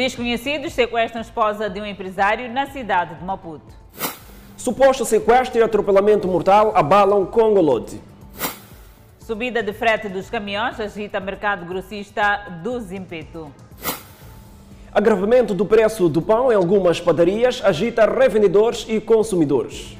Desconhecidos 0.00 0.72
sequestram 0.72 1.18
a 1.18 1.20
esposa 1.20 1.68
de 1.68 1.78
um 1.78 1.84
empresário 1.84 2.50
na 2.50 2.64
cidade 2.64 3.16
de 3.16 3.22
Maputo. 3.22 3.66
Suposto 4.56 5.04
sequestro 5.04 5.60
e 5.60 5.62
atropelamento 5.62 6.26
mortal 6.26 6.72
abalam 6.74 7.26
Congolode. 7.26 8.00
Subida 9.18 9.62
de 9.62 9.74
frete 9.74 10.08
dos 10.08 10.30
caminhões 10.30 10.80
agita 10.80 11.20
mercado 11.20 11.66
grossista 11.66 12.60
do 12.62 12.80
Zimpeto. 12.80 13.52
Agravamento 14.90 15.52
do 15.52 15.66
preço 15.66 16.08
do 16.08 16.22
pão 16.22 16.50
em 16.50 16.54
algumas 16.54 16.98
padarias 16.98 17.60
agita 17.62 18.06
revendedores 18.06 18.86
e 18.88 19.02
consumidores. 19.02 19.98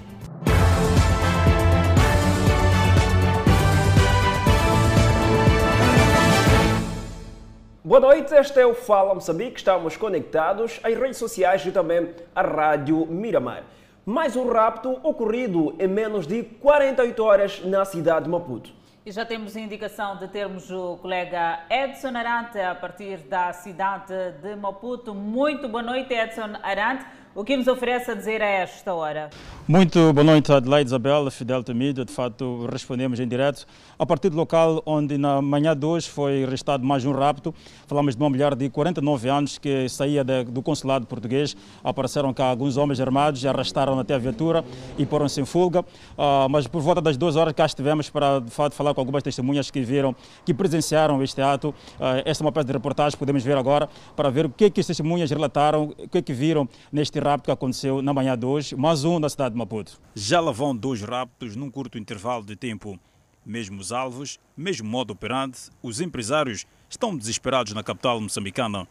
Boa 7.91 7.98
noite, 7.98 8.32
este 8.32 8.61
é 8.61 8.64
o 8.64 8.72
Fala 8.72 9.12
Moçambique. 9.16 9.59
Estamos 9.59 9.96
conectados 9.96 10.78
às 10.84 10.95
redes 10.95 11.16
sociais 11.16 11.66
e 11.66 11.73
também 11.73 12.14
à 12.33 12.41
Rádio 12.41 13.05
Miramar. 13.05 13.64
Mais 14.06 14.37
um 14.37 14.48
rapto 14.48 15.01
ocorrido 15.02 15.74
em 15.77 15.88
menos 15.88 16.24
de 16.24 16.45
48 16.45 17.20
horas 17.24 17.64
na 17.64 17.84
cidade 17.84 18.27
de 18.27 18.30
Maputo. 18.30 18.70
E 19.05 19.11
já 19.11 19.27
temos 19.27 19.56
indicação 19.56 20.16
de 20.19 20.28
termos 20.28 20.70
o 20.70 20.98
colega 20.98 21.64
Edson 21.69 22.16
Arante 22.16 22.61
a 22.61 22.77
partir 22.77 23.16
da 23.23 23.52
cidade 23.52 24.14
de 24.41 24.55
Maputo. 24.55 25.12
Muito 25.12 25.69
boa 25.69 25.83
noite, 25.83 26.14
Edson 26.14 26.50
Arante. 26.62 27.05
O 27.33 27.45
que 27.45 27.57
nos 27.57 27.69
oferece 27.69 28.11
a 28.11 28.15
dizer 28.15 28.43
a 28.43 28.47
esta 28.47 28.93
hora? 28.93 29.30
Muito 29.69 30.12
boa 30.12 30.25
noite, 30.25 30.51
Adelaide 30.52 30.89
Isabel, 30.89 31.30
Fidel 31.30 31.62
Temídio. 31.62 32.05
De 32.05 32.12
fato, 32.12 32.66
respondemos 32.73 33.20
em 33.20 33.29
direto. 33.29 33.65
A 33.97 34.05
partir 34.05 34.30
do 34.30 34.37
local 34.37 34.83
onde 34.84 35.16
na 35.16 35.41
manhã 35.41 35.77
de 35.77 35.87
hoje 35.87 36.11
foi 36.11 36.43
arrestado 36.43 36.84
mais 36.84 37.05
um 37.05 37.12
rapto, 37.12 37.55
falamos 37.87 38.16
de 38.16 38.20
uma 38.20 38.29
mulher 38.29 38.56
de 38.56 38.69
49 38.69 39.29
anos 39.29 39.59
que 39.59 39.89
saía 39.89 40.25
de, 40.25 40.43
do 40.43 40.61
consulado 40.61 41.06
português. 41.06 41.56
Apareceram 41.84 42.34
cá 42.34 42.47
alguns 42.47 42.77
homens 42.77 43.00
armados, 43.00 43.47
arrastaram 43.47 43.97
até 44.00 44.15
a 44.15 44.19
viatura 44.19 44.65
e 44.98 45.06
foram-se 45.06 45.41
em 45.41 45.44
fuga. 45.44 45.83
Uh, 45.83 46.48
mas 46.50 46.67
por 46.67 46.83
volta 46.83 47.00
das 47.00 47.17
duas 47.17 47.37
horas 47.37 47.53
cá 47.53 47.65
estivemos 47.65 48.11
para, 48.11 48.41
de 48.41 48.50
fato, 48.50 48.75
falar 48.75 48.92
com 48.92 49.00
algumas 49.00 49.22
testemunhas 49.22 49.70
que 49.70 49.83
viram, 49.83 50.17
que 50.44 50.53
presenciaram 50.53 51.22
este 51.22 51.41
ato. 51.41 51.69
Uh, 51.69 52.22
esta 52.25 52.42
é 52.42 52.44
uma 52.44 52.50
peça 52.50 52.67
de 52.67 52.72
reportagem, 52.72 53.17
podemos 53.17 53.44
ver 53.44 53.56
agora, 53.56 53.89
para 54.17 54.31
ver 54.31 54.47
o 54.47 54.50
que, 54.50 54.65
é 54.65 54.70
que 54.70 54.81
as 54.81 54.87
testemunhas 54.89 55.31
relataram, 55.31 55.94
o 55.97 56.09
que, 56.09 56.19
é 56.19 56.22
que 56.22 56.33
viram 56.33 56.69
neste 56.92 57.20
rapto 57.20 57.30
que 57.39 57.50
aconteceu 57.50 58.03
na 58.03 58.12
manhã 58.12 58.36
de 58.36 58.45
hoje, 58.45 58.75
mais 58.75 59.05
um 59.05 59.19
na 59.19 59.28
cidade 59.28 59.55
de 59.55 59.59
Maputo. 59.59 60.00
Já 60.14 60.41
lá 60.41 60.50
vão 60.50 60.75
dois 60.75 61.03
raptos 61.03 61.55
num 61.55 61.70
curto 61.70 61.98
intervalo 61.98 62.45
de 62.45 62.56
tempo. 62.56 62.98
Mesmo 63.47 63.81
os 63.81 63.92
alvos, 63.92 64.39
mesmo 64.56 64.89
modo 64.89 65.12
operante, 65.12 65.70
os 65.83 66.00
empresários 66.00 66.67
estão 66.89 67.17
desesperados 67.17 67.72
na 67.72 67.83
capital 67.83 68.20
moçambicana. 68.20 68.87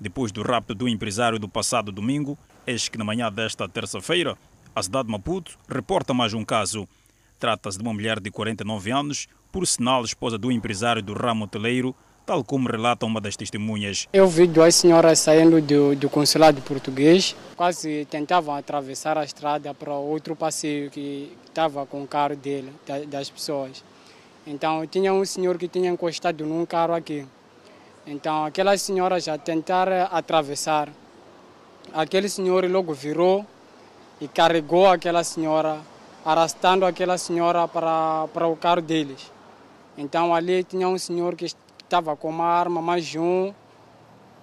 Depois 0.00 0.32
do 0.32 0.42
rapto 0.42 0.74
do 0.74 0.88
empresário 0.88 1.38
do 1.38 1.48
passado 1.48 1.92
domingo, 1.92 2.36
eis 2.66 2.88
que 2.88 2.98
na 2.98 3.04
manhã 3.04 3.30
desta 3.30 3.68
terça-feira, 3.68 4.36
a 4.74 4.82
cidade 4.82 5.06
de 5.06 5.12
Maputo 5.12 5.56
reporta 5.68 6.12
mais 6.12 6.34
um 6.34 6.44
caso. 6.44 6.88
Trata-se 7.38 7.78
de 7.78 7.84
uma 7.84 7.94
mulher 7.94 8.18
de 8.18 8.30
49 8.30 8.90
anos, 8.90 9.28
por 9.52 9.66
sinal 9.66 10.04
esposa 10.04 10.36
do 10.36 10.50
empresário 10.50 11.02
do 11.02 11.14
ramo 11.14 11.44
hoteleiro, 11.44 11.94
tal 12.24 12.42
como 12.42 12.68
relata 12.68 13.04
uma 13.04 13.20
das 13.20 13.36
testemunhas. 13.36 14.08
Eu 14.12 14.26
vi 14.26 14.46
duas 14.46 14.74
senhoras 14.74 15.18
saindo 15.18 15.60
do, 15.60 15.94
do 15.94 16.08
consulado 16.08 16.60
português, 16.62 17.36
quase 17.56 18.06
tentavam 18.10 18.54
atravessar 18.54 19.18
a 19.18 19.24
estrada 19.24 19.74
para 19.74 19.92
outro 19.94 20.34
passeio 20.34 20.90
que 20.90 21.36
estava 21.46 21.84
com 21.86 22.02
o 22.02 22.06
carro 22.06 22.34
dele, 22.36 22.72
das 23.08 23.28
pessoas. 23.28 23.84
Então 24.46 24.86
tinha 24.86 25.12
um 25.12 25.24
senhor 25.24 25.58
que 25.58 25.68
tinha 25.68 25.90
encostado 25.90 26.44
num 26.44 26.64
carro 26.66 26.94
aqui. 26.94 27.26
Então 28.06 28.44
aquela 28.44 28.76
senhora 28.76 29.20
já 29.20 29.38
tentaram 29.38 30.08
atravessar. 30.10 30.88
Aquele 31.92 32.28
senhor 32.28 32.68
logo 32.70 32.92
virou 32.92 33.46
e 34.20 34.28
carregou 34.28 34.86
aquela 34.86 35.22
senhora, 35.22 35.78
arrastando 36.24 36.84
aquela 36.84 37.16
senhora 37.18 37.68
para, 37.68 38.26
para 38.32 38.46
o 38.46 38.56
carro 38.56 38.82
deles. 38.82 39.30
Então 39.96 40.34
ali 40.34 40.64
tinha 40.64 40.88
um 40.88 40.98
senhor 40.98 41.36
que 41.36 41.46
estava 41.94 42.16
com 42.16 42.28
uma 42.28 42.44
arma, 42.44 42.82
mais 42.82 43.14
um, 43.14 43.52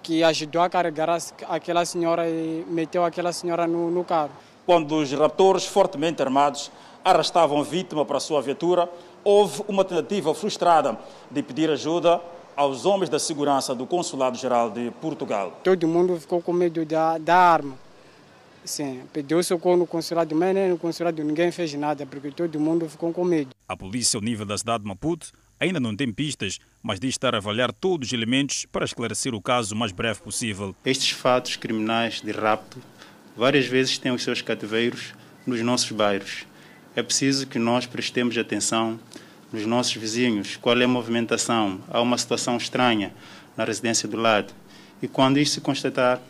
que 0.02 0.24
ajudou 0.24 0.62
a 0.62 0.70
carregar 0.70 1.18
aquela 1.50 1.84
senhora 1.84 2.26
e 2.26 2.64
meteu 2.66 3.04
aquela 3.04 3.30
senhora 3.30 3.66
no, 3.66 3.90
no 3.90 4.02
carro. 4.02 4.30
Quando 4.64 4.96
os 4.96 5.12
raptores 5.12 5.66
fortemente 5.66 6.22
armados 6.22 6.72
arrastavam 7.04 7.60
a 7.60 7.62
vítima 7.62 8.06
para 8.06 8.16
a 8.16 8.20
sua 8.20 8.40
viatura, 8.40 8.88
houve 9.22 9.62
uma 9.68 9.84
tentativa 9.84 10.34
frustrada 10.34 10.98
de 11.30 11.42
pedir 11.42 11.68
ajuda 11.68 12.22
aos 12.56 12.86
homens 12.86 13.10
da 13.10 13.18
segurança 13.18 13.74
do 13.74 13.86
Consulado-Geral 13.86 14.70
de 14.70 14.90
Portugal. 14.92 15.52
Todo 15.62 15.86
mundo 15.86 16.18
ficou 16.18 16.40
com 16.40 16.54
medo 16.54 16.86
da, 16.86 17.18
da 17.18 17.36
arma. 17.36 17.74
Sim, 18.64 19.02
pediu 19.12 19.42
socorro 19.42 19.76
no 19.76 19.86
consulado, 19.86 20.34
mas 20.34 20.54
nem 20.54 20.70
no 20.70 20.78
consulado 20.78 21.22
ninguém 21.22 21.52
fez 21.52 21.74
nada, 21.74 22.06
porque 22.06 22.30
todo 22.30 22.58
mundo 22.58 22.88
ficou 22.88 23.12
com 23.12 23.24
medo. 23.24 23.50
A 23.68 23.76
polícia, 23.76 24.16
ao 24.16 24.22
nível 24.22 24.46
da 24.46 24.56
cidade 24.56 24.84
de 24.84 24.88
Maputo, 24.88 25.32
ainda 25.62 25.78
não 25.78 25.94
tem 25.94 26.12
pistas, 26.12 26.58
mas 26.82 26.98
diz 26.98 27.10
estar 27.10 27.34
a 27.34 27.38
avaliar 27.38 27.72
todos 27.72 28.08
os 28.08 28.12
elementos 28.12 28.66
para 28.70 28.84
esclarecer 28.84 29.32
o 29.32 29.40
caso 29.40 29.74
o 29.74 29.78
mais 29.78 29.92
breve 29.92 30.20
possível. 30.20 30.74
Estes 30.84 31.10
fatos 31.10 31.54
criminais 31.54 32.20
de 32.20 32.32
rapto 32.32 32.78
várias 33.36 33.66
vezes 33.66 33.96
têm 33.96 34.12
os 34.12 34.24
seus 34.24 34.42
cativeiros 34.42 35.14
nos 35.46 35.60
nossos 35.60 35.92
bairros. 35.92 36.44
É 36.96 37.02
preciso 37.02 37.46
que 37.46 37.58
nós 37.60 37.86
prestemos 37.86 38.36
atenção 38.36 38.98
nos 39.52 39.64
nossos 39.64 39.94
vizinhos, 39.94 40.56
qual 40.56 40.76
é 40.80 40.84
a 40.84 40.88
movimentação, 40.88 41.80
há 41.88 42.00
uma 42.00 42.18
situação 42.18 42.56
estranha 42.56 43.14
na 43.56 43.64
residência 43.64 44.08
do 44.08 44.16
lado. 44.16 44.52
E 45.00 45.06
quando 45.06 45.38
isso 45.38 45.54
se 45.54 45.60
constatar, 45.60 46.20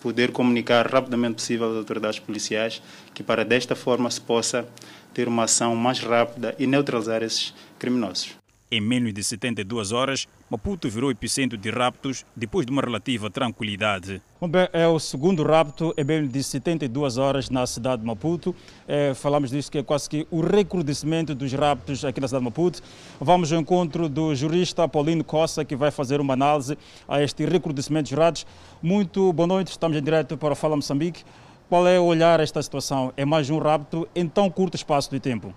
poder 0.00 0.32
comunicar 0.32 0.90
rapidamente 0.90 1.34
possível 1.34 1.70
às 1.70 1.76
autoridades 1.76 2.18
policiais, 2.18 2.82
que 3.14 3.22
para 3.22 3.44
desta 3.44 3.76
forma 3.76 4.10
se 4.10 4.20
possa 4.20 4.66
ter 5.14 5.28
uma 5.28 5.44
ação 5.44 5.76
mais 5.76 6.00
rápida 6.00 6.54
e 6.58 6.66
neutralizar 6.66 7.22
esses 7.22 7.54
criminosos. 7.78 8.41
Em 8.74 8.80
menos 8.80 9.12
de 9.12 9.22
72 9.22 9.92
horas, 9.92 10.26
Maputo 10.48 10.88
virou 10.88 11.10
epicentro 11.10 11.58
de 11.58 11.68
raptos 11.68 12.24
depois 12.34 12.64
de 12.64 12.72
uma 12.72 12.80
relativa 12.80 13.28
tranquilidade. 13.28 14.22
É 14.72 14.88
o 14.88 14.98
segundo 14.98 15.42
rapto 15.42 15.92
em 15.94 16.02
menos 16.02 16.32
de 16.32 16.42
72 16.42 17.18
horas 17.18 17.50
na 17.50 17.66
cidade 17.66 18.00
de 18.00 18.08
Maputo. 18.08 18.56
É, 18.88 19.12
falamos 19.12 19.50
disso 19.50 19.70
que 19.70 19.76
é 19.76 19.82
quase 19.82 20.08
que 20.08 20.26
o 20.30 20.40
recrudescimento 20.40 21.34
dos 21.34 21.52
raptos 21.52 22.02
aqui 22.02 22.18
na 22.18 22.26
cidade 22.26 22.40
de 22.40 22.48
Maputo. 22.48 22.80
Vamos 23.20 23.52
ao 23.52 23.60
encontro 23.60 24.08
do 24.08 24.34
jurista 24.34 24.88
Paulino 24.88 25.22
Costa, 25.22 25.66
que 25.66 25.76
vai 25.76 25.90
fazer 25.90 26.18
uma 26.18 26.32
análise 26.32 26.78
a 27.06 27.22
este 27.22 27.44
recrudescimento 27.44 28.08
dos 28.08 28.18
raptos. 28.18 28.46
Muito 28.82 29.34
boa 29.34 29.46
noite, 29.46 29.68
estamos 29.68 29.98
em 29.98 30.02
direto 30.02 30.38
para 30.38 30.54
o 30.54 30.56
Fala 30.56 30.76
Moçambique. 30.76 31.24
Qual 31.68 31.86
é 31.86 32.00
o 32.00 32.04
olhar 32.04 32.40
a 32.40 32.42
esta 32.42 32.62
situação? 32.62 33.12
É 33.18 33.26
mais 33.26 33.50
um 33.50 33.58
rapto 33.58 34.08
em 34.14 34.26
tão 34.26 34.48
curto 34.48 34.76
espaço 34.76 35.10
de 35.10 35.20
tempo? 35.20 35.54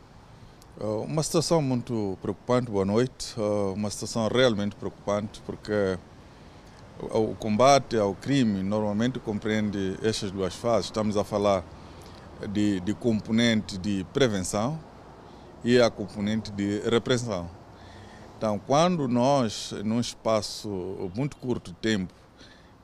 Uh, 0.78 1.04
uma 1.04 1.24
situação 1.24 1.62
muito 1.62 2.18
preocupante, 2.22 2.70
boa 2.70 2.84
noite. 2.84 3.34
Uh, 3.40 3.72
uma 3.74 3.90
situação 3.90 4.28
realmente 4.28 4.76
preocupante 4.76 5.42
porque 5.46 5.98
o 7.00 7.34
combate 7.36 7.96
ao 7.96 8.14
crime 8.14 8.62
normalmente 8.62 9.18
compreende 9.18 9.98
estas 10.04 10.32
duas 10.32 10.54
fases. 10.54 10.88
Estamos 10.88 11.16
a 11.16 11.24
falar 11.24 11.64
de, 12.52 12.82
de 12.82 12.94
componente 12.94 13.78
de 13.78 14.06
prevenção 14.14 14.78
e 15.64 15.80
a 15.80 15.90
componente 15.90 16.52
de 16.52 16.82
repressão. 16.82 17.50
Então, 18.38 18.60
quando 18.60 19.08
nós, 19.08 19.74
num 19.84 20.02
espaço 20.02 21.10
muito 21.16 21.38
curto 21.38 21.72
de 21.72 21.78
tempo, 21.78 22.14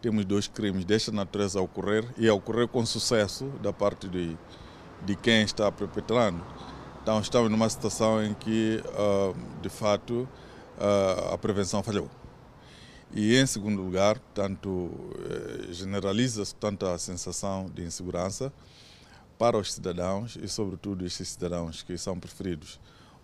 temos 0.02 0.24
dois 0.24 0.48
crimes 0.48 0.86
desta 0.86 1.12
natureza 1.12 1.60
a 1.60 1.62
ocorrer 1.62 2.06
e 2.18 2.30
a 2.30 2.34
ocorrer 2.34 2.70
com 2.70 2.86
sucesso 2.86 3.46
da 3.62 3.74
parte 3.74 4.08
de, 4.08 4.38
de 5.06 5.16
quem 5.18 5.44
está 5.44 5.70
perpetrando, 5.70 6.42
então 7.02 7.20
estamos 7.20 7.50
numa 7.50 7.70
situação 7.70 8.24
em 8.24 8.34
que, 8.34 8.82
uh, 8.88 9.36
de 9.62 9.70
fato, 9.70 10.28
uh, 10.78 11.34
a 11.34 11.38
prevenção 11.38 11.82
falhou. 11.82 12.10
E 13.14 13.36
em 13.36 13.46
segundo 13.46 13.82
lugar, 13.82 14.18
tanto 14.34 14.90
eh, 15.20 15.74
generaliza-se 15.74 16.56
tanto 16.56 16.86
a 16.86 16.98
sensação 16.98 17.70
de 17.70 17.84
insegurança 17.84 18.54
para 19.38 19.58
os 19.58 19.74
cidadãos 19.74 20.38
e 20.42 20.48
sobretudo 20.48 21.06
estes 21.06 21.28
cidadãos 21.28 21.84
que 21.84 21.98
são 21.98 22.18
preferidos 22.18 22.80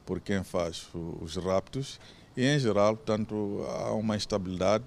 por 0.06 0.20
quem 0.20 0.44
faz 0.44 0.90
os 1.22 1.38
raptos 1.38 2.02
e 2.36 2.46
em 2.46 2.60
geral, 2.60 2.98
tanto 2.98 3.64
há 3.70 3.94
uma 3.94 4.18
instabilidade 4.18 4.86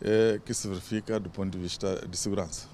eh, 0.00 0.40
que 0.44 0.54
se 0.54 0.66
verifica 0.66 1.20
do 1.20 1.28
ponto 1.28 1.50
de 1.50 1.58
vista 1.58 2.04
de 2.08 2.16
segurança. 2.16 2.71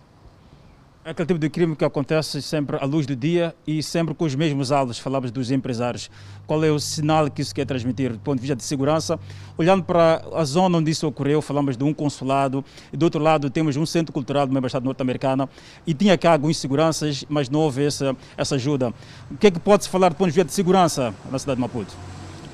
É 1.04 1.10
aquele 1.10 1.26
tipo 1.26 1.38
de 1.38 1.48
crime 1.48 1.74
que 1.74 1.84
acontece 1.84 2.42
sempre 2.42 2.76
à 2.76 2.84
luz 2.84 3.06
do 3.06 3.16
dia 3.16 3.54
e 3.66 3.82
sempre 3.82 4.14
com 4.14 4.24
os 4.24 4.34
mesmos 4.34 4.70
alvos. 4.70 4.98
Falamos 4.98 5.30
dos 5.30 5.50
empresários. 5.50 6.10
Qual 6.46 6.62
é 6.62 6.70
o 6.70 6.78
sinal 6.78 7.30
que 7.30 7.40
isso 7.40 7.54
quer 7.54 7.64
transmitir 7.64 8.12
do 8.12 8.18
ponto 8.18 8.34
de 8.36 8.42
vista 8.42 8.56
de 8.56 8.64
segurança? 8.64 9.18
Olhando 9.56 9.84
para 9.84 10.22
a 10.34 10.44
zona 10.44 10.76
onde 10.76 10.90
isso 10.90 11.06
ocorreu, 11.06 11.40
falamos 11.40 11.76
de 11.76 11.84
um 11.84 11.94
consulado 11.94 12.64
e 12.92 12.96
do 12.96 13.04
outro 13.04 13.22
lado 13.22 13.48
temos 13.48 13.76
um 13.76 13.86
centro 13.86 14.12
cultural 14.12 14.44
de 14.44 14.50
uma 14.50 14.58
embaixada 14.58 14.84
norte-americana 14.84 15.48
e 15.86 15.94
tinha 15.94 16.18
cá 16.18 16.32
algumas 16.32 16.58
seguranças, 16.58 17.24
mas 17.28 17.48
não 17.48 17.60
houve 17.60 17.86
essa, 17.86 18.14
essa 18.36 18.56
ajuda. 18.56 18.92
O 19.30 19.36
que 19.36 19.46
é 19.46 19.50
que 19.50 19.60
pode-se 19.60 19.88
falar 19.88 20.10
do 20.10 20.16
ponto 20.16 20.28
de 20.28 20.34
vista 20.34 20.48
de 20.48 20.52
segurança 20.52 21.14
na 21.30 21.38
cidade 21.38 21.56
de 21.56 21.62
Maputo? 21.62 21.94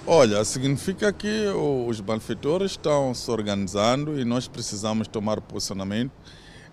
Olha, 0.06 0.44
significa 0.44 1.12
que 1.12 1.46
os 1.88 2.00
malfeitores 2.00 2.72
estão 2.72 3.14
se 3.14 3.28
organizando 3.30 4.20
e 4.20 4.24
nós 4.24 4.46
precisamos 4.46 5.08
tomar 5.08 5.40
posicionamento 5.40 6.12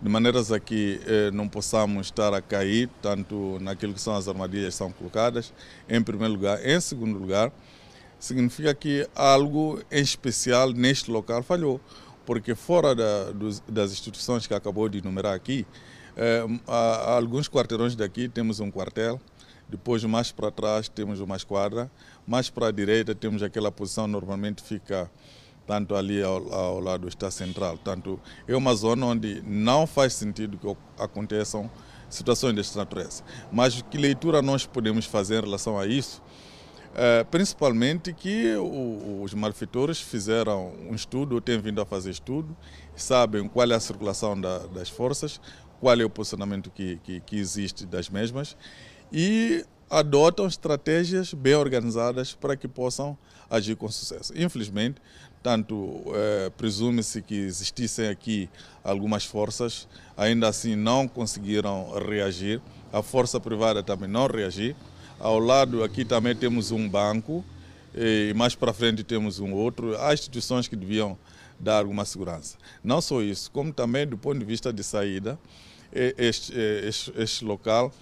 de 0.02 0.10
maneiras 0.10 0.52
a 0.52 0.60
que 0.60 1.00
eh, 1.06 1.30
não 1.32 1.48
possamos 1.48 2.08
estar 2.08 2.34
a 2.34 2.42
cair, 2.42 2.90
tanto 3.02 3.60
naquilo 3.62 3.94
que 3.94 4.02
são 4.02 4.16
as 4.16 4.28
armadilhas 4.28 4.74
que 4.74 4.78
são 4.78 4.92
colocadas, 4.92 5.54
em 5.88 6.02
primeiro 6.02 6.34
lugar. 6.34 6.66
Em 6.66 6.82
segundo 6.82 7.20
lugar, 7.20 7.52
significa 8.20 8.74
que 8.74 9.08
algo 9.14 9.80
em 9.92 10.02
especial 10.02 10.72
neste 10.72 11.12
local 11.12 11.44
falhou, 11.44 11.80
porque 12.26 12.56
fora 12.56 12.96
da, 12.96 13.32
dos, 13.32 13.60
das 13.68 13.92
instituições 13.92 14.48
que 14.48 14.54
acabou 14.56 14.90
de 14.90 14.98
enumerar 14.98 15.36
aqui, 15.36 15.68
eh, 16.18 16.44
alguns 16.68 17.48
quarteirões 17.48 17.96
daqui 17.96 18.28
temos 18.28 18.60
um 18.60 18.72
quartel, 18.72 19.22
depois 19.70 20.04
mais 20.04 20.32
para 20.32 20.50
trás 20.50 20.90
temos 20.90 21.20
uma 21.20 21.36
esquadra, 21.36 21.92
mais 22.28 22.50
para 22.50 22.68
a 22.68 22.72
direita 22.72 23.14
temos 23.14 23.44
aquela 23.44 23.72
posição 23.72 24.08
normalmente 24.08 24.64
fica 24.64 25.10
tanto 25.72 25.96
ali 25.96 26.22
ao, 26.22 26.54
ao 26.54 26.80
lado 26.82 27.04
do 27.04 27.08
Estado 27.08 27.32
Central. 27.32 27.78
Tanto 27.78 28.20
é 28.46 28.54
uma 28.54 28.76
zona 28.76 29.06
onde 29.06 29.42
não 29.48 29.88
faz 29.88 30.12
sentido 30.14 30.58
que 30.58 30.68
aconteçam 31.02 31.72
situações 32.10 32.54
desta 32.54 32.78
natureza. 32.78 33.24
Mas 33.50 33.82
que 33.82 33.98
leitura 33.98 34.42
nós 34.42 34.66
podemos 34.66 35.06
fazer 35.06 35.38
em 35.38 35.46
relação 35.46 35.80
a 35.80 35.88
isso? 35.88 36.22
É, 36.94 37.24
principalmente 37.24 38.12
que 38.12 38.54
o, 38.58 39.22
os 39.24 39.34
malfeitores 39.34 40.02
fizeram 40.02 40.74
um 40.90 40.94
estudo, 40.94 41.40
têm 41.40 41.58
vindo 41.58 41.80
a 41.80 41.86
fazer 41.86 42.10
estudo, 42.10 42.54
sabem 42.94 43.48
qual 43.48 43.72
é 43.72 43.74
a 43.74 43.80
circulação 43.80 44.40
da, 44.40 44.58
das 44.68 44.90
forças, 44.90 45.40
qual 45.80 45.98
é 45.98 46.04
o 46.04 46.10
posicionamento 46.10 46.70
que, 46.70 46.98
que, 46.98 47.22
que 47.22 47.38
existe 47.38 47.86
das 47.86 48.10
mesmas 48.10 48.58
e 49.10 49.64
adotam 49.92 50.48
estratégias 50.48 51.34
bem 51.34 51.54
organizadas 51.54 52.34
para 52.34 52.56
que 52.56 52.66
possam 52.66 53.18
agir 53.50 53.76
com 53.76 53.90
sucesso. 53.92 54.32
Infelizmente, 54.34 55.02
tanto 55.44 56.02
eh, 56.16 56.50
presume-se 56.56 57.22
que 57.22 57.36
existissem 57.36 58.08
aqui 58.08 58.50
algumas 58.86 59.26
forças, 59.26 59.90
ainda 60.16 60.48
assim 60.48 60.78
não 60.78 61.10
conseguiram 61.10 61.92
reagir. 62.08 62.62
A 62.94 63.02
força 63.04 63.38
privada 63.38 63.84
também 63.84 64.08
não 64.08 64.28
reagiu. 64.28 64.76
Ao 65.20 65.38
lado 65.38 65.84
aqui 65.84 66.06
também 66.06 66.36
temos 66.36 66.72
um 66.72 66.88
banco 66.88 67.44
e 67.94 68.34
mais 68.34 68.56
para 68.56 68.72
frente 68.72 69.04
temos 69.04 69.40
um 69.40 69.52
outro. 69.54 69.98
Há 70.00 70.14
instituições 70.14 70.70
que 70.70 70.76
deviam 70.76 71.18
dar 71.60 71.80
alguma 71.80 72.06
segurança. 72.06 72.58
Não 72.82 73.02
só 73.02 73.22
isso, 73.22 73.52
como 73.52 73.74
também 73.74 74.08
do 74.08 74.18
ponto 74.18 74.40
de 74.40 74.46
vista 74.46 74.72
de 74.72 74.84
saída, 74.84 75.38
este, 75.92 76.54
este, 76.58 77.14
este 77.18 77.44
local 77.44 77.94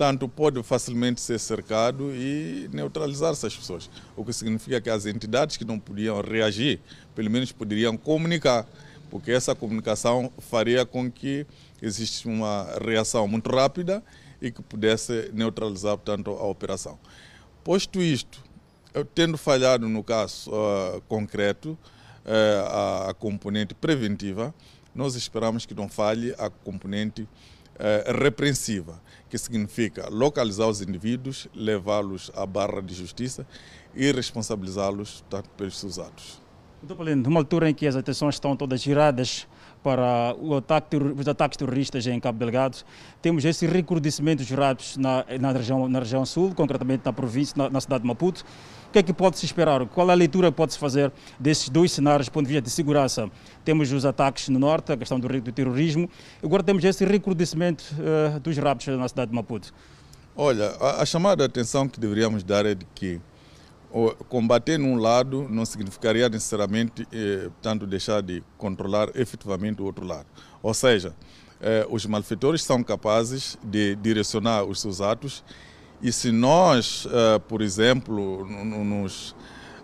tanto 0.00 0.26
pode 0.26 0.62
facilmente 0.62 1.20
ser 1.20 1.38
cercado 1.38 2.10
e 2.14 2.70
neutralizar 2.72 3.32
essas 3.32 3.54
pessoas. 3.54 3.90
O 4.16 4.24
que 4.24 4.32
significa 4.32 4.80
que 4.80 4.88
as 4.88 5.04
entidades 5.04 5.58
que 5.58 5.64
não 5.64 5.78
podiam 5.78 6.22
reagir, 6.22 6.80
pelo 7.14 7.30
menos 7.30 7.52
poderiam 7.52 7.98
comunicar, 7.98 8.66
porque 9.10 9.30
essa 9.30 9.54
comunicação 9.54 10.32
faria 10.38 10.86
com 10.86 11.12
que 11.12 11.46
existisse 11.82 12.26
uma 12.26 12.66
reação 12.82 13.28
muito 13.28 13.54
rápida 13.54 14.02
e 14.40 14.50
que 14.50 14.62
pudesse 14.62 15.30
neutralizar, 15.34 15.98
portanto, 15.98 16.30
a 16.30 16.46
operação. 16.46 16.98
Posto 17.62 18.00
isto, 18.00 18.42
tendo 19.14 19.36
falhado 19.36 19.86
no 19.86 20.02
caso 20.02 20.50
uh, 20.50 21.02
concreto 21.08 21.76
uh, 22.24 23.10
a, 23.10 23.12
componente 23.12 23.74
preventiva, 23.74 24.54
nós 24.94 25.14
esperamos 25.14 25.66
que 25.66 25.74
não 25.74 25.90
falhe 25.90 26.34
a 26.38 26.48
componente 26.48 27.28
uh, 27.80 29.00
que 29.28 29.38
significa 29.38 30.08
localizar 30.10 30.66
os 30.66 30.80
indivíduos, 30.80 31.48
levá-los 31.54 32.30
à 32.34 32.44
barra 32.44 32.82
de 32.82 32.94
justiça 32.94 33.46
e 33.94 34.10
responsabilizá-los 34.12 35.24
pelos 35.56 35.78
seus 35.78 35.98
atos. 35.98 36.40
Então, 36.82 36.96
Paulinho, 36.96 37.16
numa 37.16 37.40
altura 37.40 37.68
em 37.68 37.74
que 37.74 37.86
as 37.86 37.96
atenções 37.96 38.36
estão 38.36 38.56
todas 38.56 38.80
giradas 38.80 39.46
para 39.82 40.34
ataque, 40.58 40.96
os 40.96 41.26
ataques 41.26 41.56
terroristas 41.56 42.06
em 42.06 42.20
Cabo 42.20 42.38
Delgado, 42.38 42.78
temos 43.22 43.44
esse 43.44 43.66
recrudescimento 43.66 44.42
dos 44.42 44.50
raptos 44.50 44.96
na, 44.96 45.24
na, 45.40 45.52
região, 45.52 45.88
na 45.88 45.98
região 46.00 46.24
sul, 46.26 46.54
concretamente 46.54 47.02
na 47.04 47.12
província, 47.12 47.54
na, 47.56 47.70
na 47.70 47.80
cidade 47.80 48.02
de 48.02 48.08
Maputo. 48.08 48.44
O 48.88 48.92
que 48.92 48.98
é 48.98 49.02
que 49.02 49.12
pode-se 49.12 49.46
esperar? 49.46 49.86
Qual 49.86 50.08
é 50.10 50.12
a 50.12 50.16
leitura 50.16 50.50
que 50.50 50.56
pode-se 50.56 50.78
fazer 50.78 51.12
desses 51.38 51.68
dois 51.68 51.92
cenários 51.92 52.28
do 52.28 52.32
ponto 52.32 52.46
de 52.46 52.52
vista 52.52 52.62
de 52.62 52.70
segurança? 52.70 53.30
Temos 53.64 53.92
os 53.92 54.04
ataques 54.04 54.48
no 54.48 54.58
norte, 54.58 54.92
a 54.92 54.96
questão 54.96 55.18
do, 55.18 55.28
do 55.28 55.52
terrorismo, 55.52 56.10
agora 56.42 56.62
temos 56.62 56.84
esse 56.84 57.04
recrudescimento 57.04 57.84
uh, 57.94 58.40
dos 58.40 58.56
raptos 58.58 58.88
na 58.88 59.08
cidade 59.08 59.30
de 59.30 59.34
Maputo. 59.36 59.72
Olha, 60.36 60.70
a, 60.80 61.02
a 61.02 61.06
chamada 61.06 61.44
atenção 61.44 61.88
que 61.88 62.00
deveríamos 62.00 62.42
dar 62.42 62.66
é 62.66 62.74
de 62.74 62.84
que 62.94 63.20
combater 64.28 64.78
num 64.78 64.96
lado 64.96 65.46
não 65.50 65.64
significaria 65.64 66.28
necessariamente 66.28 67.06
eh, 67.12 67.50
tanto 67.60 67.86
deixar 67.86 68.22
de 68.22 68.42
controlar 68.56 69.08
efetivamente 69.14 69.82
o 69.82 69.84
outro 69.84 70.06
lado. 70.06 70.26
Ou 70.62 70.72
seja, 70.72 71.14
eh, 71.60 71.86
os 71.90 72.06
malfeitores 72.06 72.62
são 72.62 72.82
capazes 72.84 73.58
de 73.64 73.96
direcionar 73.96 74.64
os 74.64 74.80
seus 74.80 75.00
atos 75.00 75.44
e 76.02 76.10
se 76.10 76.32
nós, 76.32 77.04
uh, 77.04 77.38
por 77.46 77.60
exemplo, 77.60 78.46
nos 78.46 79.32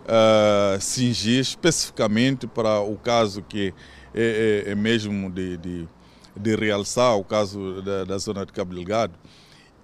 uh, 0.07 0.81
cingir 0.81 1.39
especificamente 1.39 2.47
para 2.47 2.79
o 2.79 2.97
caso 2.97 3.43
que 3.43 3.73
é, 4.15 4.63
é, 4.67 4.71
é 4.71 4.75
mesmo 4.75 5.29
de, 5.29 5.57
de, 5.57 5.87
de, 6.35 6.55
realçar, 6.55 7.15
o 7.15 7.23
caso 7.23 7.83
da, 7.83 8.03
da, 8.03 8.17
zona 8.17 8.45
de 8.47 8.51
Cabo 8.51 8.73
Delgado, 8.73 9.13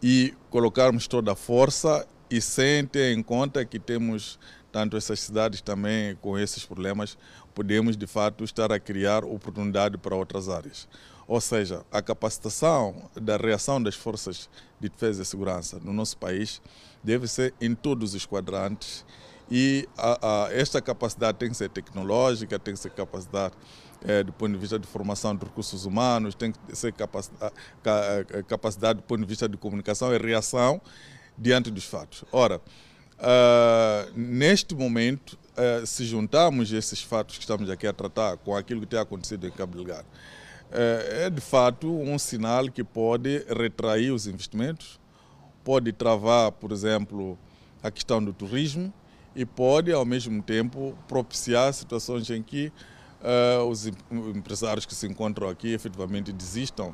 e 0.02 0.34
colocarmos 0.50 1.08
toda 1.08 1.34
a 1.34 1.36
força 1.36 2.06
e 2.33 2.41
sem 2.41 2.83
ter 2.83 3.15
em 3.15 3.21
conta 3.21 3.63
que 3.63 3.77
temos 3.77 4.39
tanto 4.71 4.97
essas 4.97 5.19
cidades 5.19 5.62
também 5.62 6.15
com 6.15 6.35
esses 6.35 6.65
problemas, 6.65 7.15
podemos 7.53 7.95
de 7.95 8.07
fato 8.07 8.44
estar 8.44 8.71
a 8.71 8.80
criar 8.80 9.24
oportunidade 9.24 10.00
para 10.00 10.15
outras 10.15 10.50
áreas. 10.50 10.88
Ou 11.27 11.39
seja, 11.39 11.85
a 11.91 12.01
capacitação 12.01 13.07
da 13.13 13.38
reação 13.38 13.81
das 13.81 13.94
forças 13.94 14.50
de 14.80 14.89
defesa 14.89 15.21
e 15.21 15.25
segurança 15.25 15.80
no 15.80 15.94
nosso 15.94 16.18
país 16.18 16.59
deve 17.03 17.27
ser 17.27 17.53
em 17.62 17.75
todos 17.75 18.15
os 18.15 18.25
quadrantes 18.25 19.06
e 19.51 19.88
a, 19.95 20.45
a, 20.45 20.53
esta 20.53 20.81
capacidade 20.81 21.38
tem 21.38 21.50
que 21.50 21.56
ser 21.56 21.69
tecnológica, 21.69 22.57
tem 22.57 22.74
que 22.74 22.79
ser 22.79 22.89
capacidade 22.89 23.53
é, 24.03 24.24
do 24.24 24.33
ponto 24.33 24.53
de 24.53 24.57
vista 24.57 24.79
de 24.79 24.88
formação 24.88 25.36
de 25.36 25.45
recursos 25.45 25.86
humanos, 25.86 26.33
tem 26.33 26.51
que 26.51 26.75
ser 26.75 26.94
capacidade, 26.94 27.53
capacidade 28.47 29.01
do 29.01 29.03
ponto 29.03 29.21
de 29.21 29.27
vista 29.27 29.47
de 29.47 29.56
comunicação 29.56 30.12
e 30.12 30.18
reação 30.18 30.81
diante 31.38 31.71
dos 31.71 31.85
fatos. 31.85 32.24
Ora, 32.31 32.57
uh, 33.19 34.12
neste 34.15 34.75
momento, 34.75 35.38
uh, 35.57 35.85
se 35.85 36.06
juntarmos 36.06 36.71
esses 36.71 37.01
fatos 37.01 37.38
que 37.38 37.44
estamos 37.44 37.69
aqui 37.69 37.88
a 37.88 37.94
tratar 37.94 38.38
com 38.38 38.56
aquilo 38.56 38.81
que 38.81 38.88
tem 38.88 39.00
acontecido 39.00 39.47
em 39.47 39.51
Cabo 39.51 39.75
Delgado, 39.75 40.07
é, 40.71 41.25
é 41.25 41.30
de 41.30 41.41
fato 41.41 41.88
um 41.88 42.17
sinal 42.17 42.67
que 42.69 42.84
pode 42.84 43.46
retrair 43.48 44.12
os 44.12 44.25
investimentos, 44.25 45.00
pode 45.63 45.93
travar, 45.93 46.51
por 46.51 46.72
exemplo, 46.72 47.38
a 47.84 47.91
questão 47.91 48.24
do 48.24 48.34
turismo 48.34 48.91
e 49.36 49.46
pode, 49.46 49.91
ao 49.91 50.03
mesmo 50.03 50.41
tempo, 50.41 50.98
propiciar 51.08 51.72
situações 51.74 52.29
em 52.29 52.41
que 52.41 52.72
uh, 53.22 53.63
os 53.65 53.86
empresários 54.36 54.86
que 54.86 54.96
se 54.96 55.08
encontram 55.08 55.48
aqui 55.48 55.74
efetivamente 55.74 56.31
desistam 56.31 56.93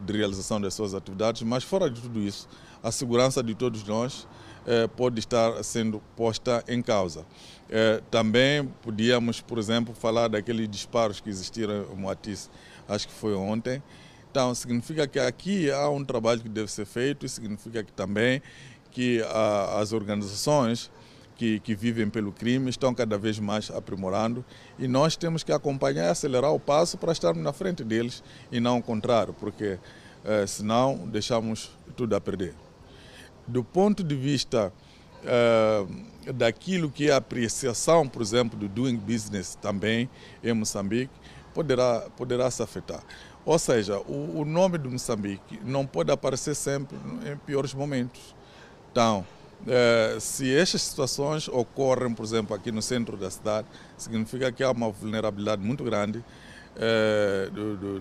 de 0.00 0.16
realização 0.16 0.60
das 0.60 0.74
suas 0.74 0.94
atividades, 0.94 1.42
mas 1.42 1.64
fora 1.64 1.90
de 1.90 2.00
tudo 2.00 2.20
isso, 2.20 2.48
a 2.82 2.90
segurança 2.90 3.42
de 3.42 3.54
todos 3.54 3.84
nós 3.84 4.22
uh, 4.22 4.88
pode 4.96 5.18
estar 5.18 5.62
sendo 5.64 6.02
posta 6.16 6.64
em 6.68 6.80
causa. 6.82 7.20
Uh, 7.20 8.02
também 8.10 8.64
podíamos, 8.82 9.40
por 9.40 9.58
exemplo, 9.58 9.94
falar 9.94 10.28
daqueles 10.28 10.68
disparos 10.68 11.20
que 11.20 11.28
existiram 11.28 11.86
em 11.92 11.96
Moatice 11.96 12.48
acho 12.88 13.06
que 13.06 13.14
foi 13.14 13.34
ontem. 13.34 13.82
Então, 14.30 14.54
significa 14.54 15.06
que 15.06 15.18
aqui 15.18 15.70
há 15.70 15.88
um 15.88 16.04
trabalho 16.04 16.40
que 16.40 16.48
deve 16.48 16.70
ser 16.70 16.86
feito 16.86 17.26
e 17.26 17.28
significa 17.28 17.82
que 17.82 17.92
também 17.92 18.42
que 18.90 19.22
as 19.76 19.92
organizações 19.92 20.90
que, 21.36 21.60
que, 21.60 21.74
vivem 21.74 22.08
pelo 22.08 22.32
crime 22.32 22.68
estão 22.68 22.92
cada 22.92 23.16
vez 23.16 23.38
mais 23.38 23.70
aprimorando 23.70 24.44
e 24.78 24.88
nós 24.88 25.16
temos 25.16 25.44
que 25.44 25.52
acompanhar 25.52 26.06
e 26.06 26.08
acelerar 26.08 26.52
o 26.52 26.58
passo 26.58 26.98
para 26.98 27.12
estarmos 27.12 27.42
na 27.42 27.52
frente 27.52 27.84
deles 27.84 28.24
e 28.50 28.58
não 28.58 28.78
o 28.78 28.82
contrário, 28.82 29.32
porque 29.34 29.78
eh, 30.24 30.46
senão 30.46 31.06
deixamos 31.06 31.70
tudo 31.96 32.16
a 32.16 32.20
perder. 32.20 32.54
Do 33.48 33.64
ponto 33.64 34.04
de 34.04 34.14
vista 34.14 34.72
eh, 35.24 35.86
daquilo 36.32 36.90
que 36.90 37.08
é 37.08 37.12
a 37.12 37.16
apreciação, 37.16 38.06
por 38.06 38.22
exemplo, 38.22 38.58
do 38.58 38.68
doing 38.68 38.96
business 38.96 39.56
também 39.60 40.08
em 40.44 40.52
Moçambique, 40.52 41.12
poderá, 41.54 42.06
poderá 42.16 42.50
se 42.50 42.62
afetar. 42.62 43.02
Ou 43.44 43.58
seja, 43.58 43.98
o, 44.00 44.40
o 44.40 44.44
nome 44.44 44.78
do 44.78 44.90
Moçambique 44.90 45.58
não 45.64 45.86
pode 45.86 46.12
aparecer 46.12 46.54
sempre 46.54 46.96
em 47.26 47.36
piores 47.38 47.72
momentos. 47.72 48.34
Então, 48.92 49.26
eh, 49.66 50.18
se 50.20 50.54
estas 50.54 50.82
situações 50.82 51.48
ocorrem, 51.48 52.12
por 52.14 52.24
exemplo, 52.24 52.54
aqui 52.54 52.70
no 52.70 52.82
centro 52.82 53.16
da 53.16 53.30
cidade, 53.30 53.66
significa 53.96 54.52
que 54.52 54.62
há 54.62 54.70
uma 54.70 54.90
vulnerabilidade 54.90 55.62
muito 55.62 55.82
grande 55.82 56.22
eh, 56.76 57.48
do, 57.52 57.76
do, 57.76 57.98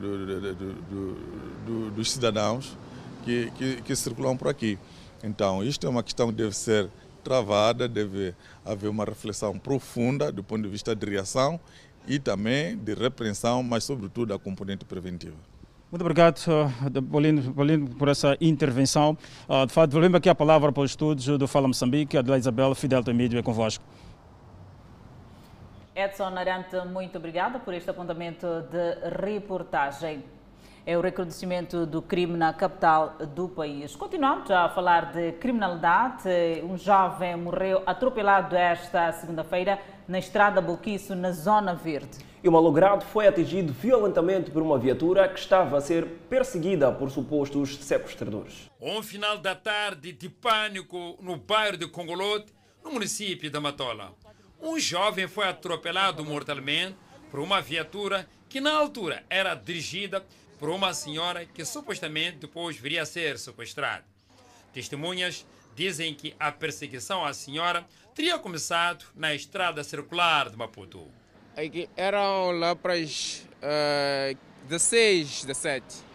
do, 1.66 1.92
dos 1.92 2.12
cidadãos 2.12 2.78
que, 3.26 3.52
que, 3.58 3.82
que, 3.82 3.96
circulam 3.96 4.38
por 4.38 4.50
aqui. 4.50 4.78
Então, 5.24 5.64
isto 5.64 5.86
é 5.86 5.90
uma 5.90 6.04
questão 6.04 6.28
que 6.28 6.34
deve 6.34 6.56
ser 6.56 6.90
travada, 7.24 7.88
deve 7.88 8.34
haver 8.64 8.90
uma 8.90 9.04
reflexão 9.04 9.58
profunda 9.58 10.32
do 10.32 10.44
ponto 10.44 10.64
de 10.64 10.70
vista 10.70 10.96
de 10.96 11.06
reação 11.06 11.60
e 12.08 12.20
também 12.20 12.78
de 12.78 12.94
repreensão, 12.94 13.62
mas 13.62 13.84
sobretudo 13.84 14.34
a 14.34 14.40
componente 14.40 14.86
preventiva. 14.86 15.36
Muito 15.92 16.02
obrigado, 16.02 16.42
Bolino, 17.02 17.42
Bolino, 17.54 17.90
por 17.96 18.10
essa 18.10 18.38
intervenção. 18.42 19.18
Uh, 19.48 19.66
de 19.66 19.74
fato, 19.74 19.98
lembro 19.98 20.18
aqui 20.18 20.28
a 20.28 20.36
palavra 20.36 20.72
para 20.72 20.84
os 20.84 20.92
estudos 20.92 21.26
do 21.26 21.48
Fala 21.48 21.68
Moçambique. 21.68 22.18
Adelaide 22.18 22.44
Isabel, 22.44 22.76
Fidel 22.76 23.04
Temídio 23.04 23.40
é 23.40 23.44
convosco. 23.44 23.84
Edson 25.96 26.26
Arante, 26.26 26.76
muito 26.92 27.18
obrigada 27.18 27.58
por 27.58 27.74
este 27.74 27.90
apontamento 27.90 28.46
de 28.70 29.10
reportagem. 29.24 30.24
É 30.88 30.98
o 30.98 31.02
recrudescimento 31.02 31.86
do 31.86 32.02
crime 32.02 32.38
na 32.38 32.54
capital 32.54 33.18
do 33.36 33.50
país. 33.50 33.94
Continuamos 33.94 34.50
a 34.50 34.70
falar 34.70 35.12
de 35.12 35.34
criminalidade. 35.34 36.30
Um 36.64 36.78
jovem 36.78 37.36
morreu 37.36 37.84
atropelado 37.86 38.56
esta 38.56 39.12
segunda-feira 39.12 39.82
na 40.08 40.18
estrada 40.18 40.62
Boquiço, 40.62 41.14
na 41.14 41.34
Zona 41.34 41.76
Verde. 41.76 42.20
E 42.42 42.48
o 42.48 42.52
malogrado 42.54 43.04
foi 43.04 43.28
atingido 43.28 43.74
violentamente 43.74 44.50
por 44.50 44.62
uma 44.62 44.80
viatura 44.80 45.28
que 45.28 45.38
estava 45.38 45.78
a 45.78 45.82
ser 45.82 46.06
perseguida 46.30 46.90
por 46.90 47.12
supostos 47.12 47.76
sequestradores. 47.80 48.72
Um 48.80 49.04
final 49.04 49.40
da 49.40 49.56
tarde 49.56 50.14
de 50.14 50.30
pânico 50.30 51.18
no 51.22 51.36
bairro 51.36 51.76
de 51.76 51.88
Congolote, 51.90 52.54
no 52.82 52.92
município 52.92 53.52
da 53.52 53.60
Matola. 53.60 54.14
Um 54.62 54.80
jovem 54.80 55.28
foi 55.28 55.50
atropelado 55.50 56.24
mortalmente 56.24 56.96
por 57.30 57.42
uma 57.42 57.60
viatura 57.60 58.26
que 58.48 58.62
na 58.62 58.74
altura 58.74 59.26
era 59.30 59.54
dirigida 59.54 60.24
por 60.60 60.70
uma 60.70 60.94
senhora 60.94 61.46
que 61.46 61.64
supostamente 61.64 62.38
depois 62.38 62.78
viria 62.78 63.04
a 63.04 63.06
ser 63.06 63.38
sequestrada. 63.38 64.04
Testemunhas 64.74 65.46
dizem 65.76 66.14
que 66.14 66.36
a 66.40 66.52
perseguição 66.52 67.24
à 67.24 67.34
senhora 67.34 67.86
teria 68.16 68.38
começado 68.40 69.06
na 69.16 69.34
estrada 69.36 69.84
circular 69.84 70.50
de 70.50 70.58
Maputo. 70.58 71.08
Eram 71.96 72.52
lá 72.52 72.76
para 72.76 72.94
as 72.94 73.48
uh, 73.64 74.38
16, 74.68 75.46
17. 75.46 76.08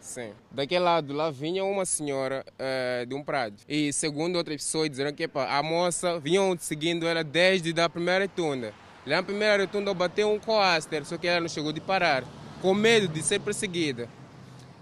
Sim. 0.00 0.32
Daquele 0.50 0.80
lado 0.80 1.12
lá 1.12 1.30
vinha 1.30 1.62
uma 1.64 1.84
senhora 1.84 2.44
uh, 2.58 3.06
de 3.06 3.14
um 3.14 3.22
prado. 3.22 3.56
E 3.68 3.92
segundo 3.92 4.36
outras 4.36 4.56
pessoas 4.56 4.90
disseram 4.90 5.12
que 5.12 5.24
epa, 5.24 5.46
a 5.46 5.62
moça 5.62 6.18
vinham 6.18 6.56
seguindo 6.58 7.06
ela 7.06 7.22
desde 7.22 7.78
a 7.80 7.88
primeira 7.88 8.24
rotunda. 8.24 8.74
Lá 9.06 9.16
na 9.16 9.22
primeira 9.22 9.62
rotunda 9.62 9.94
bateu 9.94 10.30
um 10.30 10.38
coaster, 10.38 11.04
só 11.04 11.16
que 11.16 11.26
ela 11.26 11.40
não 11.40 11.48
chegou 11.48 11.72
de 11.72 11.80
parar, 11.80 12.24
com 12.60 12.74
medo 12.74 13.08
de 13.08 13.22
ser 13.22 13.40
perseguida. 13.40 14.08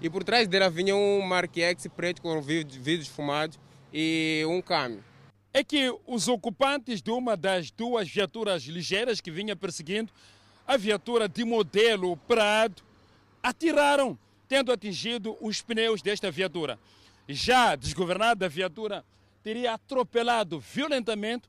E 0.01 0.11
por 0.11 0.25
trás 0.25 0.47
dela 0.47 0.69
vinha 0.69 0.95
um 0.95 1.21
Mark 1.23 1.57
X 1.57 1.87
preto 1.97 2.23
com 2.23 2.41
vidros 2.41 3.09
fumados 3.09 3.59
e 3.93 4.45
um 4.49 4.61
câmbio. 4.61 5.03
É 5.53 5.65
que 5.65 5.93
os 6.07 6.29
ocupantes 6.29 7.01
de 7.01 7.11
uma 7.11 7.37
das 7.37 7.71
duas 7.71 8.09
viaturas 8.09 8.65
ligeiras 8.65 9.21
que 9.21 9.31
vinha 9.31 9.57
perseguindo, 9.57 10.13
a 10.67 10.77
viatura 10.77 11.29
de 11.29 11.45
modelo 11.45 12.17
Prado, 12.17 12.83
atiraram, 13.43 14.19
tendo 14.49 14.71
atingido 14.71 15.37
os 15.41 15.63
pneus 15.63 16.03
desta 16.03 16.31
viatura. 16.31 16.79
Já 17.29 17.75
desgovernada, 17.75 18.47
a 18.47 18.49
viatura 18.49 19.05
teria 19.43 19.75
atropelado 19.75 20.61
violentamente 20.61 21.49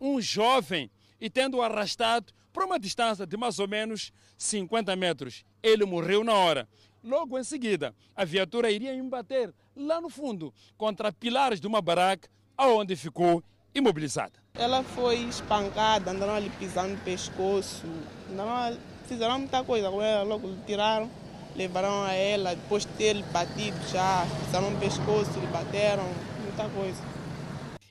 um 0.00 0.20
jovem 0.20 0.90
e 1.20 1.28
tendo 1.28 1.60
arrastado 1.60 2.32
para 2.52 2.64
uma 2.64 2.78
distância 2.78 3.26
de 3.26 3.36
mais 3.36 3.58
ou 3.58 3.68
menos 3.68 4.12
50 4.38 4.94
metros. 4.96 5.44
Ele 5.62 5.84
morreu 5.84 6.24
na 6.24 6.34
hora. 6.34 6.68
Logo 7.02 7.38
em 7.38 7.44
seguida, 7.44 7.94
a 8.14 8.24
viatura 8.24 8.70
iria 8.70 8.94
embater 8.94 9.52
lá 9.76 10.00
no 10.00 10.10
fundo 10.10 10.52
contra 10.76 11.12
pilares 11.12 11.60
de 11.60 11.66
uma 11.66 11.80
barraca, 11.80 12.28
aonde 12.56 12.94
ficou 12.96 13.42
imobilizada. 13.74 14.32
Ela 14.54 14.82
foi 14.82 15.16
espancada, 15.16 16.10
andaram 16.10 16.34
ali 16.34 16.50
pisando 16.58 16.94
no 16.94 16.98
pescoço, 16.98 17.86
andaram, 18.30 18.78
fizeram 19.06 19.38
muita 19.38 19.64
coisa 19.64 19.90
com 19.90 20.02
ela, 20.02 20.22
logo 20.24 20.54
tiraram, 20.66 21.10
levaram 21.56 22.02
a 22.02 22.12
ela, 22.12 22.54
depois 22.54 22.84
de 22.84 22.92
ter 22.92 23.22
batido 23.24 23.78
já, 23.88 24.26
pisaram 24.44 24.70
no 24.70 24.78
pescoço, 24.78 25.38
lhe 25.38 25.46
bateram, 25.46 26.04
muita 26.42 26.68
coisa. 26.68 27.02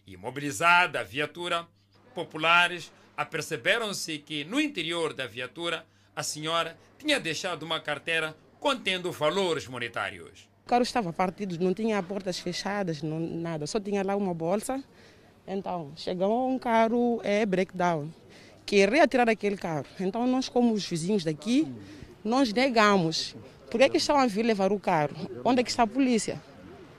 Imobilizada 0.06 1.00
a 1.00 1.04
viatura, 1.04 1.66
populares 2.14 2.92
aperceberam-se 3.20 4.18
que 4.20 4.46
no 4.46 4.62
interior 4.62 5.14
da 5.14 5.28
viatura 5.28 5.86
a 6.16 6.24
senhora 6.24 6.78
tinha 6.98 7.20
deixado 7.20 7.64
uma 7.64 7.78
carteira 7.78 8.34
contendo 8.62 9.12
valores 9.12 9.68
monetários. 9.68 10.48
O 10.66 10.70
carro 10.70 10.84
estava 10.84 11.12
partido, 11.12 11.62
não 11.62 11.74
tinha 11.74 12.02
portas 12.02 12.40
fechadas, 12.40 13.02
não, 13.02 13.20
nada, 13.20 13.68
só 13.68 13.78
tinha 13.78 14.04
lá 14.06 14.16
uma 14.16 14.34
bolsa. 14.34 14.82
Então, 15.46 15.92
chegou 15.98 16.50
um 16.50 16.58
carro 16.58 17.20
é 17.22 17.46
breakdown, 17.46 18.10
queria 18.66 19.06
tirar 19.06 19.28
aquele 19.28 19.58
carro. 19.58 19.86
Então, 20.00 20.26
nós, 20.26 20.48
como 20.48 20.74
os 20.74 20.88
vizinhos 20.88 21.26
daqui, 21.26 21.68
nós 22.24 22.54
negamos. 22.54 23.36
Por 23.70 23.80
que, 23.80 23.84
é 23.84 23.90
que 23.90 23.98
estão 23.98 24.16
a 24.16 24.28
vir 24.28 24.44
levar 24.44 24.72
o 24.72 24.80
carro? 24.80 25.30
Onde 25.44 25.60
é 25.60 25.64
que 25.64 25.70
está 25.70 25.84
a 25.84 25.88
polícia? 25.88 26.42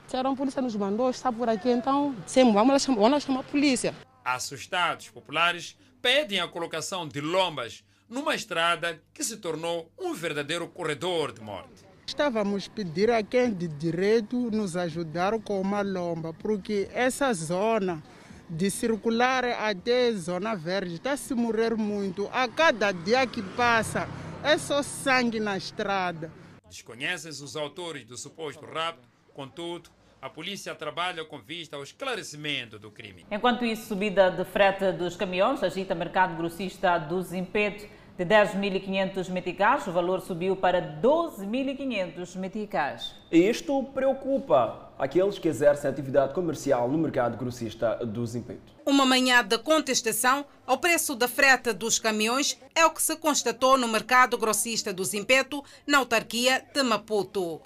Disseram, 0.05 0.33
a 0.33 0.37
polícia 0.37 0.61
nos 0.61 0.77
mandou, 0.77 1.09
está 1.09 1.33
por 1.33 1.49
aqui, 1.49 1.71
então, 1.71 2.15
dissemos, 2.27 2.53
vamos 2.53 2.75
lá 2.75 2.79
chamar, 2.79 2.97
vamos 2.99 3.13
lá 3.13 3.21
chamar 3.21 3.41
a 3.41 3.45
polícia. 3.45 3.95
Assustados, 4.23 5.09
populares 5.09 5.77
pedem 6.01 6.41
a 6.41 6.49
colocação 6.49 7.07
de 7.07 7.21
lombas 7.21 7.85
numa 8.09 8.35
estrada 8.35 9.01
que 9.15 9.23
se 9.23 9.37
tornou 9.37 9.91
um 9.99 10.15
verdadeiro 10.15 10.67
corredor 10.69 11.33
de 11.33 11.41
morte. 11.41 11.85
Estávamos 12.07 12.67
pedir 12.67 13.11
a 13.11 13.23
quem 13.23 13.53
de 13.53 13.69
direito 13.69 14.51
nos 14.51 14.77
ajudar 14.77 15.39
com 15.41 15.61
uma 15.61 15.81
lomba, 15.81 16.33
porque 16.35 16.89
essa 16.93 17.33
zona 17.33 18.03
de 18.49 18.69
circular 18.69 19.45
até 19.45 20.13
zona 20.13 20.57
verde 20.57 20.95
está 20.95 21.17
se 21.17 21.35
morrer 21.35 21.77
muito. 21.77 22.29
A 22.33 22.49
cada 22.49 22.91
dia 22.91 23.25
que 23.27 23.43
passa 23.43 24.09
é 24.43 24.59
só 24.59 24.83
sangue 24.83 25.39
na 25.39 25.57
estrada. 25.57 26.33
Desconhecem 26.69 27.31
os 27.31 27.55
autores 27.55 28.05
do 28.05 28.17
suposto 28.17 28.65
rapto, 28.65 29.09
contudo, 29.33 29.89
a 30.21 30.29
polícia 30.29 30.75
trabalha 30.75 31.25
com 31.25 31.39
vista 31.39 31.77
ao 31.77 31.83
esclarecimento 31.83 32.79
do 32.79 32.91
crime. 32.91 33.25
Enquanto 33.31 33.65
isso, 33.65 33.87
subida 33.87 34.31
de 34.31 34.45
frete 34.45 34.93
dos 34.93 35.17
caminhões 35.17 35.63
agita 35.63 35.95
mercado 35.95 36.37
grossista 36.37 36.99
do 36.99 37.23
Zimpeto 37.23 37.87
de 38.19 38.27
10.500 38.27 39.31
meticais, 39.31 39.87
o 39.87 39.93
valor 39.93 40.21
subiu 40.21 40.55
para 40.55 41.01
12.500 41.01 42.37
meticais. 42.37 43.15
E 43.33 43.39
isto 43.39 43.83
preocupa 43.95 44.93
aqueles 44.99 45.39
que 45.39 45.49
exercem 45.49 45.89
atividade 45.89 46.35
comercial 46.35 46.87
no 46.87 46.99
mercado 46.99 47.39
grossista 47.39 47.97
do 48.05 48.27
Zimpeto. 48.27 48.75
Uma 48.85 49.07
manhã 49.07 49.43
de 49.43 49.57
contestação 49.57 50.45
ao 50.67 50.77
preço 50.77 51.15
da 51.15 51.27
frete 51.27 51.73
dos 51.73 51.99
caminhões 51.99 52.59
é 52.75 52.85
o 52.85 52.91
que 52.91 53.01
se 53.01 53.17
constatou 53.17 53.79
no 53.79 53.89
mercado 53.89 54.37
grossista 54.37 54.93
do 54.93 55.03
Zimpeto, 55.03 55.65
na 55.87 55.97
autarquia 55.97 56.63
de 56.75 56.83
Maputo. 56.83 57.63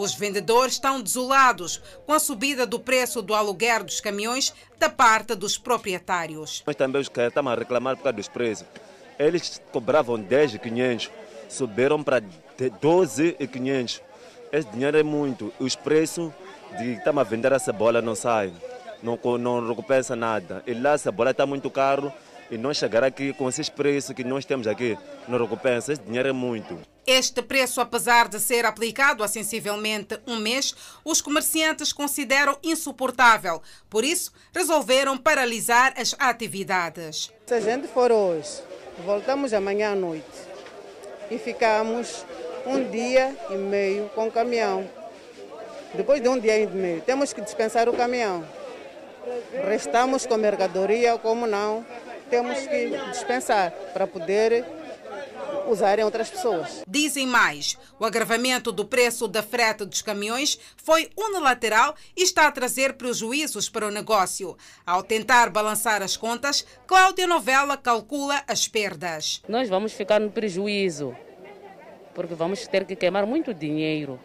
Os 0.00 0.14
vendedores 0.14 0.74
estão 0.74 1.00
desolados 1.00 1.82
com 2.06 2.12
a 2.12 2.20
subida 2.20 2.64
do 2.64 2.78
preço 2.78 3.20
do 3.20 3.34
aluguer 3.34 3.82
dos 3.82 4.00
caminhões 4.00 4.54
da 4.78 4.88
parte 4.88 5.34
dos 5.34 5.58
proprietários. 5.58 6.62
Nós 6.64 6.76
também 6.76 7.02
os 7.02 7.10
a 7.10 7.54
reclamar 7.56 7.96
por 7.96 8.04
causa 8.04 8.16
dos 8.16 8.28
preços. 8.28 8.64
Eles 9.18 9.60
cobravam 9.72 10.16
10,500, 10.16 11.10
subiram 11.48 12.04
para 12.04 12.22
12,500. 12.80 14.00
Esse 14.52 14.68
dinheiro 14.68 14.96
é 14.96 15.02
muito. 15.02 15.52
Os 15.58 15.74
preços 15.74 16.30
de 16.78 16.92
estamos 16.92 17.20
a 17.20 17.24
vender 17.24 17.52
a 17.52 17.58
cebola 17.58 18.00
não 18.00 18.14
saem, 18.14 18.54
não, 19.02 19.18
não 19.36 19.66
recompensa 19.66 20.14
nada. 20.14 20.62
E 20.64 20.74
lá 20.74 20.92
a 20.92 20.98
cebola 20.98 21.32
está 21.32 21.44
muito 21.44 21.68
caro 21.70 22.12
e 22.48 22.56
não 22.56 22.72
chegar 22.72 23.02
aqui 23.02 23.32
com 23.32 23.48
esses 23.48 23.68
preços 23.68 24.14
que 24.14 24.22
nós 24.22 24.44
temos 24.44 24.68
aqui, 24.68 24.96
não 25.26 25.40
recompensa. 25.40 25.92
Esse 25.92 26.02
dinheiro 26.02 26.28
é 26.28 26.32
muito. 26.32 26.78
Este 27.10 27.40
preço, 27.40 27.80
apesar 27.80 28.28
de 28.28 28.38
ser 28.38 28.66
aplicado 28.66 29.24
há 29.24 29.28
sensivelmente 29.28 30.20
um 30.26 30.36
mês, 30.36 30.74
os 31.02 31.22
comerciantes 31.22 31.90
consideram 31.90 32.58
insuportável. 32.62 33.62
Por 33.88 34.04
isso, 34.04 34.30
resolveram 34.54 35.16
paralisar 35.16 35.94
as 35.96 36.14
atividades. 36.18 37.32
Se 37.46 37.54
a 37.54 37.60
gente 37.60 37.88
for 37.88 38.12
hoje, 38.12 38.60
voltamos 39.06 39.54
amanhã 39.54 39.92
à 39.92 39.94
noite 39.94 40.26
e 41.30 41.38
ficamos 41.38 42.26
um 42.66 42.90
dia 42.90 43.34
e 43.48 43.54
meio 43.54 44.10
com 44.10 44.28
o 44.28 44.30
caminhão. 44.30 44.86
Depois 45.94 46.20
de 46.20 46.28
um 46.28 46.38
dia 46.38 46.58
e 46.58 46.66
meio, 46.66 47.00
temos 47.00 47.32
que 47.32 47.40
dispensar 47.40 47.88
o 47.88 47.94
caminhão. 47.94 48.46
Restamos 49.66 50.26
com 50.26 50.36
mercadoria, 50.36 51.16
como 51.16 51.46
não, 51.46 51.86
temos 52.28 52.58
que 52.66 52.90
dispensar 53.10 53.70
para 53.94 54.06
poder 54.06 54.62
usarem 55.68 56.04
outras 56.04 56.30
pessoas. 56.30 56.82
Dizem 56.86 57.26
mais, 57.26 57.78
o 57.98 58.04
agravamento 58.04 58.72
do 58.72 58.84
preço 58.84 59.28
da 59.28 59.42
frete 59.42 59.84
dos 59.84 60.02
caminhões 60.02 60.58
foi 60.76 61.10
unilateral 61.16 61.94
e 62.16 62.22
está 62.22 62.46
a 62.46 62.52
trazer 62.52 62.94
prejuízos 62.94 63.68
para 63.68 63.86
o 63.86 63.90
negócio. 63.90 64.56
Ao 64.84 65.02
tentar 65.02 65.50
balançar 65.50 66.02
as 66.02 66.16
contas, 66.16 66.64
Cláudia 66.86 67.26
Novela 67.26 67.76
calcula 67.76 68.42
as 68.46 68.66
perdas. 68.66 69.42
Nós 69.48 69.68
vamos 69.68 69.92
ficar 69.92 70.20
no 70.20 70.30
prejuízo, 70.30 71.14
porque 72.14 72.34
vamos 72.34 72.66
ter 72.66 72.84
que 72.84 72.96
queimar 72.96 73.26
muito 73.26 73.52
dinheiro, 73.54 74.18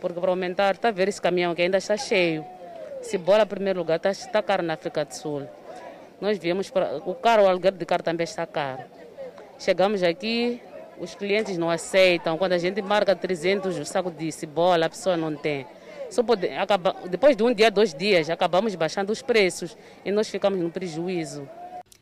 porque 0.00 0.20
para 0.20 0.30
aumentar, 0.30 0.74
está 0.74 0.88
a 0.88 0.92
ver 0.92 1.08
esse 1.08 1.20
caminhão 1.20 1.54
que 1.54 1.62
ainda 1.62 1.78
está 1.78 1.96
cheio. 1.96 2.44
Se 3.02 3.16
bora 3.16 3.44
em 3.44 3.46
primeiro 3.46 3.78
lugar, 3.78 3.96
está, 3.96 4.10
está 4.10 4.42
caro 4.42 4.62
na 4.62 4.74
África 4.74 5.04
do 5.04 5.14
Sul. 5.14 5.48
Nós 6.20 6.36
viemos 6.36 6.68
para. 6.68 6.96
O 6.98 7.14
carro, 7.14 7.44
o 7.44 7.48
aluguer 7.48 7.72
de 7.72 7.86
carro 7.86 8.02
também 8.02 8.24
está 8.24 8.46
caro. 8.46 8.99
Chegamos 9.60 10.02
aqui, 10.02 10.58
Os 10.98 11.14
clientes 11.14 11.56
não 11.56 11.70
aceitam. 11.70 12.36
Quando 12.36 12.52
a 12.52 12.58
gente 12.58 12.82
marca 12.82 13.14
300 13.16 13.78
o 13.78 13.84
saco 13.86 14.10
de 14.10 14.30
cebola, 14.32 14.86
a 14.86 14.90
pessoa 14.90 15.16
não 15.16 15.34
tem. 15.34 15.66
Só 16.10 16.22
pode, 16.22 16.48
acaba, 16.48 16.94
depois 17.08 17.36
de 17.36 17.42
um 17.42 17.54
dia, 17.54 17.70
dois 17.70 17.94
dias, 17.94 18.28
acabamos 18.28 18.74
baixando 18.74 19.12
os 19.12 19.22
preços 19.22 19.76
e 20.04 20.10
nós 20.10 20.28
ficamos 20.28 20.58
no 20.58 20.70
prejuízo. 20.70 21.48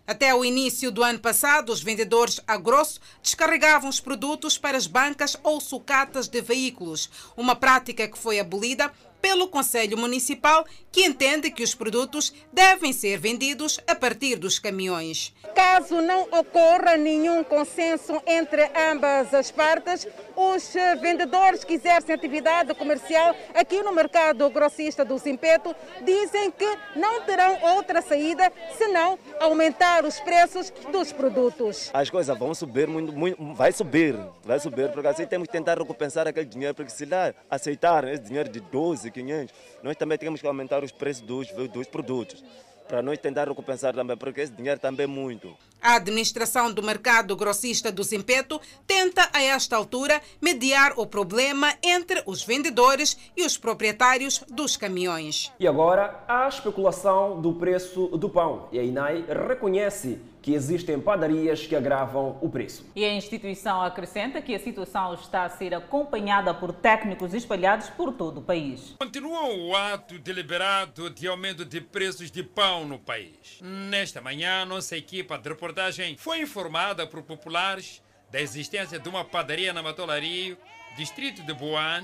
Até 0.06 0.34
o 0.34 0.44
início 0.44 0.90
do 0.90 1.02
ano 1.02 1.18
passado, 1.18 1.70
os 1.70 1.82
vendedores 1.82 2.40
a 2.46 2.56
grosso 2.56 2.98
descarregavam 3.22 3.90
os 3.90 4.00
produtos 4.00 4.56
para 4.56 4.76
as 4.76 4.86
bancas 4.86 5.36
ou 5.42 5.60
sucatas 5.60 6.28
de 6.28 6.40
veículos, 6.40 7.10
uma 7.36 7.54
prática 7.54 8.08
que 8.08 8.16
foi 8.16 8.40
abolida 8.40 8.90
pelo 9.20 9.48
Conselho 9.48 9.98
Municipal, 9.98 10.64
que 10.90 11.04
entende 11.04 11.50
que 11.50 11.62
os 11.62 11.74
produtos 11.74 12.32
devem 12.52 12.92
ser 12.92 13.18
vendidos 13.18 13.78
a 13.86 13.94
partir 13.94 14.36
dos 14.36 14.58
caminhões. 14.58 15.34
Caso 15.54 16.00
não 16.00 16.22
ocorra 16.22 16.96
nenhum 16.96 17.42
consenso 17.44 18.20
entre 18.26 18.70
ambas 18.90 19.32
as 19.34 19.50
partes, 19.50 20.06
os 20.38 20.72
vendedores 21.00 21.64
que 21.64 21.74
exercem 21.74 22.14
atividade 22.14 22.72
comercial 22.74 23.34
aqui 23.52 23.82
no 23.82 23.92
mercado 23.92 24.48
grossista 24.50 25.04
do 25.04 25.18
Zimpeto 25.18 25.74
dizem 26.02 26.48
que 26.52 26.78
não 26.94 27.22
terão 27.22 27.58
outra 27.74 28.00
saída 28.00 28.52
senão 28.76 29.18
aumentar 29.40 30.04
os 30.04 30.20
preços 30.20 30.70
dos 30.92 31.12
produtos. 31.12 31.90
As 31.92 32.08
coisas 32.08 32.38
vão 32.38 32.54
subir, 32.54 32.86
muito, 32.86 33.12
muito, 33.12 33.54
vai 33.54 33.72
subir, 33.72 34.16
vai 34.44 34.60
subir, 34.60 34.92
porque 34.92 35.08
assim 35.08 35.26
temos 35.26 35.48
que 35.48 35.52
tentar 35.52 35.76
recompensar 35.76 36.28
aquele 36.28 36.46
dinheiro, 36.46 36.74
porque 36.74 36.92
se 36.92 37.04
lá 37.04 37.34
aceitarem 37.50 38.12
esse 38.12 38.22
dinheiro 38.22 38.48
de 38.48 38.60
12, 38.60 39.10
500, 39.10 39.54
nós 39.82 39.96
também 39.96 40.18
temos 40.18 40.40
que 40.40 40.46
aumentar 40.46 40.84
os 40.84 40.92
preços 40.92 41.22
dos, 41.22 41.48
dos 41.48 41.88
produtos 41.88 42.44
para 42.88 43.02
nós 43.02 43.18
tentar 43.18 43.46
recompensar 43.46 43.94
também, 43.94 44.16
porque 44.16 44.40
esse 44.40 44.52
dinheiro 44.52 44.80
também 44.80 45.04
é 45.04 45.06
muito. 45.06 45.54
A 45.80 45.94
administração 45.94 46.72
do 46.72 46.82
mercado 46.82 47.36
grossista 47.36 47.92
do 47.92 48.02
Zimpeto 48.02 48.60
tenta, 48.86 49.28
a 49.32 49.42
esta 49.42 49.76
altura, 49.76 50.20
mediar 50.40 50.94
o 50.96 51.06
problema 51.06 51.72
entre 51.82 52.22
os 52.26 52.42
vendedores 52.42 53.16
e 53.36 53.44
os 53.44 53.56
proprietários 53.56 54.42
dos 54.48 54.76
caminhões. 54.76 55.52
E 55.60 55.68
agora, 55.68 56.24
a 56.26 56.48
especulação 56.48 57.40
do 57.40 57.52
preço 57.52 58.08
do 58.08 58.28
pão. 58.28 58.68
E 58.72 58.78
a 58.78 58.82
INAI 58.82 59.24
reconhece 59.48 60.18
que 60.40 60.54
existem 60.54 61.00
padarias 61.00 61.66
que 61.66 61.74
agravam 61.74 62.38
o 62.40 62.48
preço. 62.48 62.86
E 62.94 63.04
a 63.04 63.12
instituição 63.12 63.82
acrescenta 63.82 64.40
que 64.40 64.54
a 64.54 64.58
situação 64.58 65.14
está 65.14 65.44
a 65.44 65.48
ser 65.48 65.74
acompanhada 65.74 66.54
por 66.54 66.72
técnicos 66.72 67.34
espalhados 67.34 67.88
por 67.90 68.12
todo 68.12 68.38
o 68.38 68.42
país. 68.42 68.94
Continua 68.98 69.48
o 69.48 69.74
ato 69.76 70.18
deliberado 70.18 71.10
de 71.10 71.26
aumento 71.26 71.64
de 71.64 71.80
preços 71.80 72.30
de 72.30 72.42
pão 72.42 72.86
no 72.86 72.98
país. 72.98 73.58
Nesta 73.60 74.20
manhã, 74.20 74.64
nossa 74.64 74.96
equipa 74.96 75.38
de 75.38 75.48
reportagem 75.48 76.16
foi 76.16 76.40
informada 76.40 77.06
por 77.06 77.22
populares 77.22 78.02
da 78.30 78.40
existência 78.40 78.98
de 78.98 79.08
uma 79.08 79.24
padaria 79.24 79.72
na 79.72 79.82
Matolaria, 79.82 80.56
distrito 80.96 81.42
de 81.42 81.54
Boan, 81.54 82.02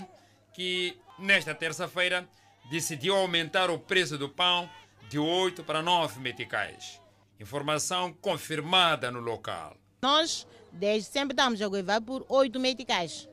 que 0.52 0.96
nesta 1.18 1.54
terça-feira 1.54 2.26
decidiu 2.70 3.14
aumentar 3.14 3.70
o 3.70 3.78
preço 3.78 4.16
do 4.16 4.28
pão 4.28 4.68
de 5.08 5.18
8 5.18 5.62
para 5.64 5.82
9 5.82 6.20
meticais. 6.20 7.03
Informação 7.40 8.12
confirmada 8.12 9.10
no 9.10 9.20
local. 9.20 9.76
Nós, 10.00 10.46
desde 10.72 11.10
sempre, 11.10 11.32
estamos 11.32 11.60
a 11.60 11.68
goivar 11.68 12.00
por 12.00 12.24
8 12.28 12.60
meticais. 12.60 13.28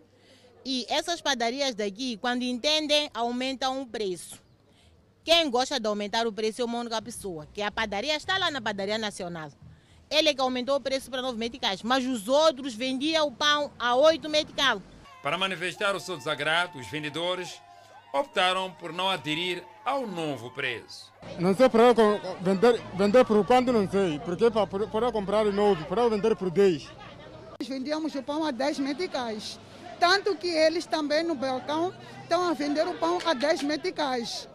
E 0.66 0.86
essas 0.90 1.22
padarias 1.22 1.76
daqui, 1.76 2.18
quando 2.18 2.44
entendem, 2.44 3.10
aumentam 3.14 3.82
o 3.82 3.86
preço. 3.86 4.42
Quem 5.24 5.50
gosta 5.50 5.80
de 5.80 5.88
aumentar 5.88 6.26
o 6.26 6.34
preço 6.34 6.62
é 6.62 6.66
uma 6.66 6.80
única 6.80 7.02
pessoa, 7.02 7.48
que 7.54 7.62
a 7.62 7.72
padaria 7.72 8.16
está 8.16 8.38
lá 8.38 8.50
na 8.50 8.60
padaria 8.60 8.98
nacional. 8.98 9.52
Ele 10.10 10.30
é 10.30 10.34
que 10.34 10.42
aumentou 10.42 10.76
o 10.76 10.82
preço 10.82 11.10
para 11.10 11.22
9 11.22 11.38
meticais, 11.38 11.84
mas 11.84 12.06
os 12.06 12.28
outros 12.28 12.74
vendiam 12.74 13.28
o 13.28 13.32
pão 13.32 13.72
a 13.78 13.96
8 13.96 14.28
meticais. 14.28 14.82
Para 15.22 15.38
manifestar 15.38 15.96
o 15.96 16.00
seu 16.00 16.18
desagrado, 16.18 16.80
os 16.80 16.88
vendedores 16.88 17.62
optaram 18.14 18.72
por 18.72 18.92
não 18.92 19.10
aderir 19.10 19.64
ao 19.86 20.06
novo 20.06 20.52
preço. 20.52 21.12
Não 21.40 21.56
sei 21.56 21.70
para 21.70 21.94
vender, 22.42 22.82
vender 22.96 23.26
por 23.26 23.46
quanto, 23.46 23.72
não 23.72 23.90
sei, 23.90 24.20
porque 24.20 24.50
para, 24.52 24.68
para 24.88 25.12
comprar 25.12 25.46
novo, 25.46 25.86
para 25.86 26.08
vender 26.10 26.36
por 26.36 26.50
10. 26.50 26.90
Nós 27.60 27.68
vendíamos 27.68 28.14
o 28.16 28.24
pão 28.24 28.44
a 28.44 28.52
10 28.52 28.80
meticais, 28.80 29.60
tanto 30.00 30.36
que 30.36 30.48
eles 30.48 30.86
também 30.86 31.24
no 31.24 31.36
balcão 31.36 31.94
estão 32.24 32.50
a 32.50 32.54
vender 32.54 32.88
o 32.88 32.94
pão 32.96 33.20
a 33.26 33.34
10 33.34 33.64
meticais. 33.64 34.50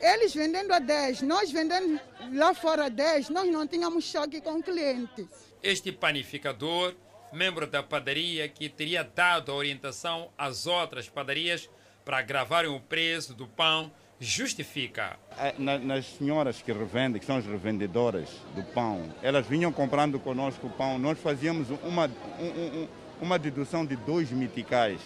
Eles 0.00 0.34
vendendo 0.34 0.72
a 0.72 0.78
10, 0.78 1.22
nós 1.22 1.50
vendendo 1.50 1.98
lá 2.32 2.54
fora 2.54 2.86
a 2.86 2.88
10, 2.88 3.30
nós 3.30 3.50
não 3.50 3.66
tínhamos 3.66 4.04
choque 4.04 4.40
com 4.40 4.58
o 4.58 4.62
cliente. 4.62 5.26
Este 5.62 5.90
panificador, 5.90 6.94
membro 7.32 7.66
da 7.66 7.82
padaria 7.82 8.48
que 8.48 8.68
teria 8.68 9.02
dado 9.02 9.50
a 9.50 9.54
orientação 9.54 10.30
às 10.36 10.66
outras 10.66 11.08
padarias 11.08 11.68
para 12.06 12.18
agravarem 12.18 12.70
o 12.70 12.78
preço 12.78 13.34
do 13.34 13.48
pão, 13.48 13.90
justifica. 14.20 15.18
Nas 15.58 16.06
senhoras 16.06 16.62
que 16.62 16.72
revendem, 16.72 17.18
que 17.18 17.26
são 17.26 17.36
as 17.36 17.44
revendedoras 17.44 18.28
do 18.54 18.62
pão, 18.62 19.12
elas 19.20 19.44
vinham 19.44 19.72
comprando 19.72 20.20
conosco 20.20 20.68
o 20.68 20.70
pão, 20.70 21.00
nós 21.00 21.18
fazíamos 21.18 21.68
uma, 21.82 22.06
um, 22.38 22.86
uma 23.20 23.36
dedução 23.40 23.84
de 23.84 23.96
dois 23.96 24.30
meticais. 24.30 25.00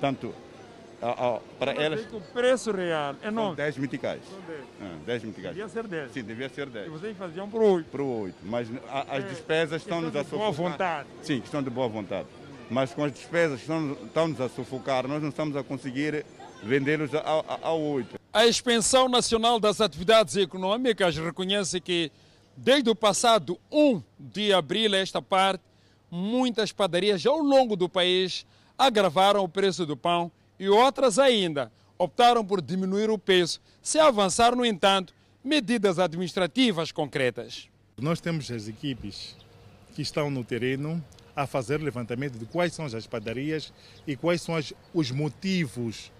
Tanto 0.00 0.34
para 1.58 1.72
elas. 1.72 2.12
O 2.12 2.20
preço 2.20 2.72
real 2.72 3.14
é 3.22 3.30
9. 3.30 3.56
10 3.56 3.78
meticais. 3.78 4.20
São 4.28 4.40
10. 4.40 4.60
Ah, 4.82 4.96
10 5.06 5.24
meticais. 5.24 5.54
Devia 5.54 5.68
ser 5.68 5.86
10. 5.86 6.12
Sim, 6.12 6.22
devia 6.24 6.48
ser 6.48 6.66
10. 6.68 6.86
E 6.86 6.90
vocês 6.90 7.16
faziam 7.16 7.48
por 7.48 7.62
8. 7.62 7.86
Por 7.88 8.00
8. 8.00 8.36
Mas 8.42 8.68
a, 8.88 9.16
as 9.16 9.24
É, 9.24 9.28
despesas 9.28 9.82
estão-nos 9.82 10.16
a 10.16 10.22
de 10.22 10.30
boa 10.30 10.50
vontade. 10.50 11.08
Sim, 11.22 11.40
questão 11.40 11.62
de 11.62 11.70
boa 11.70 11.88
vontade. 11.88 12.26
Mas 12.70 12.92
com 12.92 13.04
as 13.04 13.12
despesas 13.12 13.56
que 13.60 13.62
estão- 13.62 13.92
estão-nos 14.04 14.40
a 14.40 14.48
sufocar, 14.48 15.06
nós 15.06 15.22
não 15.22 15.28
estamos 15.28 15.56
a 15.56 15.62
conseguir 15.62 16.24
vendê-los 16.62 17.14
ao, 17.14 17.44
ao 17.62 17.80
8. 17.80 18.18
A 18.32 18.46
Expansão 18.46 19.08
Nacional 19.08 19.60
das 19.60 19.80
Atividades 19.80 20.36
Econômicas 20.36 21.16
reconhece 21.16 21.80
que, 21.80 22.10
desde 22.56 22.90
o 22.90 22.94
passado 22.94 23.58
1 23.70 24.02
de 24.18 24.52
abril 24.52 24.94
a 24.94 24.98
esta 24.98 25.22
parte, 25.22 25.62
muitas 26.10 26.72
padarias 26.72 27.24
ao 27.24 27.38
longo 27.38 27.76
do 27.76 27.88
país 27.88 28.44
agravaram 28.76 29.42
o 29.44 29.48
preço 29.48 29.86
do 29.86 29.96
pão 29.96 30.30
e 30.58 30.68
outras 30.68 31.18
ainda 31.18 31.70
optaram 31.98 32.44
por 32.44 32.60
diminuir 32.60 33.08
o 33.10 33.16
preço, 33.18 33.60
sem 33.80 34.00
avançar, 34.00 34.54
no 34.54 34.66
entanto, 34.66 35.14
medidas 35.42 35.98
administrativas 35.98 36.92
concretas. 36.92 37.68
Nós 37.96 38.20
temos 38.20 38.50
as 38.50 38.68
equipes 38.68 39.34
que 39.94 40.02
estão 40.02 40.28
no 40.30 40.44
terreno 40.44 41.02
a 41.36 41.46
fazer 41.46 41.80
levantamento 41.82 42.38
de 42.38 42.46
quais 42.46 42.72
são 42.72 42.86
as 42.86 43.06
padarias 43.06 43.72
e 44.06 44.16
quais 44.16 44.40
são 44.40 44.56
as- 44.56 44.72
os 44.94 45.10
motivos 45.10 46.10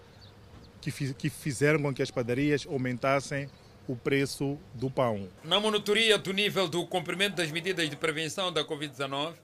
que, 0.82 0.92
que 1.14 1.30
fizeram 1.30 1.80
com 1.82 1.92
que 1.94 2.02
as 2.02 2.10
padarias 2.10 2.66
aumentassem 2.66 3.48
o 3.88 3.96
preço 3.96 4.58
do 4.74 4.90
pão. 4.90 5.28
Na 5.42 5.58
monitoria 5.58 6.18
do 6.18 6.32
nível 6.32 6.68
do 6.68 6.86
cumprimento 6.86 7.34
das 7.36 7.50
medidas 7.50 7.88
de 7.88 7.96
prevenção 7.96 8.52
da 8.52 8.64
Covid-19, 8.64 9.34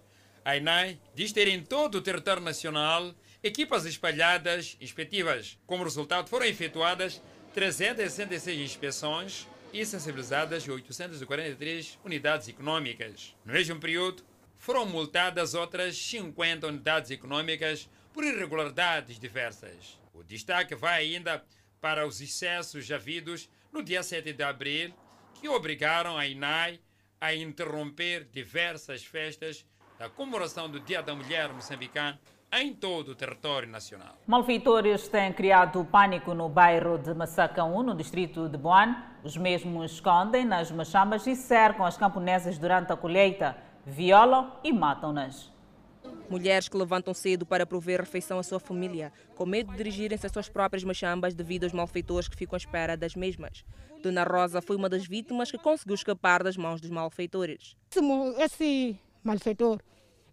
a 0.44 0.56
INAI 0.56 0.98
diz 1.14 1.32
ter 1.32 1.48
em 1.48 1.62
todo 1.62 1.96
o 1.96 2.02
território 2.02 2.42
nacional 2.42 3.14
equipas 3.42 3.86
espalhadas 3.86 4.76
inspectivas. 4.80 5.58
Como 5.66 5.84
resultado, 5.84 6.28
foram 6.28 6.44
efetuadas 6.46 7.22
366 7.54 8.60
inspeções 8.60 9.46
e 9.72 9.86
sensibilizadas 9.86 10.66
843 10.68 11.98
unidades 12.04 12.48
econômicas. 12.48 13.34
No 13.44 13.52
mesmo 13.52 13.78
período, 13.80 14.22
foram 14.62 14.86
multadas 14.86 15.54
outras 15.54 15.98
50 15.98 16.68
unidades 16.68 17.10
econômicas 17.10 17.90
por 18.12 18.22
irregularidades 18.22 19.18
diversas. 19.18 20.00
O 20.14 20.22
destaque 20.22 20.76
vai 20.76 21.02
ainda 21.02 21.42
para 21.80 22.06
os 22.06 22.20
excessos 22.20 22.88
havidos 22.92 23.50
no 23.72 23.82
dia 23.82 24.04
7 24.04 24.32
de 24.32 24.42
abril, 24.44 24.94
que 25.34 25.48
obrigaram 25.48 26.16
a 26.16 26.28
INAI 26.28 26.78
a 27.20 27.34
interromper 27.34 28.28
diversas 28.30 29.02
festas 29.04 29.66
da 29.98 30.08
comemoração 30.08 30.70
do 30.70 30.78
Dia 30.78 31.02
da 31.02 31.12
Mulher 31.12 31.52
moçambicana 31.52 32.20
em 32.52 32.72
todo 32.72 33.08
o 33.08 33.14
território 33.16 33.68
nacional. 33.68 34.16
Malfeitores 34.28 35.08
têm 35.08 35.32
criado 35.32 35.84
pânico 35.86 36.34
no 36.34 36.48
bairro 36.48 36.98
de 36.98 37.12
Massacão, 37.14 37.82
no 37.82 37.96
distrito 37.96 38.48
de 38.48 38.58
Boan. 38.58 38.94
Os 39.24 39.36
mesmos 39.36 39.92
escondem 39.92 40.44
nas 40.44 40.70
machambas 40.70 41.26
e 41.26 41.34
cercam 41.34 41.84
as 41.84 41.96
camponesas 41.96 42.58
durante 42.58 42.92
a 42.92 42.96
colheita, 42.96 43.56
violam 43.86 44.52
e 44.62 44.72
matam-nas. 44.72 45.50
Mulheres 46.28 46.68
que 46.68 46.76
levantam 46.76 47.12
cedo 47.12 47.44
para 47.44 47.66
prover 47.66 48.00
refeição 48.00 48.38
à 48.38 48.42
sua 48.42 48.58
família, 48.58 49.12
com 49.36 49.44
medo 49.44 49.70
de 49.70 49.76
dirigirem-se 49.76 50.26
às 50.26 50.32
suas 50.32 50.48
próprias 50.48 50.82
machambas 50.82 51.34
devido 51.34 51.64
aos 51.64 51.72
malfeitores 51.72 52.28
que 52.28 52.36
ficam 52.36 52.56
à 52.56 52.58
espera 52.58 52.96
das 52.96 53.14
mesmas. 53.14 53.64
Dona 54.02 54.24
Rosa 54.24 54.60
foi 54.60 54.76
uma 54.76 54.88
das 54.88 55.06
vítimas 55.06 55.50
que 55.50 55.58
conseguiu 55.58 55.94
escapar 55.94 56.42
das 56.42 56.56
mãos 56.56 56.80
dos 56.80 56.90
malfeitores. 56.90 57.76
Esse, 57.90 58.00
esse 58.42 58.96
malfeitor 59.22 59.80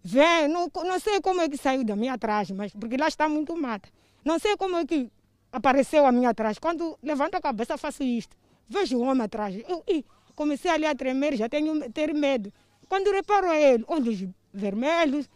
vem, 0.04 0.48
não, 0.48 0.72
não 0.76 1.00
sei 1.00 1.22
como 1.22 1.42
é 1.42 1.50
que 1.50 1.58
saiu 1.58 1.84
da 1.84 1.96
minha 1.96 2.14
atrás, 2.14 2.50
mas 2.52 2.72
porque 2.74 2.98
lá 2.98 3.08
está 3.08 3.30
muito 3.30 3.56
mata. 3.56 3.90
Não 4.24 4.40
sei 4.40 4.58
como 4.58 4.78
é 4.78 4.86
que 4.86 5.12
apareceu 5.52 6.06
a 6.06 6.12
minha 6.12 6.30
atrás. 6.30 6.58
Quando 6.58 6.98
levanto 7.04 7.36
a 7.36 7.42
cabeça, 7.42 7.78
faço 7.78 8.04
isto. 8.04 8.36
Vejo 8.68 8.98
o 8.98 9.02
homem 9.02 9.24
atrás. 9.24 9.56
Eu, 9.68 9.84
ih, 9.88 10.06
comecei 10.36 10.72
ali 10.72 10.86
a 10.86 10.96
tremer, 10.96 11.36
já 11.36 11.50
tenho 11.50 11.90
ter 11.92 12.14
medo. 12.14 12.52
Quando 12.90 13.12
reparo 13.12 13.54
ele, 13.54 13.86
olhos 13.88 14.26
vermelhos 14.52 15.30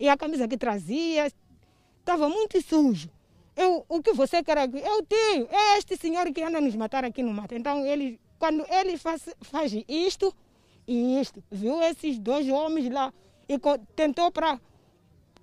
E 0.00 0.08
a 0.08 0.16
camisa 0.16 0.48
que 0.48 0.56
trazia 0.56 1.30
estava 2.00 2.28
muito 2.28 2.60
sujo. 2.60 3.08
Eu, 3.56 3.84
o 3.88 4.02
que 4.02 4.12
você 4.12 4.42
quer 4.42 4.58
aqui? 4.58 4.78
Eu 4.78 5.02
tenho. 5.04 5.46
É 5.50 5.78
este 5.78 5.96
senhor 5.96 6.26
que 6.32 6.42
anda 6.42 6.60
nos 6.60 6.74
matar 6.74 7.04
aqui 7.04 7.22
no 7.22 7.32
mato. 7.32 7.54
Então, 7.54 7.86
ele, 7.86 8.18
quando 8.38 8.66
ele 8.68 8.98
faz, 8.98 9.28
faz 9.42 9.72
isto 9.86 10.34
e 10.86 11.20
isto, 11.20 11.42
viu 11.50 11.80
esses 11.82 12.18
dois 12.18 12.48
homens 12.48 12.90
lá 12.90 13.12
e 13.48 13.58
tentou 13.94 14.30
para 14.32 14.60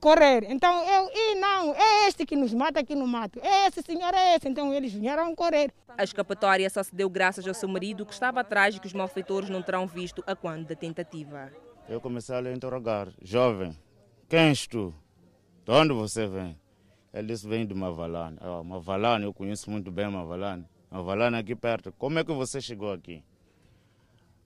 correr. 0.02 0.44
Então, 0.50 0.84
eu, 0.84 1.10
e 1.14 1.36
não, 1.36 1.74
é 1.74 2.08
este 2.08 2.26
que 2.26 2.36
nos 2.36 2.54
mata 2.54 2.80
aqui 2.80 2.96
no 2.96 3.08
mato. 3.08 3.40
É 3.42 3.68
esse 3.68 3.82
senhor, 3.84 4.14
é 4.14 4.36
esse. 4.36 4.50
Então, 4.50 4.74
eles 4.74 4.92
vieram 4.92 5.34
correr. 5.36 5.72
A 5.98 6.04
escapatória 6.04 6.70
só 6.70 6.82
se 6.82 6.94
deu 6.94 7.10
graças 7.10 7.48
ao 7.48 7.54
seu 7.54 7.70
marido, 7.70 8.06
que 8.06 8.12
estava 8.12 8.42
atrás 8.42 8.76
e 8.76 8.80
que 8.80 8.88
os 8.88 8.94
malfeitores 8.94 9.50
não 9.50 9.62
terão 9.62 9.88
visto 9.88 10.24
a 10.26 10.36
quando 10.36 10.68
da 10.68 10.76
tentativa. 10.76 11.52
Eu 11.88 12.02
comecei 12.02 12.36
a 12.36 12.42
lhe 12.42 12.52
interrogar. 12.52 13.10
Jovem, 13.22 13.78
quem 14.28 14.50
és 14.50 14.66
tu? 14.66 14.94
De 15.64 15.72
onde 15.72 15.94
você 15.94 16.28
vem? 16.28 16.60
Ele 17.14 17.28
disse, 17.28 17.48
vem 17.48 17.66
de 17.66 17.74
Mavalane. 17.74 18.38
Oh, 18.42 18.64
Mavalane, 18.64 19.26
eu 19.26 19.34
conheço 19.34 19.70
muito 19.70 19.92
bem 19.92 20.10
Mavalane. 20.10 20.66
Mavalane 20.90 21.38
aqui 21.38 21.56
perto. 21.56 21.94
Como 21.98 22.18
é 22.18 22.24
que 22.24 22.34
você 22.34 22.60
chegou 22.60 22.92
aqui? 22.92 23.24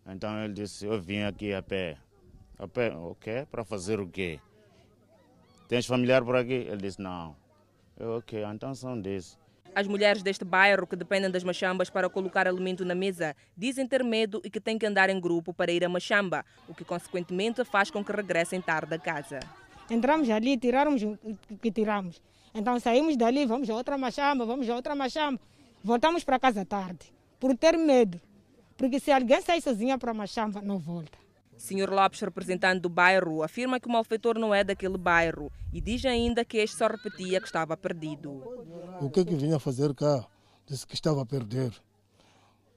Então 0.06 0.44
ele 0.44 0.54
disse, 0.54 0.86
eu 0.86 1.00
vim 1.00 1.22
aqui 1.22 1.54
a 1.54 1.62
pé. 1.62 1.98
A 2.58 2.68
pé, 2.68 2.96
ok, 2.96 3.46
para 3.52 3.64
fazer 3.64 4.00
o 4.00 4.08
quê? 4.08 4.40
Tens 5.68 5.86
familiar 5.86 6.24
por 6.24 6.36
aqui? 6.36 6.54
Ele 6.54 6.78
disse, 6.78 7.02
não. 7.02 7.36
Eu, 7.98 8.18
ok, 8.18 8.44
então 8.54 8.74
são 8.76 9.00
desses. 9.00 9.38
As 9.74 9.88
mulheres 9.88 10.24
deste 10.24 10.46
bairro, 10.46 10.88
que 10.88 10.96
dependem 10.96 11.30
das 11.30 11.44
machambas 11.44 11.90
para 11.90 12.10
colocar 12.10 12.48
alimento 12.48 12.86
na 12.86 12.96
mesa, 12.96 13.36
dizem 13.58 13.86
ter 13.86 14.06
medo 14.06 14.42
e 14.44 14.50
que 14.50 14.62
têm 14.62 14.78
que 14.78 14.86
andar 14.86 15.10
em 15.10 15.20
grupo 15.20 15.54
para 15.54 15.70
ir 15.72 15.84
à 15.84 15.90
machamba, 15.90 16.46
o 16.68 16.74
que 16.74 16.86
consequentemente 16.86 17.64
faz 17.66 17.92
com 17.92 18.04
que 18.04 18.12
regressem 18.12 18.62
tarde 18.62 18.96
a 18.96 19.00
casa. 19.00 19.40
Entramos 19.90 20.30
ali, 20.30 20.58
tiramos 20.58 21.04
o 21.04 21.18
que 21.62 21.72
tiramos. 21.72 22.22
Então 22.54 22.80
saímos 22.80 23.18
dali, 23.18 23.46
vamos 23.46 23.70
a 23.70 23.76
outra 23.76 23.98
machamba, 23.98 24.46
vamos 24.46 24.70
a 24.70 24.76
outra 24.76 24.96
machamba. 24.96 25.42
Voltamos 25.84 26.24
para 26.24 26.40
casa 26.40 26.64
tarde, 26.64 27.14
por 27.38 27.56
ter 27.58 27.78
medo. 27.78 28.22
Porque 28.78 29.00
se 29.00 29.12
alguém 29.12 29.42
sair 29.42 29.62
sozinha 29.62 29.98
para 29.98 30.12
a 30.12 30.14
machamba, 30.14 30.62
não 30.62 30.78
volta. 30.78 31.25
Senhor 31.58 31.90
Lopes, 31.90 32.20
representante 32.20 32.82
do 32.82 32.90
bairro, 32.90 33.44
afirma 33.44 33.80
que 33.80 33.88
o 33.88 33.92
malfeitor 33.92 34.38
não 34.38 34.54
é 34.54 34.64
daquele 34.64 34.98
bairro 34.98 35.52
e 35.74 35.82
diz 35.82 36.06
ainda 36.06 36.44
que 36.44 36.58
este 36.58 36.78
só 36.78 36.88
repetia 36.88 37.40
que 37.40 37.48
estava 37.48 37.76
perdido. 37.78 38.32
O 39.02 39.10
que 39.10 39.22
é 39.22 39.26
que 39.26 39.36
vinha 39.36 39.60
fazer 39.60 39.94
cá? 39.94 40.26
Disse 40.68 40.86
que 40.86 40.96
estava 40.96 41.22
a 41.22 41.26
perder. 41.26 41.72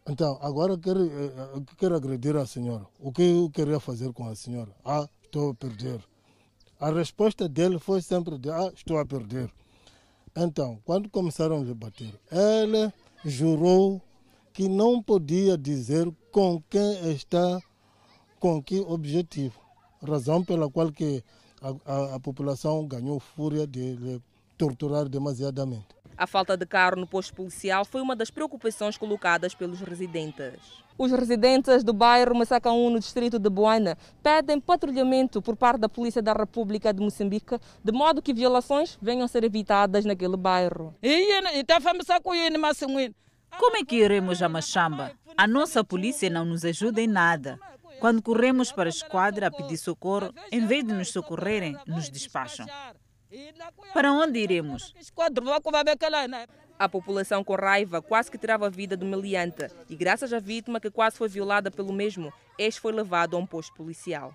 Então, 0.08 0.38
agora 0.40 0.78
quero, 0.78 1.04
eh, 1.04 1.62
quero 1.76 1.94
agredir 1.94 2.34
a 2.36 2.46
senhora. 2.46 2.86
O 2.98 3.12
que 3.12 3.22
eu 3.22 3.50
queria 3.50 3.78
fazer 3.78 4.12
com 4.12 4.26
a 4.26 4.34
senhora? 4.34 4.74
Ah, 4.84 5.08
estou 5.22 5.50
a 5.50 5.54
perder. 5.54 6.00
A 6.80 6.90
resposta 6.90 7.48
dele 7.48 7.78
foi 7.78 8.00
sempre 8.00 8.38
de, 8.38 8.50
ah, 8.50 8.72
estou 8.74 8.98
a 8.98 9.04
perder. 9.04 9.52
Então, 10.34 10.78
quando 10.84 11.10
começaram 11.10 11.60
a 11.60 11.64
debater, 11.64 12.14
ele 12.30 12.92
jurou 13.24 14.00
que 14.52 14.68
não 14.68 15.02
podia 15.02 15.58
dizer 15.58 16.10
com 16.30 16.62
quem 16.70 17.12
está 17.12 17.60
com 18.38 18.62
que 18.62 18.80
objetivo? 18.80 19.60
Razão 20.02 20.44
pela 20.44 20.70
qual 20.70 20.92
que 20.92 21.22
a, 21.60 21.92
a, 21.92 22.14
a 22.16 22.20
população 22.20 22.86
ganhou 22.86 23.18
fúria 23.18 23.66
de 23.66 23.96
lhe 23.96 24.22
torturar 24.56 25.08
demasiadamente. 25.08 25.86
A 26.16 26.26
falta 26.26 26.56
de 26.56 26.66
carro 26.66 26.96
no 26.96 27.06
posto 27.06 27.32
policial 27.32 27.84
foi 27.84 28.00
uma 28.00 28.16
das 28.16 28.28
preocupações 28.28 28.98
colocadas 28.98 29.54
pelos 29.54 29.80
residentes. 29.80 30.58
Os 30.98 31.12
residentes 31.12 31.84
do 31.84 31.92
bairro 31.92 32.34
Massacão 32.34 32.84
1, 32.86 32.90
no 32.90 32.98
distrito 32.98 33.38
de 33.38 33.48
Boana, 33.48 33.96
pedem 34.20 34.58
patrulhamento 34.58 35.40
por 35.40 35.54
parte 35.54 35.78
da 35.78 35.88
Polícia 35.88 36.20
da 36.20 36.32
República 36.32 36.92
de 36.92 37.00
Moçambique, 37.00 37.56
de 37.84 37.92
modo 37.92 38.20
que 38.20 38.34
violações 38.34 38.98
venham 39.00 39.24
a 39.24 39.28
ser 39.28 39.44
evitadas 39.44 40.04
naquele 40.04 40.36
bairro. 40.36 40.92
Como 43.56 43.76
é 43.76 43.84
que 43.84 43.96
iremos 43.96 44.42
a 44.42 44.48
Machamba? 44.48 45.12
A 45.36 45.46
nossa 45.46 45.84
polícia 45.84 46.28
não 46.28 46.44
nos 46.44 46.64
ajuda 46.64 47.00
em 47.00 47.06
nada. 47.06 47.60
Quando 48.00 48.22
corremos 48.22 48.72
para 48.72 48.88
a 48.88 48.90
esquadra 48.90 49.48
a 49.48 49.50
pedir 49.50 49.76
socorro, 49.76 50.32
em 50.52 50.66
vez 50.66 50.84
de 50.84 50.92
nos 50.92 51.10
socorrerem, 51.10 51.76
nos 51.86 52.08
despacham. 52.08 52.66
Para 53.92 54.12
onde 54.12 54.38
iremos? 54.38 54.94
A 56.78 56.88
população 56.88 57.42
com 57.42 57.54
raiva 57.54 58.00
quase 58.00 58.30
que 58.30 58.38
tirava 58.38 58.66
a 58.66 58.70
vida 58.70 58.96
do 58.96 59.04
meliante 59.04 59.66
e 59.88 59.96
graças 59.96 60.32
à 60.32 60.38
vítima 60.38 60.80
que 60.80 60.90
quase 60.90 61.18
foi 61.18 61.28
violada 61.28 61.70
pelo 61.70 61.92
mesmo, 61.92 62.32
este 62.56 62.80
foi 62.80 62.92
levado 62.92 63.36
a 63.36 63.38
um 63.38 63.46
posto 63.46 63.74
policial. 63.74 64.32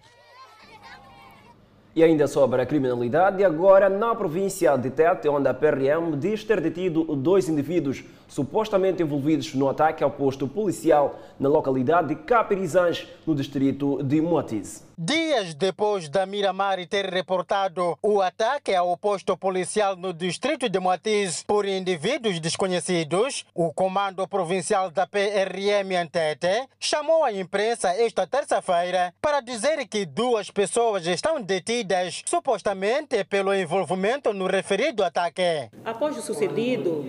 E 1.96 2.04
ainda 2.04 2.28
sobre 2.28 2.60
a 2.60 2.66
criminalidade, 2.66 3.44
agora 3.44 3.88
na 3.88 4.16
província 4.16 4.76
de 4.76 4.90
Tete, 4.90 5.30
onde 5.30 5.48
a 5.48 5.54
PRM 5.54 6.18
diz 6.18 6.44
ter 6.44 6.60
detido 6.60 7.04
dois 7.16 7.48
indivíduos 7.48 8.04
supostamente 8.28 9.04
envolvidos 9.04 9.54
no 9.54 9.70
ataque 9.70 10.04
ao 10.04 10.10
posto 10.10 10.48
policial 10.48 11.20
na 11.40 11.48
localidade 11.48 12.08
de 12.08 12.16
Capirizães, 12.16 13.08
no 13.28 13.36
distrito 13.36 14.02
de 14.02 14.20
Moatize. 14.20 14.82
Dias 14.98 15.56
depois 15.56 16.08
da 16.08 16.24
Miramar 16.24 16.78
ter 16.88 17.10
reportado 17.10 17.98
o 18.00 18.22
ataque 18.22 18.76
ao 18.76 18.96
posto 18.96 19.36
policial 19.36 19.96
no 19.96 20.14
distrito 20.14 20.70
de 20.70 20.80
Moatiz 20.80 21.44
por 21.44 21.66
indivíduos 21.66 22.40
desconhecidos, 22.40 23.44
o 23.56 23.74
Comando 23.74 24.28
Provincial 24.28 24.92
da 24.92 25.08
PRM 25.08 25.96
Antete 26.00 26.70
chamou 26.80 27.24
a 27.24 27.34
imprensa 27.34 27.90
esta 27.90 28.28
terça-feira 28.28 29.16
para 29.20 29.42
dizer 29.42 29.88
que 29.88 30.06
duas 30.06 30.52
pessoas 30.52 31.08
estão 31.08 31.42
detidas 31.42 32.22
supostamente 32.26 33.24
pelo 33.24 33.52
envolvimento 33.52 34.32
no 34.32 34.46
referido 34.46 35.04
ataque. 35.04 35.72
Após 35.84 36.16
o 36.18 36.22
sucedido, 36.22 37.04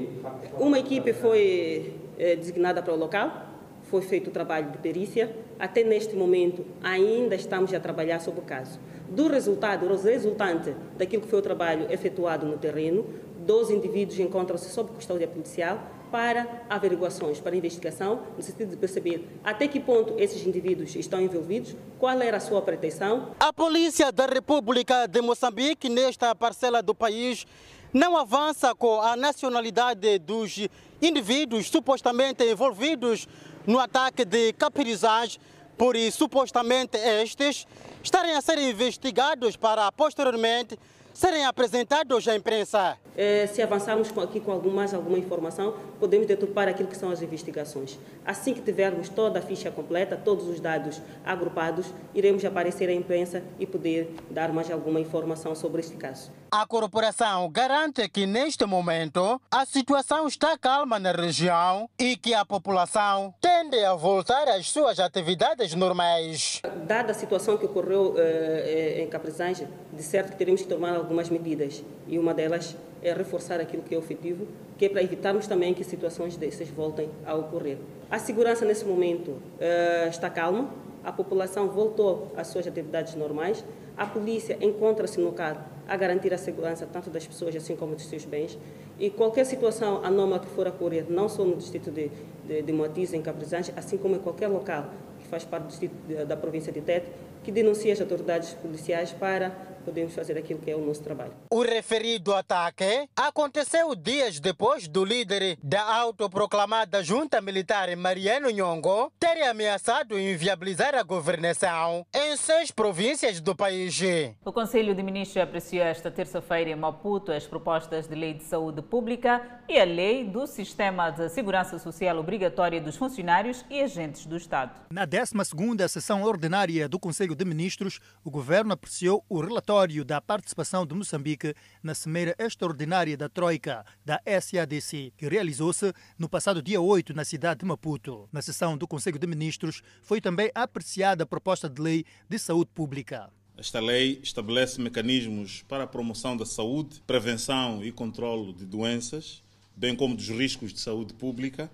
uma 0.59 0.79
equipe 0.79 1.13
foi 1.13 1.95
eh, 2.19 2.37
designada 2.37 2.83
para 2.83 2.95
o 2.95 2.97
local 2.97 3.54
foi 3.95 4.03
feito 4.03 4.29
o 4.29 4.33
trabalho 4.33 4.73
de 4.73 4.79
perícia. 4.79 5.33
Até 5.57 5.85
neste 5.85 6.17
momento, 6.17 6.67
ainda 6.83 7.37
estamos 7.37 7.73
a 7.73 7.79
trabalhar 7.79 8.19
sobre 8.19 8.41
o 8.41 8.43
caso. 8.43 8.81
Do 9.09 9.29
resultado, 9.29 9.87
resultante 9.87 10.75
daquilo 10.99 11.23
que 11.23 11.29
foi 11.29 11.39
o 11.39 11.43
trabalho 11.43 11.87
efetuado 11.93 12.45
no 12.45 12.59
terreno, 12.59 13.07
12 13.39 13.73
indivíduos 13.73 14.19
encontram-se 14.19 14.69
sob 14.71 14.91
custódia 14.91 15.29
policial 15.29 15.79
para 16.11 16.65
averiguações, 16.69 17.39
para 17.39 17.55
investigação, 17.55 18.23
no 18.37 18.43
sentido 18.43 18.71
de 18.71 18.77
perceber 18.77 19.29
até 19.45 19.69
que 19.69 19.79
ponto 19.79 20.15
esses 20.19 20.45
indivíduos 20.45 20.97
estão 20.97 21.21
envolvidos, 21.21 21.77
qual 21.99 22.21
era 22.21 22.39
a 22.39 22.41
sua 22.41 22.63
pretensão. 22.63 23.31
A 23.39 23.53
Polícia 23.53 24.11
da 24.11 24.27
República 24.27 25.07
de 25.07 25.21
Moçambique, 25.21 25.89
nesta 25.89 26.35
parcela 26.35 26.83
do 26.83 26.95
país, 26.95 27.47
não 27.93 28.17
avança 28.17 28.75
com 28.75 29.01
a 29.01 29.15
nacionalidade 29.15 30.19
dos 30.19 30.69
indivíduos 31.01 31.69
supostamente 31.69 32.43
envolvidos 32.43 33.29
no 33.67 33.79
ataque 33.79 34.25
de 34.25 34.53
capirizagem, 34.53 35.41
por 35.77 35.97
supostamente 36.13 36.97
estes 36.97 37.67
estarem 38.03 38.35
a 38.35 38.41
ser 38.41 38.59
investigados 38.59 39.57
para 39.57 39.91
posteriormente 39.91 40.79
serem 41.15 41.47
apresentados 41.47 42.27
à 42.27 42.35
imprensa. 42.35 42.99
Eh, 43.17 43.47
se 43.47 43.63
avançarmos 43.63 44.13
aqui 44.19 44.41
com 44.41 44.51
algum, 44.51 44.71
mais 44.71 44.93
alguma 44.93 45.17
informação, 45.17 45.75
podemos 46.01 46.27
deturpar 46.27 46.69
aquilo 46.69 46.89
que 46.89 46.97
são 46.97 47.09
as 47.11 47.23
investigações. 47.23 47.97
Assim 48.27 48.53
que 48.53 48.61
tivermos 48.61 49.09
toda 49.09 49.39
a 49.39 49.43
ficha 49.43 49.71
completa, 49.71 50.17
todos 50.17 50.49
os 50.49 50.59
dados 50.59 51.01
agrupados, 51.25 51.87
iremos 52.13 52.45
aparecer 52.45 52.89
à 52.89 52.93
imprensa 52.93 53.45
e 53.61 53.67
poder 53.67 54.13
dar 54.29 54.53
mais 54.53 54.69
alguma 54.71 54.99
informação 54.99 55.55
sobre 55.55 55.81
este 55.81 55.95
caso. 55.95 56.33
A 56.57 56.65
corporação 56.69 57.51
garante 57.51 58.09
que 58.09 58.27
neste 58.27 58.65
momento 58.65 59.43
a 59.51 59.67
situação 59.67 60.29
está 60.29 60.57
calma 60.57 61.01
na 61.01 61.11
região 61.11 61.91
e 61.99 62.17
que 62.17 62.33
a 62.33 62.45
população 62.45 63.35
tende 63.41 63.85
a 63.85 63.95
voltar 63.95 64.49
às 64.49 64.71
suas 64.71 65.01
atividades 65.01 65.75
normais. 65.75 66.63
Dada 66.87 67.11
a 67.11 67.15
situação 67.15 67.57
que 67.59 67.67
ocorreu 67.67 68.15
eh, 68.17 69.03
em 69.03 69.09
Caprizange, 69.09 69.67
de 69.93 70.03
certo 70.05 70.31
que 70.31 70.37
teremos 70.37 70.63
que 70.63 70.69
tomar 70.69 70.95
algumas 70.95 71.29
medidas 71.29 71.83
e 72.07 72.21
uma 72.21 72.33
delas 72.33 72.77
é 73.03 73.13
reforçar 73.13 73.61
aquilo 73.61 73.83
que 73.83 73.93
é 73.93 73.99
efetivo, 73.99 74.47
que 74.79 74.85
é 74.85 74.89
para 74.89 75.03
evitarmos 75.03 75.49
também 75.49 75.75
que 75.75 75.83
situações 75.83 76.37
dessas 76.37 76.69
voltem 76.69 77.11
a 77.27 77.35
ocorrer. 77.35 77.79
A 78.09 78.21
segurança 78.21 78.65
nesse 78.65 78.85
momento 78.85 79.31
uh, 79.31 80.09
está 80.09 80.31
calma, 80.31 80.71
a 81.03 81.11
população 81.11 81.69
voltou 81.69 82.33
às 82.37 82.47
suas 82.47 82.65
atividades 82.65 83.17
normais, 83.17 83.65
a 83.97 84.07
polícia 84.07 84.57
encontra-se 84.61 85.19
no 85.19 85.27
local 85.27 85.57
a 85.87 85.97
garantir 85.97 86.33
a 86.33 86.39
segurança 86.39 86.89
tanto 86.91 87.11
das 87.11 87.27
pessoas 87.27 87.55
assim 87.55 87.77
como 87.77 87.95
dos 87.95 88.07
seus 88.07 88.25
bens. 88.25 88.59
E 88.99 89.11
qualquer 89.11 89.45
situação 89.45 90.05
anômala 90.05 90.41
que 90.41 90.49
for 90.49 90.67
ocorrer, 90.67 91.07
não 91.09 91.29
só 91.29 91.45
no 91.45 91.57
distrito 91.57 91.91
de, 91.91 92.11
de, 92.47 92.63
de 92.63 92.73
Moatiz, 92.73 93.13
em 93.13 93.21
Cabrizange, 93.21 93.73
assim 93.77 93.97
como 93.97 94.17
em 94.17 94.19
qualquer 94.19 94.49
local 94.49 94.91
que 95.21 95.27
faz 95.27 95.45
parte 95.45 95.65
do 95.65 95.69
distrito 95.69 95.95
de, 96.07 96.25
da 96.25 96.37
província 96.37 96.73
de 96.73 96.81
Tete, 96.81 97.11
que 97.43 97.53
denuncie 97.53 97.91
as 97.91 98.01
autoridades 98.01 98.55
policiais 98.55 99.13
para 99.13 99.53
podemos 99.85 100.15
fazer 100.15 100.39
aquilo 100.39 100.61
que 100.61 100.71
é 100.71 100.77
o 100.77 100.85
nosso 100.85 101.03
trabalho. 101.03 101.33
O 101.51 101.63
referido 101.63 102.35
ataque 102.35 103.09
aconteceu 103.15 103.95
dias 103.95 104.41
depois 104.41 104.89
do 104.89 105.05
líder 105.05 105.59
da 105.63 105.83
autoproclamada 105.83 107.03
junta 107.03 107.41
militar 107.41 107.95
Mariano 107.97 108.51
Nhongo 108.51 109.13
ter 109.21 109.43
ameaçado 109.43 110.19
inviabilizar 110.19 110.95
a 110.95 111.03
governação 111.03 112.07
em 112.15 112.37
seis 112.37 112.71
províncias 112.71 113.41
do 113.41 113.55
país. 113.55 114.01
O 114.45 114.53
Conselho 114.53 114.95
de 114.95 115.03
Ministros 115.03 115.43
apreciou 115.43 115.85
esta 115.85 116.11
terça-feira 116.11 116.71
em 116.71 116.77
Maputo 116.77 117.31
as 117.31 117.47
propostas 117.47 118.07
de 118.07 118.15
lei 118.15 118.35
de 118.35 118.45
saúde 118.45 118.81
pública 118.81 119.43
e 119.69 119.79
a 119.79 119.85
lei 119.85 120.25
do 120.25 120.47
sistema 120.47 121.11
de 121.11 121.29
segurança 121.29 121.79
social 121.79 122.19
obrigatória 122.19 122.81
dos 122.81 122.97
funcionários 122.97 123.65
e 123.69 123.83
agentes 123.83 124.27
do 124.27 124.37
Estado. 124.37 124.73
Na 124.91 125.07
12ª 125.07 125.87
sessão 125.89 126.23
ordinária 126.23 126.89
do 126.89 126.99
Conselho 126.99 127.35
de 127.35 127.45
Ministros, 127.45 128.01
o 128.25 128.31
governo 128.31 128.73
apreciou 128.73 129.25
o 129.29 129.41
relatório 129.41 129.74
da 130.05 130.21
participação 130.21 130.87
de 130.87 130.95
Moçambique 130.95 131.53
na 131.83 131.97
Cimeira 131.97 132.33
Extraordinária 132.39 133.17
da 133.17 133.29
Troika 133.29 133.85
da 134.05 134.23
SADC, 134.25 135.13
que 135.17 135.29
realizou-se 135.29 135.93
no 136.17 136.29
passado 136.29 136.63
dia 136.63 136.81
8 136.81 137.13
na 137.13 137.25
cidade 137.25 137.61
de 137.61 137.67
Maputo. 137.67 138.29
Na 138.33 138.41
sessão 138.41 138.79
do 138.79 138.87
Conselho 138.87 139.19
de 139.19 139.27
Ministros, 139.27 139.83
foi 140.01 140.21
também 140.21 140.49
apreciada 140.55 141.25
a 141.25 141.27
proposta 141.27 141.69
de 141.69 141.83
lei 141.83 142.05
de 142.29 142.39
saúde 142.39 142.71
pública. 142.73 143.29
Esta 143.59 143.81
lei 143.81 144.21
estabelece 144.23 144.81
mecanismos 144.81 145.65
para 145.67 145.83
a 145.83 145.89
promoção 145.89 146.37
da 146.37 146.47
saúde, 146.47 147.03
prevenção 147.05 147.85
e 147.85 147.91
controle 147.91 148.53
de 148.53 148.65
doenças, 148.65 149.43
bem 149.75 149.97
como 149.97 150.15
dos 150.15 150.29
riscos 150.29 150.73
de 150.73 150.79
saúde 150.79 151.13
pública, 151.15 151.69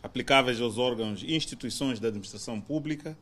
aplicáveis 0.00 0.60
aos 0.60 0.78
órgãos 0.78 1.24
e 1.24 1.34
instituições 1.34 1.98
da 1.98 2.06
administração 2.06 2.60
pública, 2.60 3.18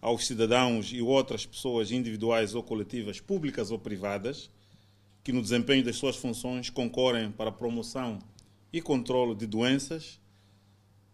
aos 0.00 0.26
cidadãos 0.26 0.92
e 0.92 1.02
outras 1.02 1.44
pessoas 1.44 1.90
individuais 1.90 2.54
ou 2.54 2.62
coletivas, 2.62 3.20
públicas 3.20 3.70
ou 3.70 3.78
privadas, 3.78 4.50
que 5.24 5.32
no 5.32 5.42
desempenho 5.42 5.84
das 5.84 5.96
suas 5.96 6.16
funções 6.16 6.70
concorrem 6.70 7.30
para 7.30 7.50
a 7.50 7.52
promoção 7.52 8.18
e 8.72 8.80
controle 8.80 9.34
de 9.34 9.46
doenças, 9.46 10.20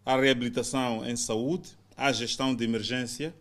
à 0.05 0.19
reabilitação 0.19 1.07
em 1.07 1.15
saúde, 1.15 1.69
à 1.97 2.11
gestão 2.11 2.53
de 2.53 2.63
emergência 2.63 3.33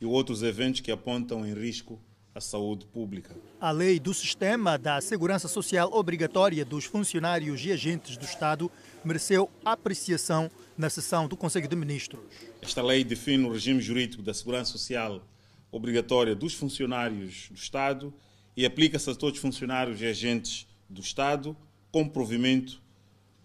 e 0.00 0.04
outros 0.04 0.42
eventos 0.42 0.80
que 0.80 0.90
apontam 0.90 1.46
em 1.46 1.54
risco 1.54 1.98
a 2.34 2.40
saúde 2.40 2.86
pública. 2.86 3.34
A 3.60 3.70
lei 3.70 3.98
do 3.98 4.14
sistema 4.14 4.78
da 4.78 5.00
segurança 5.00 5.48
social 5.48 5.90
obrigatória 5.92 6.64
dos 6.64 6.84
funcionários 6.84 7.64
e 7.64 7.72
agentes 7.72 8.16
do 8.16 8.24
Estado 8.24 8.70
mereceu 9.04 9.50
apreciação 9.64 10.50
na 10.80 10.88
sessão 10.88 11.28
do 11.28 11.36
Conselho 11.36 11.68
de 11.68 11.76
Ministros. 11.76 12.20
Esta 12.62 12.82
lei 12.82 13.04
define 13.04 13.44
o 13.44 13.52
regime 13.52 13.82
jurídico 13.82 14.22
da 14.22 14.32
segurança 14.32 14.72
social 14.72 15.22
obrigatória 15.70 16.34
dos 16.34 16.54
funcionários 16.54 17.48
do 17.50 17.54
Estado 17.54 18.12
e 18.56 18.64
aplica-se 18.64 19.10
a 19.10 19.14
todos 19.14 19.36
os 19.36 19.42
funcionários 19.42 20.00
e 20.00 20.06
agentes 20.06 20.66
do 20.88 21.02
Estado 21.02 21.54
com 21.92 22.08
provimento 22.08 22.82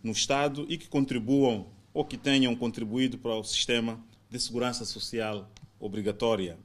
no 0.02 0.14
Estado 0.14 0.66
e 0.70 0.78
que 0.78 0.88
contribuam 0.88 1.68
ou 1.94 2.06
que 2.06 2.18
tenham 2.18 2.56
contribuído 2.56 3.18
para 3.18 3.36
o 3.36 3.44
sistema 3.44 4.00
de 4.30 4.40
segurança 4.40 4.86
social 4.86 5.52
obrigatória. 5.78 6.58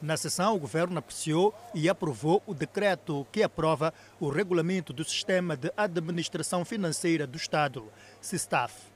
Na 0.00 0.16
sessão, 0.16 0.56
o 0.56 0.58
governo 0.58 0.98
apreciou 0.98 1.54
e 1.72 1.88
aprovou 1.88 2.42
o 2.44 2.52
decreto 2.52 3.24
que 3.30 3.40
aprova 3.40 3.94
o 4.18 4.28
regulamento 4.28 4.92
do 4.92 5.04
Sistema 5.04 5.56
de 5.56 5.72
Administração 5.76 6.64
Financeira 6.64 7.24
do 7.24 7.36
Estado, 7.36 7.84
SISTAF. 8.20 8.91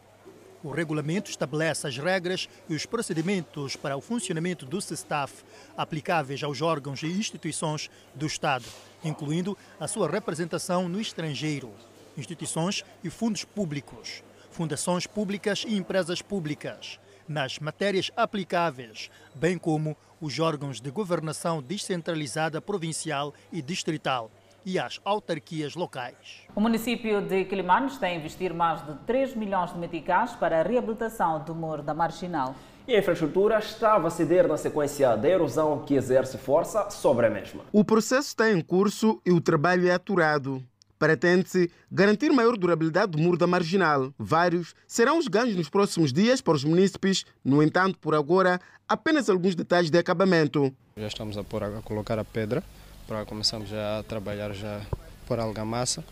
O 0.66 0.72
regulamento 0.72 1.30
estabelece 1.30 1.86
as 1.86 1.96
regras 1.96 2.48
e 2.68 2.74
os 2.74 2.84
procedimentos 2.84 3.76
para 3.76 3.96
o 3.96 4.00
funcionamento 4.00 4.66
do 4.66 4.80
SISTAF 4.80 5.44
aplicáveis 5.76 6.42
aos 6.42 6.60
órgãos 6.60 7.04
e 7.04 7.06
instituições 7.06 7.88
do 8.16 8.26
Estado, 8.26 8.64
incluindo 9.04 9.56
a 9.78 9.86
sua 9.86 10.10
representação 10.10 10.88
no 10.88 11.00
estrangeiro, 11.00 11.72
instituições 12.18 12.84
e 13.04 13.08
fundos 13.08 13.44
públicos, 13.44 14.24
fundações 14.50 15.06
públicas 15.06 15.64
e 15.64 15.76
empresas 15.76 16.20
públicas, 16.20 16.98
nas 17.28 17.60
matérias 17.60 18.10
aplicáveis, 18.16 19.08
bem 19.36 19.56
como 19.56 19.96
os 20.20 20.40
órgãos 20.40 20.80
de 20.80 20.90
governação 20.90 21.62
descentralizada 21.62 22.60
provincial 22.60 23.32
e 23.52 23.62
distrital 23.62 24.32
e 24.66 24.80
as 24.80 25.00
autarquias 25.04 25.76
locais. 25.76 26.16
O 26.52 26.60
município 26.60 27.22
de 27.22 27.44
Quilimane 27.44 27.86
está 27.86 28.08
a 28.08 28.14
investir 28.14 28.52
mais 28.52 28.84
de 28.84 28.94
3 29.06 29.36
milhões 29.36 29.72
de 29.72 29.78
meticais 29.78 30.32
para 30.32 30.60
a 30.60 30.62
reabilitação 30.64 31.44
do 31.44 31.54
muro 31.54 31.84
da 31.84 31.94
Marginal. 31.94 32.56
E 32.88 32.94
a 32.94 32.98
infraestrutura 32.98 33.58
estava 33.60 34.08
a 34.08 34.10
ceder 34.10 34.48
na 34.48 34.56
sequência 34.56 35.16
da 35.16 35.28
erosão 35.28 35.84
que 35.84 35.94
exerce 35.94 36.36
força 36.36 36.90
sobre 36.90 37.26
a 37.26 37.30
mesma. 37.30 37.62
O 37.72 37.84
processo 37.84 38.28
está 38.28 38.50
em 38.50 38.60
curso 38.60 39.20
e 39.24 39.30
o 39.30 39.40
trabalho 39.40 39.86
é 39.86 39.92
aturado. 39.92 40.60
Pretende-se 40.98 41.70
garantir 41.90 42.30
maior 42.30 42.56
durabilidade 42.56 43.12
do 43.12 43.18
muro 43.18 43.36
da 43.36 43.46
marginal. 43.46 44.12
Vários 44.18 44.74
serão 44.86 45.18
os 45.18 45.28
ganhos 45.28 45.54
nos 45.54 45.68
próximos 45.68 46.12
dias 46.12 46.40
para 46.40 46.54
os 46.54 46.64
munícipes, 46.64 47.24
no 47.44 47.62
entanto, 47.62 47.98
por 47.98 48.14
agora, 48.14 48.60
apenas 48.88 49.28
alguns 49.28 49.54
detalhes 49.54 49.90
de 49.90 49.98
acabamento. 49.98 50.74
Já 50.96 51.06
estamos 51.06 51.36
a, 51.36 51.44
pôr, 51.44 51.62
a 51.62 51.82
colocar 51.82 52.18
a 52.18 52.24
pedra 52.24 52.64
para 53.06 53.24
começarmos 53.24 53.68
já 53.68 53.98
a 53.98 54.02
trabalhar 54.02 54.52
já 54.52 54.80
por 55.26 55.38
argamassa 55.38 56.04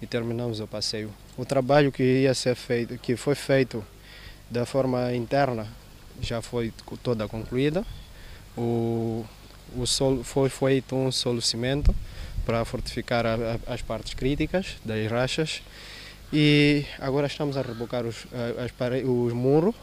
e 0.00 0.06
terminamos 0.06 0.60
o 0.60 0.66
passeio. 0.66 1.12
O 1.36 1.44
trabalho 1.44 1.92
que 1.92 2.02
ia 2.02 2.34
ser 2.34 2.54
feito, 2.54 2.96
que 2.98 3.16
foi 3.16 3.34
feito 3.34 3.84
da 4.50 4.64
forma 4.64 5.12
interna, 5.14 5.66
já 6.20 6.40
foi 6.40 6.72
toda 7.02 7.28
concluída. 7.28 7.84
O, 8.56 9.24
o 9.76 9.86
solo 9.86 10.24
foi 10.24 10.48
feito 10.48 10.96
um 10.96 11.12
solo 11.12 11.40
cimento 11.40 11.94
para 12.44 12.64
fortificar 12.64 13.26
a, 13.26 13.34
a, 13.34 13.74
as 13.74 13.82
partes 13.82 14.14
críticas 14.14 14.76
das 14.84 15.10
rachas 15.10 15.62
e 16.32 16.84
agora 16.98 17.26
estamos 17.26 17.56
a 17.56 17.62
rebocar 17.62 18.04
os, 18.04 18.26
as 18.58 18.72
os 19.04 19.32
muros 19.32 19.74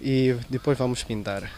e 0.00 0.36
depois 0.48 0.76
vamos 0.76 1.02
pintar 1.02 1.50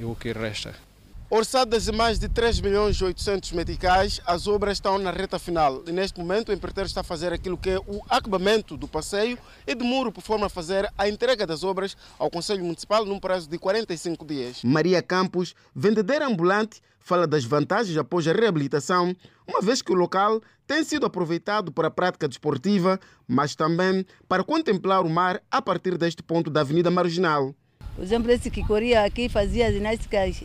o 0.00 0.14
que 0.14 0.32
resta. 0.32 0.87
Orçadas 1.30 1.84
de 1.84 1.92
mais 1.92 2.18
de 2.18 2.26
3 2.26 2.58
milhões 2.62 2.96
e 2.96 3.04
800 3.04 3.52
meticais, 3.52 4.18
as 4.24 4.46
obras 4.46 4.78
estão 4.78 4.96
na 4.96 5.10
reta 5.10 5.38
final. 5.38 5.82
E 5.86 5.92
neste 5.92 6.18
momento 6.18 6.48
o 6.48 6.54
empreiteiro 6.54 6.86
está 6.86 7.02
a 7.02 7.04
fazer 7.04 7.34
aquilo 7.34 7.58
que 7.58 7.68
é 7.68 7.78
o 7.78 8.00
acabamento 8.08 8.78
do 8.78 8.88
passeio 8.88 9.36
e 9.66 9.74
de 9.74 9.84
muro, 9.84 10.10
por 10.10 10.22
forma 10.22 10.46
a 10.46 10.48
fazer 10.48 10.90
a 10.96 11.06
entrega 11.06 11.46
das 11.46 11.62
obras 11.62 11.94
ao 12.18 12.30
Conselho 12.30 12.64
Municipal 12.64 13.04
num 13.04 13.20
prazo 13.20 13.46
de 13.46 13.58
45 13.58 14.24
dias. 14.24 14.64
Maria 14.64 15.02
Campos, 15.02 15.54
vendedeira 15.76 16.26
ambulante, 16.26 16.80
fala 16.98 17.26
das 17.26 17.44
vantagens 17.44 17.98
após 17.98 18.26
a 18.26 18.32
reabilitação, 18.32 19.14
uma 19.46 19.60
vez 19.60 19.82
que 19.82 19.92
o 19.92 19.96
local 19.96 20.40
tem 20.66 20.82
sido 20.82 21.04
aproveitado 21.04 21.70
para 21.70 21.88
a 21.88 21.90
prática 21.90 22.26
desportiva, 22.26 22.98
mas 23.26 23.54
também 23.54 24.06
para 24.26 24.42
contemplar 24.42 25.04
o 25.04 25.10
mar 25.10 25.42
a 25.50 25.60
partir 25.60 25.98
deste 25.98 26.22
ponto 26.22 26.48
da 26.48 26.62
Avenida 26.62 26.90
Marginal. 26.90 27.54
Por 27.94 28.02
exemplo, 28.02 28.30
esse 28.30 28.50
que 28.50 28.64
corria 28.66 29.04
aqui 29.04 29.28
fazia 29.28 29.70
ginásticas 29.70 30.42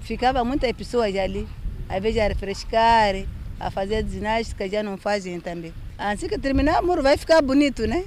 ficava 0.00 0.44
muitas 0.44 0.72
pessoas 0.72 1.14
ali, 1.16 1.46
às 1.88 2.02
vezes 2.02 2.20
a 2.20 2.28
refrescar, 2.28 3.14
a 3.58 3.70
fazer 3.70 4.06
ginástica, 4.08 4.68
já 4.68 4.82
não 4.82 4.96
fazem 4.96 5.38
também. 5.40 5.72
Assim 5.98 6.28
que 6.28 6.38
terminar 6.38 6.82
o 6.82 6.86
muro 6.86 7.02
vai 7.02 7.16
ficar 7.16 7.42
bonito, 7.42 7.86
né? 7.86 8.04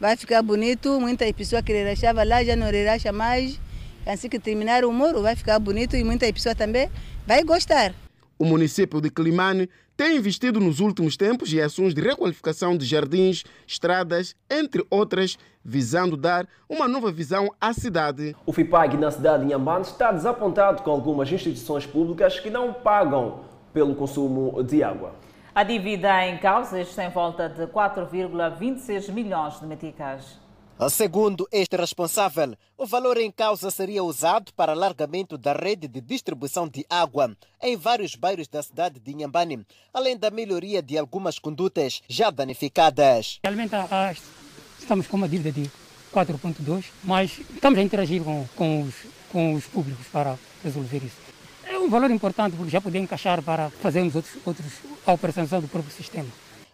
Vai 0.00 0.16
ficar 0.16 0.42
bonito, 0.42 1.00
muitas 1.00 1.30
pessoas 1.32 1.62
que 1.62 1.72
relaxavam 1.72 2.24
lá 2.26 2.42
já 2.42 2.56
não 2.56 2.70
relaxam 2.70 3.12
mais. 3.12 3.60
Assim 4.06 4.28
que 4.28 4.38
terminar 4.38 4.84
o 4.84 4.92
muro 4.92 5.22
vai 5.22 5.36
ficar 5.36 5.58
bonito 5.58 5.96
e 5.96 6.02
muitas 6.02 6.30
pessoas 6.32 6.54
também 6.54 6.90
vai 7.26 7.44
gostar. 7.44 7.94
O 8.38 8.44
município 8.44 9.00
de 9.00 9.10
Climane 9.10 9.68
tem 9.98 10.16
investido 10.16 10.60
nos 10.60 10.78
últimos 10.78 11.16
tempos 11.16 11.52
em 11.52 11.60
ações 11.60 11.92
de 11.92 12.00
requalificação 12.00 12.76
de 12.76 12.86
jardins, 12.86 13.42
estradas, 13.66 14.36
entre 14.48 14.86
outras, 14.88 15.36
visando 15.64 16.16
dar 16.16 16.46
uma 16.68 16.86
nova 16.86 17.10
visão 17.10 17.52
à 17.60 17.72
cidade. 17.72 18.36
O 18.46 18.52
FIPAG 18.52 18.96
na 18.96 19.10
cidade 19.10 19.42
de 19.42 19.48
Inhambane 19.48 19.82
está 19.82 20.12
desapontado 20.12 20.84
com 20.84 20.92
algumas 20.92 21.32
instituições 21.32 21.84
públicas 21.84 22.38
que 22.38 22.48
não 22.48 22.72
pagam 22.72 23.40
pelo 23.72 23.96
consumo 23.96 24.62
de 24.62 24.84
água. 24.84 25.16
A 25.52 25.64
dívida 25.64 26.24
em 26.28 26.38
causa 26.38 26.80
está 26.80 27.04
em 27.04 27.10
volta 27.10 27.48
de 27.48 27.66
4,26 27.66 29.10
milhões 29.10 29.58
de 29.58 29.66
meticais. 29.66 30.38
Segundo 30.86 31.46
este 31.50 31.76
responsável, 31.76 32.54
o 32.76 32.86
valor 32.86 33.18
em 33.18 33.32
causa 33.32 33.68
seria 33.68 34.04
usado 34.04 34.52
para 34.54 34.70
alargamento 34.70 35.36
da 35.36 35.52
rede 35.52 35.88
de 35.88 36.00
distribuição 36.00 36.68
de 36.68 36.86
água 36.88 37.36
em 37.60 37.76
vários 37.76 38.14
bairros 38.14 38.46
da 38.46 38.62
cidade 38.62 39.00
de 39.00 39.10
Inhambane, 39.10 39.66
além 39.92 40.16
da 40.16 40.30
melhoria 40.30 40.80
de 40.80 40.96
algumas 40.96 41.36
condutas 41.38 42.00
já 42.08 42.30
danificadas. 42.30 43.40
Realmente 43.42 43.74
estamos 44.78 45.08
com 45.08 45.16
uma 45.16 45.28
dívida 45.28 45.50
de 45.50 45.68
4,2, 46.14 46.84
mas 47.02 47.40
estamos 47.52 47.78
a 47.78 47.82
interagir 47.82 48.22
com, 48.22 48.46
com, 48.54 48.82
os, 48.82 48.94
com 49.32 49.54
os 49.54 49.64
públicos 49.66 50.06
para 50.12 50.38
resolver 50.62 50.98
isso. 50.98 51.16
É 51.64 51.76
um 51.76 51.90
valor 51.90 52.10
importante 52.10 52.56
porque 52.56 52.70
já 52.70 52.80
podemos 52.80 53.04
encaixar 53.04 53.42
para 53.42 53.68
fazermos 53.68 54.14
outros, 54.14 54.36
outros, 54.46 54.72
a 55.04 55.12
operação 55.12 55.60
do 55.60 55.68
próprio 55.68 55.92
sistema. 55.92 56.28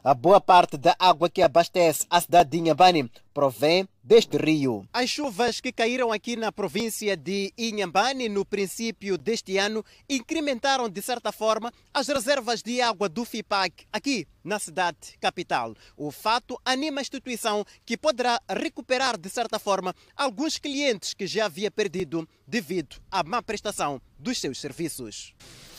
A 0.06 0.12
boa 0.12 0.38
parte 0.38 0.76
da 0.76 0.94
água 0.98 1.30
que 1.30 1.40
abastece 1.40 2.04
a 2.10 2.20
cidade 2.20 2.50
de 2.50 2.58
Inhambane 2.58 3.10
provém 3.32 3.88
deste 4.02 4.36
rio. 4.36 4.86
As 4.92 5.08
chuvas 5.08 5.62
que 5.62 5.72
caíram 5.72 6.12
aqui 6.12 6.36
na 6.36 6.52
província 6.52 7.16
de 7.16 7.54
Inhambane 7.56 8.28
no 8.28 8.44
princípio 8.44 9.16
deste 9.16 9.56
ano 9.56 9.82
incrementaram, 10.06 10.90
de 10.90 11.00
certa 11.00 11.32
forma, 11.32 11.72
as 11.94 12.06
reservas 12.06 12.62
de 12.62 12.82
água 12.82 13.08
do 13.08 13.24
FIPAC 13.24 13.86
aqui 13.90 14.28
na 14.44 14.58
cidade 14.58 15.16
capital. 15.18 15.74
O 15.96 16.10
fato 16.10 16.60
anima 16.66 17.00
a 17.00 17.02
instituição 17.02 17.64
que 17.86 17.96
poderá 17.96 18.38
recuperar, 18.46 19.16
de 19.18 19.30
certa 19.30 19.58
forma, 19.58 19.94
alguns 20.14 20.58
clientes 20.58 21.14
que 21.14 21.26
já 21.26 21.46
havia 21.46 21.70
perdido 21.70 22.28
devido 22.46 22.96
à 23.10 23.24
má 23.24 23.42
prestação 23.42 24.02
dos 24.18 24.38
seus 24.38 24.60
serviços. 24.60 25.32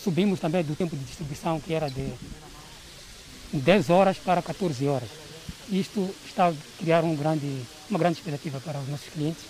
Subimos 0.03 0.39
também 0.39 0.63
do 0.63 0.75
tempo 0.75 0.95
de 0.95 1.03
distribuição, 1.03 1.59
que 1.59 1.75
era 1.75 1.91
de 1.91 2.11
10 3.51 3.89
horas 3.89 4.17
para 4.17 4.41
14 4.41 4.88
horas. 4.88 5.10
Isto 5.69 6.13
está 6.25 6.49
a 6.49 6.53
criar 6.77 7.03
um 7.03 7.15
grande, 7.15 7.62
uma 7.89 7.97
grande 7.97 8.19
expectativa 8.19 8.60
para 8.60 8.79
os 8.79 8.88
nossos 8.88 9.10
clientes. 9.10 9.43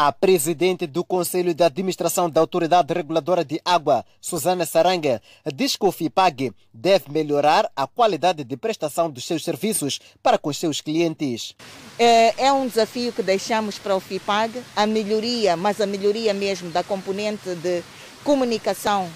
A 0.00 0.12
presidente 0.12 0.86
do 0.86 1.02
Conselho 1.02 1.52
de 1.52 1.64
Administração 1.64 2.30
da 2.30 2.40
Autoridade 2.40 2.94
Reguladora 2.94 3.44
de 3.44 3.60
Água, 3.64 4.04
Susana 4.20 4.64
Saranga, 4.64 5.20
diz 5.52 5.74
que 5.74 5.84
o 5.84 5.90
FIPAG 5.90 6.52
deve 6.72 7.10
melhorar 7.10 7.68
a 7.74 7.84
qualidade 7.84 8.44
de 8.44 8.56
prestação 8.56 9.10
dos 9.10 9.24
seus 9.24 9.42
serviços 9.42 9.98
para 10.22 10.38
com 10.38 10.50
os 10.50 10.56
seus 10.56 10.80
clientes. 10.80 11.56
É, 11.98 12.44
é 12.46 12.52
um 12.52 12.68
desafio 12.68 13.12
que 13.12 13.24
deixamos 13.24 13.76
para 13.76 13.96
o 13.96 13.98
FIPAG, 13.98 14.62
a 14.76 14.86
melhoria, 14.86 15.56
mas 15.56 15.80
a 15.80 15.86
melhoria 15.86 16.32
mesmo 16.32 16.70
da 16.70 16.84
componente 16.84 17.56
de 17.56 17.82
comunicação 18.22 19.10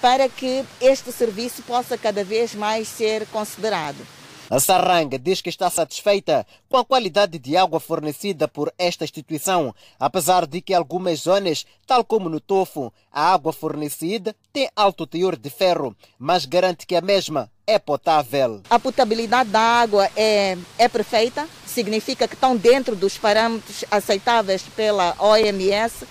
para 0.00 0.28
que 0.28 0.64
este 0.80 1.12
serviço 1.12 1.62
possa 1.62 1.96
cada 1.96 2.22
vez 2.24 2.54
mais 2.54 2.88
ser 2.88 3.26
considerado. 3.26 4.06
A 4.48 4.60
Saranga 4.60 5.18
diz 5.18 5.40
que 5.40 5.48
está 5.48 5.68
satisfeita 5.68 6.46
com 6.68 6.76
a 6.76 6.84
qualidade 6.84 7.36
de 7.36 7.56
água 7.56 7.80
fornecida 7.80 8.46
por 8.46 8.72
esta 8.78 9.02
instituição, 9.02 9.74
apesar 9.98 10.46
de 10.46 10.60
que 10.60 10.72
algumas 10.72 11.20
zonas, 11.20 11.66
tal 11.84 12.04
como 12.04 12.28
no 12.28 12.38
Tofo, 12.38 12.92
a 13.10 13.32
água 13.32 13.52
fornecida 13.52 14.36
tem 14.52 14.70
alto 14.76 15.04
teor 15.04 15.36
de 15.36 15.50
ferro, 15.50 15.96
mas 16.16 16.44
garante 16.44 16.86
que 16.86 16.94
a 16.94 17.00
mesma 17.00 17.50
é 17.66 17.76
potável. 17.76 18.62
A 18.70 18.78
potabilidade 18.78 19.50
da 19.50 19.60
água 19.60 20.08
é, 20.14 20.56
é 20.78 20.88
perfeita, 20.88 21.48
significa 21.66 22.28
que 22.28 22.34
estão 22.34 22.56
dentro 22.56 22.94
dos 22.94 23.18
parâmetros 23.18 23.84
aceitáveis 23.90 24.62
pela 24.76 25.16
OMS 25.18 26.06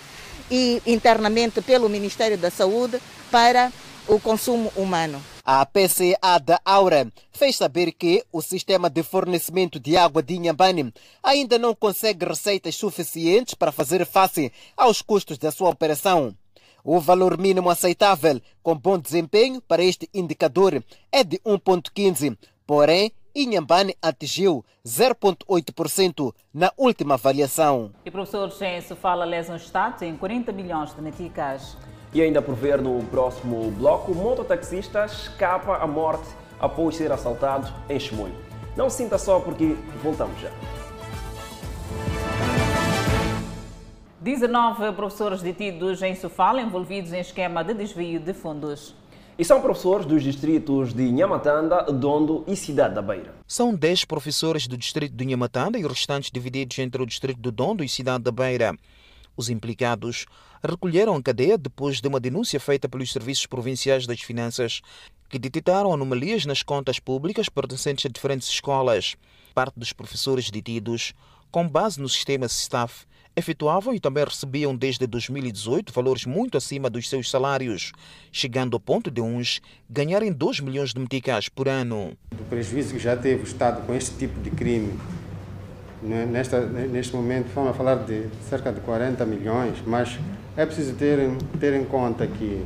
e 0.51 0.81
internamente 0.85 1.61
pelo 1.61 1.87
Ministério 1.87 2.37
da 2.37 2.51
Saúde 2.51 2.99
para 3.31 3.71
o 4.07 4.19
consumo 4.19 4.71
humano. 4.75 5.21
A 5.43 5.65
PCA 5.65 6.39
da 6.43 6.59
Aura 6.65 7.11
fez 7.31 7.55
saber 7.55 7.91
que 7.91 8.23
o 8.31 8.41
sistema 8.41 8.89
de 8.89 9.03
fornecimento 9.03 9.79
de 9.79 9.95
água 9.95 10.23
de 10.23 10.35
Inhambane 10.35 10.93
ainda 11.21 11.59
não 11.59 11.75
consegue 11.75 12.25
receitas 12.25 12.75
suficientes 12.75 13.53
para 13.53 13.71
fazer 13.71 14.05
face 14.05 14.51
aos 14.75 15.01
custos 15.01 15.37
da 15.37 15.51
sua 15.51 15.69
operação. 15.69 16.35
O 16.83 16.99
valor 16.99 17.37
mínimo 17.37 17.69
aceitável 17.69 18.39
com 18.61 18.75
bom 18.75 18.97
desempenho 18.97 19.61
para 19.61 19.83
este 19.83 20.09
indicador 20.13 20.83
é 21.11 21.23
de 21.23 21.39
1,15, 21.39 22.37
porém 22.65 23.11
Inhambane 23.35 23.95
atingiu 24.01 24.63
0,8% 24.85 26.33
na 26.53 26.71
última 26.77 27.15
avaliação. 27.15 27.91
E 28.05 28.11
professor 28.11 28.49
Genso 28.51 28.95
fala 28.95 29.25
lesão 29.25 29.57
status 29.57 30.03
em 30.03 30.15
40 30.15 30.51
milhões 30.53 30.93
de 30.95 31.01
meticais. 31.01 31.75
E 32.15 32.21
ainda 32.21 32.41
por 32.41 32.55
ver 32.55 32.81
no 32.81 33.03
próximo 33.07 33.69
bloco, 33.71 34.15
mototaxista 34.15 35.03
escapa 35.03 35.75
à 35.75 35.85
morte 35.85 36.23
após 36.57 36.95
ser 36.95 37.11
assaltado 37.11 37.69
em 37.89 37.99
Chimoio. 37.99 38.33
Não 38.73 38.89
se 38.89 39.03
sinta 39.03 39.17
só 39.17 39.41
porque 39.41 39.75
voltamos 40.01 40.39
já. 40.39 40.49
19 44.21 44.93
professores 44.93 45.41
detidos 45.41 46.01
em 46.01 46.15
Sofala 46.15 46.61
envolvidos 46.61 47.11
em 47.11 47.19
esquema 47.19 47.65
de 47.65 47.73
desvio 47.73 48.21
de 48.21 48.33
fundos. 48.33 48.95
E 49.37 49.43
são 49.43 49.59
professores 49.59 50.05
dos 50.05 50.23
distritos 50.23 50.93
de 50.93 51.11
Nhamatanda, 51.11 51.83
Dondo 51.91 52.45
e 52.47 52.55
Cidade 52.55 52.95
da 52.95 53.01
Beira. 53.01 53.35
São 53.45 53.75
10 53.75 54.05
professores 54.05 54.67
do 54.67 54.77
distrito 54.77 55.13
de 55.13 55.25
Nhamatanda 55.25 55.77
e 55.77 55.83
os 55.83 55.91
restantes 55.91 56.31
divididos 56.31 56.79
entre 56.79 57.01
o 57.01 57.05
distrito 57.05 57.41
de 57.41 57.51
Dondo 57.51 57.83
e 57.83 57.89
Cidade 57.89 58.23
da 58.23 58.31
Beira. 58.31 58.73
Os 59.35 59.49
implicados 59.49 60.25
recolheram 60.65 61.15
a 61.15 61.21
cadeia 61.21 61.57
depois 61.57 62.01
de 62.01 62.07
uma 62.07 62.19
denúncia 62.19 62.59
feita 62.59 62.87
pelos 62.89 63.11
Serviços 63.11 63.45
Provinciais 63.45 64.05
das 64.05 64.21
Finanças, 64.21 64.81
que 65.29 65.39
detectaram 65.39 65.93
anomalias 65.93 66.45
nas 66.45 66.63
contas 66.63 66.99
públicas 66.99 67.49
pertencentes 67.49 68.05
a 68.05 68.09
diferentes 68.09 68.47
escolas. 68.47 69.15
Parte 69.53 69.79
dos 69.79 69.93
professores 69.93 70.49
detidos, 70.49 71.13
com 71.51 71.67
base 71.67 72.01
no 72.01 72.09
sistema 72.09 72.47
STAF, 72.47 73.05
efetuavam 73.35 73.93
e 73.93 73.99
também 73.99 74.23
recebiam 74.23 74.75
desde 74.75 75.05
2018 75.05 75.91
valores 75.91 76.25
muito 76.25 76.57
acima 76.57 76.89
dos 76.89 77.09
seus 77.09 77.29
salários, 77.29 77.91
chegando 78.31 78.75
ao 78.75 78.79
ponto 78.79 79.11
de 79.11 79.21
uns 79.21 79.61
ganharem 79.89 80.31
2 80.31 80.61
milhões 80.61 80.93
de 80.93 80.99
meticais 80.99 81.49
por 81.49 81.67
ano. 81.67 82.13
O 82.31 82.43
prejuízo 82.45 82.93
que 82.93 82.99
já 82.99 83.17
teve 83.17 83.41
o 83.41 83.43
Estado 83.43 83.85
com 83.85 83.93
este 83.93 84.17
tipo 84.17 84.39
de 84.41 84.51
crime 84.51 84.97
né, 86.01 86.25
nesta, 86.25 86.61
neste 86.61 87.15
momento 87.15 87.47
vamos 87.53 87.75
falar 87.75 87.95
de 87.95 88.27
cerca 88.47 88.71
de 88.71 88.79
40 88.81 89.25
milhões, 89.25 89.77
mas 89.85 90.17
é 90.57 90.65
preciso 90.65 90.95
ter, 90.95 91.19
ter 91.59 91.73
em 91.73 91.83
conta 91.85 92.25
que 92.25 92.65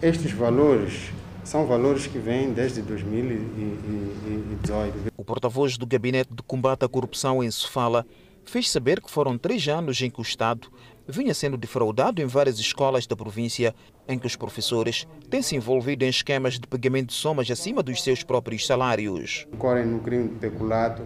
estes 0.00 0.32
valores 0.32 1.10
são 1.44 1.66
valores 1.66 2.06
que 2.06 2.18
vêm 2.18 2.50
desde 2.52 2.80
2018. 2.82 5.12
O 5.16 5.24
porta-voz 5.24 5.78
do 5.78 5.86
Gabinete 5.86 6.32
de 6.32 6.42
Combate 6.42 6.84
à 6.84 6.88
Corrupção 6.88 7.44
em 7.44 7.50
Sofala 7.50 8.06
fez 8.44 8.70
saber 8.70 9.00
que 9.00 9.10
foram 9.10 9.38
três 9.38 9.66
anos 9.68 10.00
em 10.00 10.10
que 10.10 10.20
o 10.20 10.22
Estado 10.22 10.68
vinha 11.06 11.34
sendo 11.34 11.56
defraudado 11.56 12.20
em 12.20 12.26
várias 12.26 12.58
escolas 12.58 13.06
da 13.06 13.14
província, 13.14 13.72
em 14.08 14.18
que 14.18 14.26
os 14.26 14.34
professores 14.34 15.06
têm 15.30 15.40
se 15.42 15.54
envolvido 15.54 16.04
em 16.04 16.08
esquemas 16.08 16.58
de 16.58 16.66
pagamento 16.66 17.08
de 17.08 17.14
somas 17.14 17.48
acima 17.50 17.82
dos 17.82 18.02
seus 18.02 18.24
próprios 18.24 18.66
salários. 18.66 19.46
Correm 19.58 19.86
no 19.86 20.00
crime 20.00 20.28
de 20.28 20.36
peculado, 20.36 21.02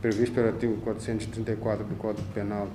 previsto 0.00 0.34
pelo 0.34 0.48
artigo 0.48 0.76
434 0.82 1.84
do 1.84 1.94
Código 1.96 2.26
Penal. 2.32 2.68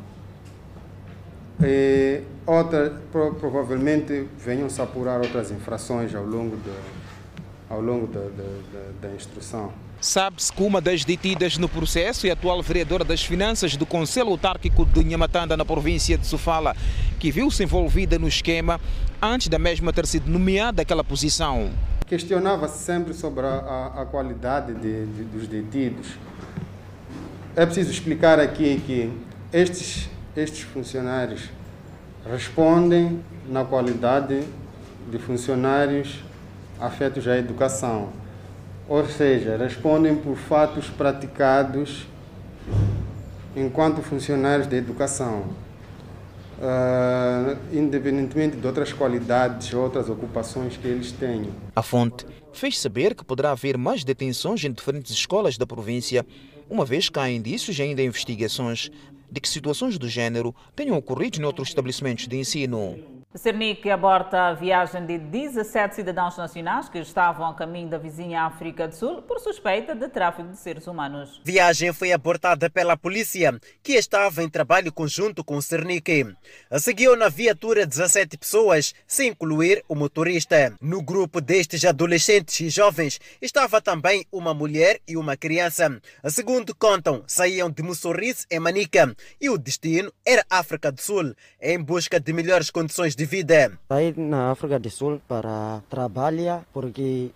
E 1.62 2.22
outra, 2.46 3.02
pro, 3.12 3.34
provavelmente 3.36 4.28
venham-se 4.38 4.82
apurar 4.82 5.20
outras 5.22 5.52
infrações 5.52 6.14
ao 6.14 6.24
longo, 6.24 6.56
de, 6.58 6.72
ao 7.70 7.82
longo 7.82 8.08
da, 8.08 8.20
da, 8.20 9.08
da 9.08 9.16
instrução. 9.16 9.72
Sabe-se 10.00 10.54
que 10.54 10.62
uma 10.62 10.80
das 10.80 11.04
detidas 11.04 11.58
no 11.58 11.68
processo 11.68 12.28
é 12.28 12.30
a 12.30 12.34
atual 12.34 12.62
vereadora 12.62 13.04
das 13.04 13.24
Finanças 13.24 13.76
do 13.76 13.86
Conselho 13.86 14.30
Autárquico 14.30 14.86
de 14.86 15.04
Nhamatanda, 15.04 15.58
na 15.58 15.66
província 15.66 16.18
de 16.18 16.28
Sofala, 16.28 16.76
que 17.20 17.32
viu-se 17.32 17.64
envolvida 17.64 18.20
no 18.20 18.28
esquema 18.28 18.80
antes 19.20 19.48
da 19.48 19.58
mesma 19.58 19.92
ter 19.92 20.06
sido 20.06 20.30
nomeada 20.30 20.84
aquela 20.84 21.04
posição. 21.04 21.72
Questionava-se 22.06 22.84
sempre 22.84 23.14
sobre 23.14 23.48
a, 23.48 23.50
a, 23.50 24.02
a 24.04 24.06
qualidade 24.06 24.76
de, 24.76 25.08
de, 25.08 25.24
dos 25.24 25.48
detidos 25.48 26.08
é 27.58 27.66
preciso 27.66 27.90
explicar 27.90 28.40
aqui 28.40 28.80
que 28.86 29.12
estes, 29.52 30.08
estes 30.38 30.62
funcionários 30.62 31.50
respondem 32.30 33.20
na 33.50 33.66
qualidade 33.66 34.44
de 35.10 35.18
funcionários 35.18 36.24
afetos 36.80 37.28
à 37.28 37.38
educação, 37.38 38.10
ou 38.88 39.06
seja, 39.08 39.58
respondem 39.58 40.16
por 40.16 40.36
fatos 40.36 40.90
praticados 40.90 42.06
enquanto 43.56 44.02
funcionários 44.04 44.68
da 44.68 44.78
educação, 44.78 45.46
uh, 46.60 47.58
independentemente 47.74 48.58
de 48.58 48.68
outras 48.68 48.94
qualidades, 48.94 49.74
outras 49.74 50.08
ocupações 50.08 50.78
que 50.78 50.88
eles 50.88 51.12
tenham. 51.12 51.50
A 51.76 51.82
fonte 51.82 52.26
fez 52.54 52.80
saber 52.80 53.16
que 53.16 53.26
poderá 53.26 53.52
haver 53.52 53.78
mais 53.78 54.04
detenções 54.04 54.64
em 54.64 54.72
diferentes 54.72 55.12
escolas 55.12 55.58
da 55.58 55.66
província 55.66 56.24
uma 56.70 56.86
vez 56.86 57.10
que 57.10 57.18
há 57.18 57.30
indícios 57.30 57.80
ainda 57.80 58.02
investigações 58.02 58.92
de 59.30 59.42
que 59.42 59.50
situações 59.50 59.98
do 59.98 60.08
género 60.08 60.56
tenham 60.76 60.98
ocorrido 60.98 61.40
em 61.40 61.44
outros 61.44 61.70
estabelecimentos 61.70 62.28
de 62.28 62.38
ensino. 62.38 63.17
Cernic 63.36 63.90
aborta 63.90 64.48
a 64.48 64.54
viagem 64.54 65.06
de 65.06 65.18
17 65.18 65.96
cidadãos 65.96 66.38
nacionais 66.38 66.88
que 66.88 66.98
estavam 66.98 67.46
a 67.46 67.54
caminho 67.54 67.90
da 67.90 67.98
vizinha 67.98 68.44
África 68.44 68.88
do 68.88 68.96
Sul 68.96 69.22
por 69.22 69.40
suspeita 69.40 69.94
de 69.94 70.08
tráfico 70.08 70.48
de 70.48 70.58
seres 70.58 70.88
humanos. 70.88 71.42
Viagem 71.44 71.92
foi 71.92 72.14
abortada 72.14 72.70
pela 72.70 72.96
polícia, 72.96 73.60
que 73.84 73.94
estava 73.94 74.42
em 74.44 74.50
trabalho 74.50 74.94
conjunto 74.94 75.44
com 75.44 75.58
o 75.58 75.62
Cernic. 75.62 76.36
Seguiu 76.80 77.18
na 77.18 77.28
viatura 77.28 77.86
17 77.86 78.38
pessoas, 78.38 78.96
sem 79.06 79.30
incluir 79.30 79.84
o 79.90 79.94
motorista. 79.94 80.74
No 80.82 81.02
grupo 81.02 81.42
destes 81.42 81.84
adolescentes 81.84 82.62
e 82.62 82.70
jovens 82.70 83.20
estava 83.42 83.82
também 83.82 84.26
uma 84.32 84.54
mulher 84.54 85.02
e 85.06 85.18
uma 85.18 85.36
criança. 85.36 86.00
Segundo 86.30 86.74
contam, 86.74 87.24
saíam 87.28 87.70
de 87.70 87.84
Mussorrice, 87.84 88.46
em 88.50 88.60
Manica, 88.60 89.14
e 89.40 89.50
o 89.50 89.58
destino 89.58 90.12
era 90.26 90.46
África 90.50 90.92
do 90.94 91.02
Sul, 91.02 91.36
em 91.62 91.78
busca 91.78 92.22
de 92.22 92.32
melhores 92.32 92.72
condições 92.72 93.17
de 93.18 93.26
vida. 93.26 93.72
Saí 93.90 94.14
na 94.16 94.52
África 94.52 94.78
do 94.78 94.92
Sul 94.92 95.20
para 95.28 95.82
trabalhar 95.90 96.64
porque 96.72 97.32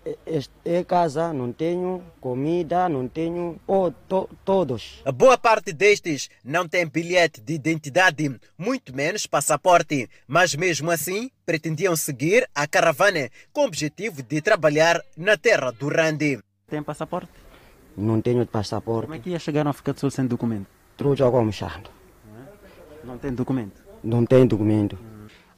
é 0.63 0.83
casa, 0.83 1.33
não 1.33 1.51
tenho 1.51 2.03
comida, 2.21 2.87
não 2.87 3.07
tenho 3.07 3.59
oh, 3.65 3.89
to, 4.07 4.29
todos. 4.45 5.01
A 5.03 5.11
boa 5.11 5.39
parte 5.39 5.73
destes 5.73 6.29
não 6.45 6.67
tem 6.67 6.85
bilhete 6.85 7.41
de 7.41 7.55
identidade, 7.55 8.29
muito 8.55 8.95
menos 8.95 9.25
passaporte, 9.25 10.07
mas 10.27 10.53
mesmo 10.53 10.91
assim 10.91 11.31
pretendiam 11.43 11.95
seguir 11.95 12.47
a 12.53 12.67
caravana 12.67 13.31
com 13.51 13.61
o 13.61 13.65
objetivo 13.65 14.21
de 14.21 14.39
trabalhar 14.39 15.01
na 15.17 15.35
terra 15.35 15.71
do 15.71 15.87
Randi. 15.87 16.37
Tem 16.69 16.83
passaporte? 16.83 17.31
Não 17.97 18.21
tenho 18.21 18.45
passaporte. 18.45 19.07
Como 19.07 19.15
é 19.15 19.19
que 19.19 19.31
ia 19.31 19.39
chegar 19.39 19.63
na 19.63 19.71
África 19.71 19.93
do 19.93 19.99
Sul 19.99 20.11
sem 20.11 20.27
documento? 20.27 20.67
Truja 20.95 21.29
como 21.31 21.51
chando. 21.51 21.89
Não 23.03 23.17
tem 23.17 23.33
documento? 23.33 23.81
Não 24.03 24.23
tem 24.23 24.45
documento. 24.45 25.10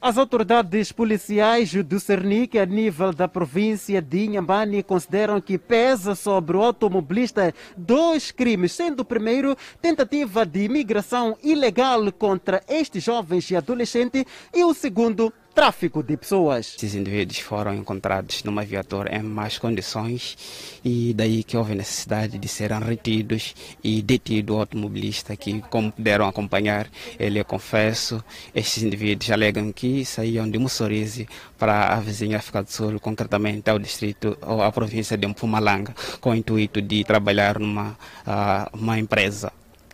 As 0.05 0.17
autoridades 0.17 0.91
policiais 0.91 1.73
do 1.73 1.97
Cernic, 1.97 2.59
a 2.59 2.65
nível 2.65 3.13
da 3.13 3.25
província 3.25 4.01
de 4.01 4.25
Inhambane, 4.25 4.83
consideram 4.83 5.39
que 5.39 5.57
pesa 5.57 6.13
sobre 6.13 6.57
o 6.57 6.61
automobilista 6.61 7.55
dois 7.77 8.29
crimes, 8.29 8.73
sendo 8.73 8.99
o 8.99 9.05
primeiro 9.05 9.55
tentativa 9.81 10.45
de 10.45 10.65
imigração 10.65 11.37
ilegal 11.41 12.11
contra 12.11 12.61
estes 12.67 13.01
jovens 13.01 13.49
e 13.49 13.55
adolescentes 13.55 14.25
e 14.53 14.65
o 14.65 14.73
segundo 14.73 15.31
tráfico 15.53 16.01
de 16.01 16.17
pessoas. 16.17 16.73
Esses 16.75 16.95
indivíduos 16.95 17.39
foram 17.39 17.73
encontrados 17.73 18.43
numa 18.43 18.63
viatura 18.63 19.15
em 19.15 19.21
más 19.21 19.57
condições 19.57 20.35
e 20.83 21.13
daí 21.13 21.43
que 21.43 21.55
houve 21.55 21.75
necessidade 21.75 22.37
de 22.37 22.47
serem 22.47 22.79
retidos 22.79 23.53
e 23.83 24.01
detido 24.01 24.55
o 24.55 24.59
automobilista 24.59 25.35
que, 25.35 25.61
como 25.69 25.91
puderam 25.91 26.27
acompanhar, 26.27 26.89
ele 27.19 27.43
confesso, 27.43 28.23
estes 28.53 28.83
indivíduos 28.83 29.29
alegam 29.29 29.71
que 29.71 30.03
saíam 30.03 30.49
de 30.49 30.57
Mussorize 30.57 31.27
para 31.57 31.93
a 31.93 31.99
vizinha 31.99 32.37
África 32.37 32.63
do 32.63 32.71
Sul, 32.71 32.99
concretamente 32.99 33.69
ao 33.69 33.77
distrito 33.79 34.37
ou 34.41 34.61
à 34.61 34.71
província 34.71 35.17
de 35.17 35.27
Mpumalanga, 35.27 35.93
com 36.19 36.31
o 36.31 36.35
intuito 36.35 36.81
de 36.81 37.03
trabalhar 37.03 37.59
numa 37.59 37.91
uh, 38.25 38.77
uma 38.77 38.97
empresa 38.97 39.51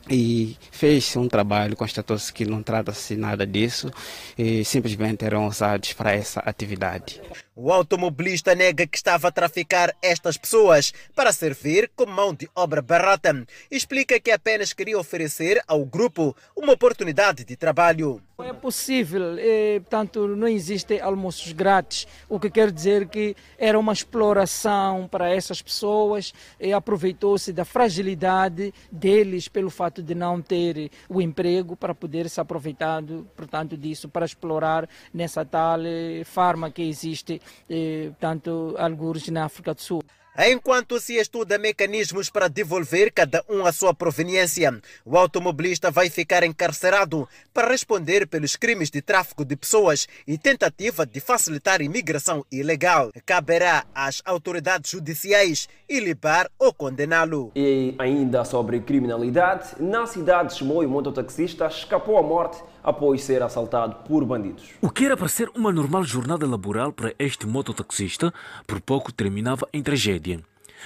e 0.09 0.57
fez 0.71 1.15
um 1.15 1.27
trabalho, 1.27 1.75
constatou-se 1.75 2.33
que 2.33 2.45
não 2.45 2.63
trata-se 2.63 3.15
nada 3.15 3.45
disso 3.45 3.91
e 4.37 4.65
simplesmente 4.65 5.23
eram 5.23 5.47
usados 5.47 5.93
para 5.93 6.13
essa 6.13 6.39
atividade. 6.39 7.21
O 7.55 7.71
automobilista 7.73 8.55
nega 8.55 8.87
que 8.87 8.97
estava 8.97 9.27
a 9.27 9.31
traficar 9.31 9.93
estas 10.01 10.37
pessoas 10.37 10.93
para 11.13 11.33
servir 11.33 11.91
como 11.93 12.13
mão 12.13 12.33
de 12.33 12.49
obra 12.55 12.81
barata. 12.81 13.45
Explica 13.69 14.17
que 14.17 14.31
apenas 14.31 14.71
queria 14.71 14.97
oferecer 14.97 15.61
ao 15.67 15.85
grupo 15.85 16.33
uma 16.55 16.71
oportunidade 16.71 17.43
de 17.43 17.57
trabalho. 17.57 18.21
É 18.39 18.53
possível, 18.53 19.35
é, 19.37 19.81
portanto, 19.81 20.25
não 20.25 20.47
existem 20.47 21.01
almoços 21.01 21.51
grátis, 21.51 22.07
o 22.29 22.39
que 22.39 22.49
quer 22.49 22.71
dizer 22.71 23.09
que 23.09 23.35
era 23.57 23.77
uma 23.77 23.91
exploração 23.91 25.09
para 25.11 25.29
essas 25.29 25.61
pessoas 25.61 26.33
e 26.57 26.71
aproveitou-se 26.71 27.51
da 27.51 27.65
fragilidade 27.65 28.73
deles 28.89 29.49
pelo 29.49 29.69
fato 29.69 29.98
de 30.01 30.15
não 30.15 30.41
ter 30.41 30.91
o 31.07 31.21
emprego 31.21 31.75
para 31.75 31.93
poder 31.95 32.29
se 32.29 32.39
aproveitar, 32.39 33.01
portanto, 33.35 33.77
disso 33.77 34.09
para 34.09 34.25
explorar 34.25 34.87
nessa 35.13 35.45
tal 35.45 35.79
eh, 35.85 36.23
farma 36.23 36.71
que 36.71 36.81
existe 36.81 37.41
eh, 37.69 38.11
tanto 38.19 38.75
alguns 38.77 39.27
na 39.29 39.45
África 39.45 39.73
do 39.73 39.81
Sul. 39.81 40.01
Enquanto 40.37 40.99
se 40.99 41.15
estuda 41.15 41.57
mecanismos 41.57 42.29
para 42.29 42.47
devolver 42.47 43.11
cada 43.11 43.43
um 43.49 43.65
a 43.65 43.73
sua 43.73 43.93
proveniência, 43.93 44.79
o 45.03 45.17
automobilista 45.17 45.91
vai 45.91 46.09
ficar 46.09 46.43
encarcerado 46.43 47.27
para 47.53 47.69
responder 47.69 48.27
pelos 48.27 48.55
crimes 48.55 48.89
de 48.89 49.01
tráfico 49.01 49.43
de 49.43 49.55
pessoas 49.55 50.07
e 50.25 50.37
tentativa 50.37 51.05
de 51.05 51.19
facilitar 51.19 51.81
imigração 51.81 52.45
ilegal. 52.51 53.11
Caberá 53.25 53.85
às 53.93 54.21
autoridades 54.23 54.91
judiciais 54.91 55.67
ilibar 55.89 56.49
ou 56.57 56.73
condená-lo. 56.73 57.51
E 57.55 57.95
ainda 57.97 58.45
sobre 58.45 58.79
criminalidade, 58.79 59.71
na 59.79 60.05
cidade 60.05 60.49
de 60.49 60.55
Chimoio, 60.55 60.87
o 60.87 60.91
mototaxista 60.91 61.67
escapou 61.67 62.17
à 62.17 62.23
morte 62.23 62.61
após 62.83 63.23
ser 63.23 63.41
assaltado 63.43 63.95
por 64.07 64.25
bandidos. 64.25 64.71
O 64.81 64.89
que 64.89 65.05
era 65.05 65.17
para 65.17 65.27
ser 65.27 65.49
uma 65.55 65.71
normal 65.71 66.03
jornada 66.03 66.47
laboral 66.47 66.91
para 66.91 67.13
este 67.19 67.45
mototaxista, 67.45 68.33
por 68.65 68.79
pouco 68.81 69.11
terminava 69.11 69.67
em 69.73 69.81
tragédia. 69.81 70.41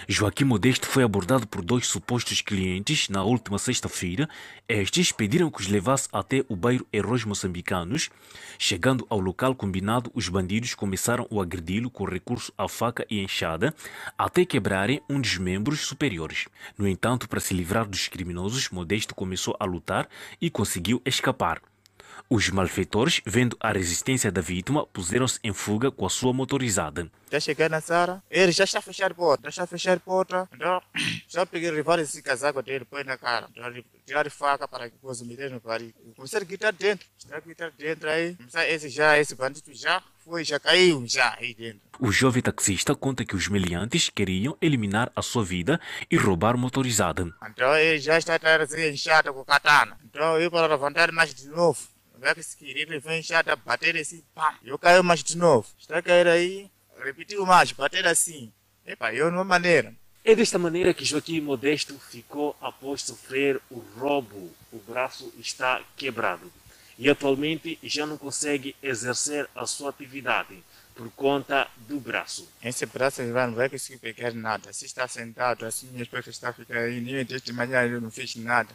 Joaquim 0.07 0.43
Modesto 0.43 0.87
foi 0.87 1.03
abordado 1.03 1.47
por 1.47 1.63
dois 1.63 1.87
supostos 1.87 2.41
clientes 2.41 3.09
na 3.09 3.23
última 3.23 3.57
sexta-feira. 3.57 4.27
Estes 4.67 5.11
pediram 5.11 5.49
que 5.49 5.61
os 5.61 5.67
levasse 5.67 6.07
até 6.11 6.43
o 6.49 6.55
bairro 6.55 6.85
Heróis 6.91 7.23
Moçambicanos. 7.23 8.09
Chegando 8.57 9.05
ao 9.09 9.19
local 9.19 9.55
combinado, 9.55 10.11
os 10.13 10.27
bandidos 10.29 10.75
começaram 10.75 11.27
a 11.31 11.41
agredi-lo 11.41 11.89
com 11.89 12.05
recurso 12.05 12.51
à 12.57 12.67
faca 12.67 13.05
e 13.09 13.21
enxada, 13.21 13.73
até 14.17 14.45
quebrarem 14.45 15.01
um 15.09 15.19
dos 15.19 15.37
membros 15.37 15.81
superiores. 15.81 16.47
No 16.77 16.87
entanto, 16.87 17.29
para 17.29 17.39
se 17.39 17.53
livrar 17.53 17.87
dos 17.87 18.07
criminosos, 18.07 18.69
Modesto 18.69 19.15
começou 19.15 19.55
a 19.59 19.65
lutar 19.65 20.07
e 20.41 20.49
conseguiu 20.49 21.01
escapar. 21.05 21.61
Os 22.35 22.49
malfeitores, 22.49 23.21
vendo 23.23 23.55
a 23.59 23.71
resistência 23.71 24.31
da 24.31 24.41
vítima, 24.41 24.87
puseram-se 24.87 25.39
em 25.43 25.53
fuga 25.53 25.91
com 25.91 26.03
a 26.03 26.09
sua 26.09 26.33
motorizada. 26.33 27.07
Já 27.31 27.39
cheguei 27.39 27.69
na 27.69 27.79
sala, 27.79 28.23
ele 28.27 28.51
já 28.51 28.63
está 28.63 28.79
a 28.79 28.81
fechar 28.81 29.11
a 29.11 29.13
porta, 29.13 29.43
já 29.43 29.49
está 29.49 29.63
a 29.65 29.67
fechar 29.67 29.99
porta, 29.99 30.49
então 30.51 30.81
já 31.29 31.45
peguei 31.45 31.69
rival 31.69 31.99
esse 31.99 32.23
casaco 32.23 32.63
dele, 32.63 32.85
põe 32.85 33.03
na 33.03 33.19
cara, 33.19 33.47
tirar 34.03 34.27
faca 34.31 34.67
para 34.67 34.89
que 34.89 34.97
possa 34.97 35.23
meter 35.23 35.51
no 35.51 35.61
parigo. 35.61 35.93
Comecei 36.15 36.39
a 36.39 36.43
gritar 36.43 36.73
dentro, 36.73 37.05
está 37.15 37.37
a 37.37 37.39
gritar 37.39 37.71
dentro 37.77 38.09
aí, 38.09 38.35
esse 38.67 38.89
já, 38.89 39.15
esse 39.19 39.35
bandido 39.35 39.71
já 39.71 40.01
foi, 40.25 40.43
já 40.43 40.59
caiu, 40.59 41.05
já 41.05 41.35
aí 41.39 41.53
dentro. 41.53 41.81
O 41.99 42.11
jovem 42.11 42.41
taxista 42.41 42.95
conta 42.95 43.23
que 43.23 43.35
os 43.35 43.47
meliantes 43.47 44.09
queriam 44.09 44.57
eliminar 44.59 45.11
a 45.15 45.21
sua 45.21 45.43
vida 45.45 45.79
e 46.09 46.17
roubar 46.17 46.57
motorizada. 46.57 47.31
Então 47.47 47.77
ele 47.77 47.99
já 47.99 48.17
está 48.17 48.35
a 48.35 48.67
ser 48.67 48.91
enxada 48.91 49.31
com 49.31 49.45
katana, 49.45 49.95
então 50.03 50.39
eu 50.39 50.49
para 50.49 50.65
levantar 50.65 51.11
mais 51.11 51.31
de 51.31 51.47
novo 51.47 51.92
vai 52.23 52.33
conseguir, 52.33 52.77
ele 52.77 52.99
vem 52.99 53.21
já 53.21 53.39
a 53.39 53.55
bater 53.55 53.95
assim, 53.97 54.23
pá, 54.33 54.57
eu 54.63 54.79
caio 54.79 55.03
mais 55.03 55.23
de 55.23 55.37
novo. 55.37 55.67
Está 55.77 55.97
a 55.97 56.01
cair 56.01 56.27
aí, 56.27 56.71
repetiu 57.03 57.45
mais, 57.45 57.71
bater 57.71 58.07
assim. 58.07 58.51
Epa, 58.85 59.13
eu 59.13 59.29
numa 59.29 59.43
maneira. 59.43 59.93
É 60.25 60.33
desta 60.33 60.57
maneira 60.57 60.93
que 60.93 61.03
Joaquim 61.03 61.41
Modesto 61.41 61.99
ficou 61.99 62.55
após 62.61 63.01
sofrer 63.01 63.59
o 63.69 63.79
roubo. 63.97 64.51
O 64.71 64.79
braço 64.79 65.31
está 65.37 65.81
quebrado 65.97 66.51
e 66.97 67.09
atualmente 67.09 67.77
já 67.83 68.05
não 68.05 68.17
consegue 68.17 68.75
exercer 68.81 69.47
a 69.55 69.65
sua 69.65 69.89
atividade 69.89 70.63
por 70.95 71.09
conta 71.11 71.67
do 71.87 71.99
braço. 71.99 72.47
Esse 72.63 72.85
braço 72.85 73.21
não 73.21 73.53
vai 73.53 73.69
conseguir 73.69 73.99
pegar 73.99 74.33
nada. 74.33 74.71
Se 74.71 74.85
está 74.85 75.07
sentado 75.07 75.65
assim, 75.65 75.87
minha 75.87 76.03
esposa 76.03 76.29
está 76.29 76.53
ficando 76.53 76.79
aí, 76.79 77.01
nem 77.01 77.25
desde 77.25 77.51
manhã 77.51 77.83
eu 77.83 77.99
não 77.99 78.11
fiz 78.11 78.35
nada. 78.35 78.73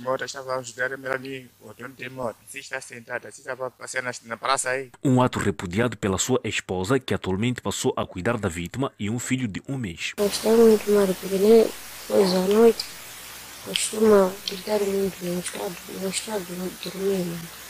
Motas 0.00 0.30
estavam 0.30 0.54
a 0.54 0.56
ajudar 0.56 0.92
o 0.92 0.96
dono 0.96 1.94
moto. 2.10 2.36
Se 2.46 2.58
está 2.58 2.80
sentado, 2.80 3.30
se 3.30 3.40
estava 3.40 3.70
passeando 3.70 4.10
na 4.24 4.36
praça 4.36 4.70
aí. 4.70 4.90
Um 5.02 5.22
ato 5.22 5.38
repudiado 5.38 5.96
pela 5.96 6.18
sua 6.18 6.40
esposa, 6.44 6.98
que 6.98 7.14
atualmente 7.14 7.62
passou 7.62 7.94
a 7.96 8.04
cuidar 8.04 8.36
da 8.36 8.48
vítima 8.48 8.92
e 8.98 9.08
um 9.08 9.18
filho 9.18 9.46
de 9.46 9.62
um 9.68 9.78
mês. 9.78 10.14
Gostei 10.18 10.52
muito, 10.52 10.90
Mário, 10.90 11.14
porque 11.14 11.38
depois 11.38 12.34
à 12.34 12.40
noite 12.40 12.84
costuma 13.64 14.32
gritar 14.48 14.80
muito, 14.80 15.24
não 15.24 15.38
está, 15.38 15.58
não 16.00 16.08
está 16.08 16.38
dormindo. 16.38 17.61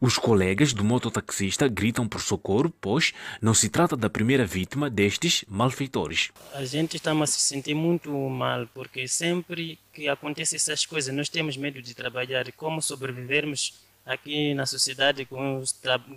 Os 0.00 0.16
colegas 0.16 0.72
do 0.72 0.84
mototaxista 0.84 1.68
gritam 1.68 2.08
por 2.08 2.20
socorro, 2.20 2.72
pois 2.80 3.12
não 3.40 3.52
se 3.52 3.68
trata 3.68 3.96
da 3.96 4.08
primeira 4.08 4.46
vítima 4.46 4.88
destes 4.88 5.44
malfeitores. 5.48 6.30
A 6.54 6.64
gente 6.64 6.96
está 6.96 7.12
a 7.12 7.26
se 7.26 7.40
sentir 7.40 7.74
muito 7.74 8.10
mal, 8.10 8.66
porque 8.74 9.06
sempre 9.06 9.78
que 9.92 10.08
acontecem 10.08 10.56
essas 10.56 10.86
coisas, 10.86 11.14
nós 11.14 11.28
temos 11.28 11.56
medo 11.56 11.82
de 11.82 11.94
trabalhar 11.94 12.50
como 12.52 12.80
sobrevivermos 12.80 13.74
aqui 14.06 14.54
na 14.54 14.64
sociedade 14.64 15.24
com 15.26 15.62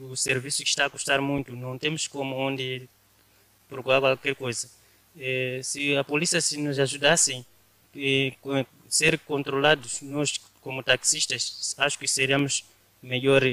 o 0.02 0.16
serviço 0.16 0.64
que 0.64 0.70
está 0.70 0.86
a 0.86 0.90
custar 0.90 1.22
muito, 1.22 1.56
não 1.56 1.78
temos 1.78 2.08
como 2.08 2.36
onde 2.36 2.88
procurar 3.68 4.00
qualquer 4.00 4.36
coisa. 4.36 4.70
Se 5.62 5.96
a 5.98 6.04
polícia 6.04 6.40
se 6.40 6.58
nos 6.58 6.80
ajudasse 6.80 7.46
a 7.96 8.66
ser 8.88 9.20
controlados, 9.20 10.02
nós 10.02 10.40
como 10.62 10.82
taxistas, 10.82 11.76
acho 11.78 12.00
que 12.00 12.08
seríamos 12.08 12.64
melhor 13.04 13.44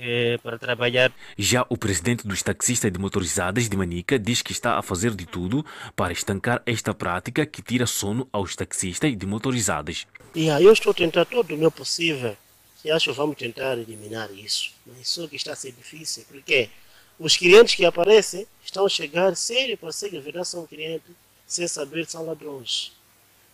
é, 0.00 0.38
para 0.38 0.58
trabalhar. 0.58 1.12
Já 1.36 1.66
o 1.68 1.76
presidente 1.76 2.26
dos 2.26 2.42
taxistas 2.42 2.92
de 2.92 2.98
motorizadas 2.98 3.68
de 3.68 3.76
Manica 3.76 4.18
diz 4.18 4.42
que 4.42 4.52
está 4.52 4.78
a 4.78 4.82
fazer 4.82 5.14
de 5.14 5.26
tudo 5.26 5.64
para 5.96 6.12
estancar 6.12 6.62
esta 6.66 6.94
prática 6.94 7.44
que 7.44 7.62
tira 7.62 7.86
sono 7.86 8.28
aos 8.32 8.54
taxistas 8.54 9.16
de 9.16 9.26
motorizadas. 9.26 10.06
Yeah, 10.36 10.62
eu 10.62 10.72
estou 10.72 10.92
a 10.92 10.94
tentar 10.94 11.24
todo 11.24 11.54
o 11.54 11.58
meu 11.58 11.70
possível 11.70 12.36
e 12.84 12.90
acho 12.90 13.10
que 13.10 13.16
vamos 13.16 13.36
tentar 13.36 13.76
eliminar 13.76 14.30
isso. 14.32 14.72
Mas 14.86 15.08
só 15.08 15.26
que 15.26 15.36
está 15.36 15.52
a 15.52 15.56
ser 15.56 15.72
difícil, 15.72 16.24
porque 16.28 16.70
os 17.18 17.36
clientes 17.36 17.74
que 17.74 17.84
aparecem 17.84 18.46
estão 18.64 18.86
a 18.86 18.88
chegar 18.88 19.36
sério 19.36 19.76
para 19.76 19.92
ser 19.92 20.10
que 20.10 20.18
verdade 20.18 20.48
são 20.48 20.66
clientes, 20.66 21.10
sem 21.46 21.66
saber 21.66 22.06
que 22.06 22.12
são 22.12 22.24
ladrões. 22.24 22.92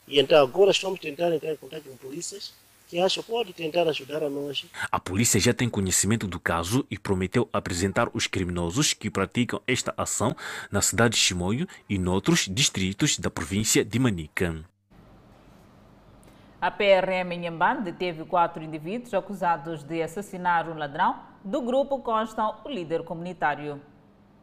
E 0.07 0.20
então 0.20 0.40
agora 0.40 0.70
estamos 0.70 1.01
tentando 1.01 1.34
entrar 1.34 1.53
em 1.53 1.57
contato 1.57 1.82
com 1.82 1.97
polícias 1.97 2.53
que 2.87 3.01
acho 3.01 3.22
pode 3.22 3.53
tentar 3.53 3.89
ajudar 3.89 4.22
a 4.22 4.30
nós. 4.30 4.64
A 4.91 5.01
polícia 5.01 5.41
já 5.41 5.53
tem 5.53 5.68
conhecimento 5.68 6.26
do 6.26 6.39
caso 6.39 6.87
e 6.91 6.99
prometeu 6.99 7.49
apresentar 7.53 8.09
os 8.14 8.26
criminosos 8.26 8.95
que 8.95 9.11
praticam 9.11 9.61
esta 9.66 9.93
ação 9.97 10.34
na 10.70 10.80
cidade 10.80 11.14
de 11.14 11.20
Chimoio 11.20 11.66
e 11.89 11.99
noutros 11.99 12.49
distritos 12.51 13.18
da 13.18 13.30
província 13.30 13.84
de 13.84 13.99
Manica. 13.99 14.64
A 16.61 16.70
PRM 16.70 17.32
em 17.32 17.41
Nhambane 17.41 17.82
deteve 17.82 18.24
quatro 18.24 18.62
indivíduos 18.62 19.12
acusados 19.12 19.82
de 19.84 20.03
assassinar 20.03 20.68
um 20.68 20.78
ladrão. 20.78 21.16
Do 21.45 21.61
grupo 21.61 21.99
constam 22.01 22.57
o 22.64 22.68
líder 22.68 23.03
comunitário. 23.05 23.80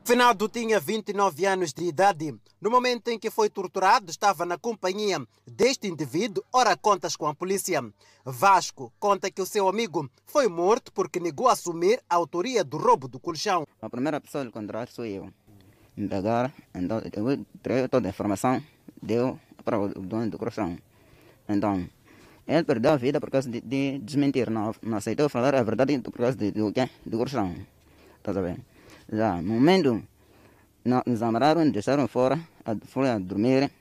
Finado 0.06 0.49
tinha 0.49 0.82
29 0.82 1.45
anos 1.45 1.72
de 1.72 1.86
idade. 1.86 2.36
No 2.60 2.70
momento 2.70 3.08
em 3.08 3.18
que 3.18 3.32
foi 3.32 3.49
torturado, 3.49 4.12
estava 4.12 4.45
na 4.45 4.58
companhia 4.58 5.26
deste 5.47 5.88
indivíduo, 5.88 6.43
ora 6.51 6.76
contas 6.76 7.16
com 7.16 7.26
a 7.26 7.34
polícia. 7.34 7.82
Vasco 8.26 8.91
conta 8.99 9.32
que 9.32 9.41
o 9.41 9.45
seu 9.45 9.66
amigo 9.70 10.10
foi 10.26 10.49
morto 10.49 10.91
porque 10.91 11.22
negou 11.22 11.47
assumir 11.47 12.01
a 12.10 12.16
autoria 12.16 12.66
do 12.66 12.76
roubo 12.76 13.08
do 13.08 13.18
colchão. 13.18 13.66
A 13.82 13.89
primeira 13.89 14.20
pessoa 14.20 14.43
a 14.43 14.47
encontrar 14.47 14.89
sou 14.89 15.06
eu. 15.06 15.30
Agora, 16.12 16.54
então, 16.76 16.99
eu 16.99 17.45
trago 17.62 17.88
toda 17.88 18.10
a 18.10 18.12
informação, 18.12 18.62
deu 19.01 19.39
para 19.64 19.80
o 19.80 19.88
dono 19.88 20.30
do 20.30 20.38
colchão. 20.38 20.78
Então, 21.47 21.88
ele 22.45 22.64
perdeu 22.64 22.91
a 22.91 22.97
vida 22.97 23.22
por 23.22 23.32
causa 23.32 23.49
de, 23.49 23.62
de 23.62 23.99
desmentir, 23.99 24.49
não, 24.49 24.76
não 24.82 24.97
aceitou 24.97 25.30
falar 25.30 25.56
a 25.56 25.64
verdade 25.64 25.97
por 25.99 26.12
causa 26.12 26.36
de, 26.36 26.51
do 26.51 26.74
quê? 26.74 26.89
Do 27.06 27.18
colchão. 27.18 27.56
Estás 28.18 28.36
a 28.36 28.41
ver? 28.41 28.73
Já, 29.12 29.41
no 29.41 29.54
momento, 29.54 30.01
nos 31.06 31.22
amarraram, 31.22 31.70
deixaram 31.70 32.08
fora, 32.08 32.39
foi 32.86 33.10
a 33.10 33.20
dormir. 33.20 33.72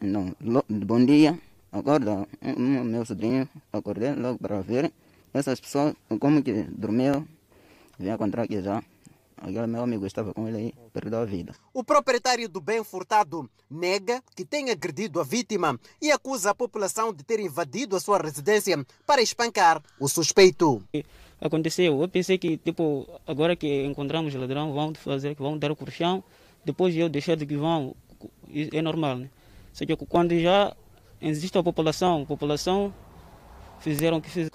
Então, 0.00 0.34
bom 0.68 1.04
dia, 1.04 1.38
acorda, 1.70 2.26
meu 2.56 3.04
sobrinho, 3.04 3.48
acordei 3.72 4.14
logo 4.14 4.38
para 4.38 4.60
ver. 4.60 4.92
Essas 5.32 5.60
pessoas, 5.60 5.94
como 6.18 6.42
que 6.42 6.64
dormiu, 6.64 7.26
vim 7.98 8.10
encontrar 8.10 8.44
aqui 8.44 8.60
já. 8.62 8.82
Aquele 9.42 9.66
meu 9.66 9.82
amigo 9.82 10.04
estava 10.06 10.34
com 10.34 10.46
ele 10.48 10.56
aí, 10.58 10.74
perdeu 10.92 11.20
a 11.20 11.24
vida. 11.24 11.54
O 11.72 11.82
proprietário 11.82 12.46
do 12.46 12.60
bem 12.60 12.84
furtado 12.84 13.48
nega 13.70 14.22
que 14.36 14.44
tenha 14.44 14.72
agredido 14.72 15.18
a 15.18 15.24
vítima 15.24 15.80
e 16.02 16.10
acusa 16.10 16.50
a 16.50 16.54
população 16.54 17.10
de 17.10 17.24
ter 17.24 17.40
invadido 17.40 17.96
a 17.96 18.00
sua 18.00 18.18
residência 18.18 18.84
para 19.06 19.22
espancar 19.22 19.82
o 19.98 20.08
suspeito. 20.08 20.82
Aconteceu, 21.40 22.00
eu 22.02 22.08
pensei 22.08 22.36
que 22.36 22.58
tipo, 22.58 23.08
agora 23.26 23.56
que 23.56 23.84
encontramos 23.84 24.34
ladrão, 24.34 24.72
vão 24.72 24.94
fazer, 24.94 25.34
vão 25.34 25.56
dar 25.56 25.72
o 25.72 25.76
colchão, 25.76 26.22
depois 26.64 26.94
eu 26.94 27.08
deixar 27.08 27.34
de 27.34 27.46
que 27.46 27.56
vão, 27.56 27.96
é 28.52 28.82
normal, 28.82 29.16
né? 29.16 29.30
Só 29.72 29.86
que 29.86 29.96
quando 29.96 30.38
já 30.38 30.76
existe 31.20 31.56
a 31.56 31.62
população, 31.62 32.22
a 32.22 32.26
população 32.26 32.92
fizeram 33.80 34.18
o 34.18 34.20
que 34.20 34.28
fizeram. 34.28 34.50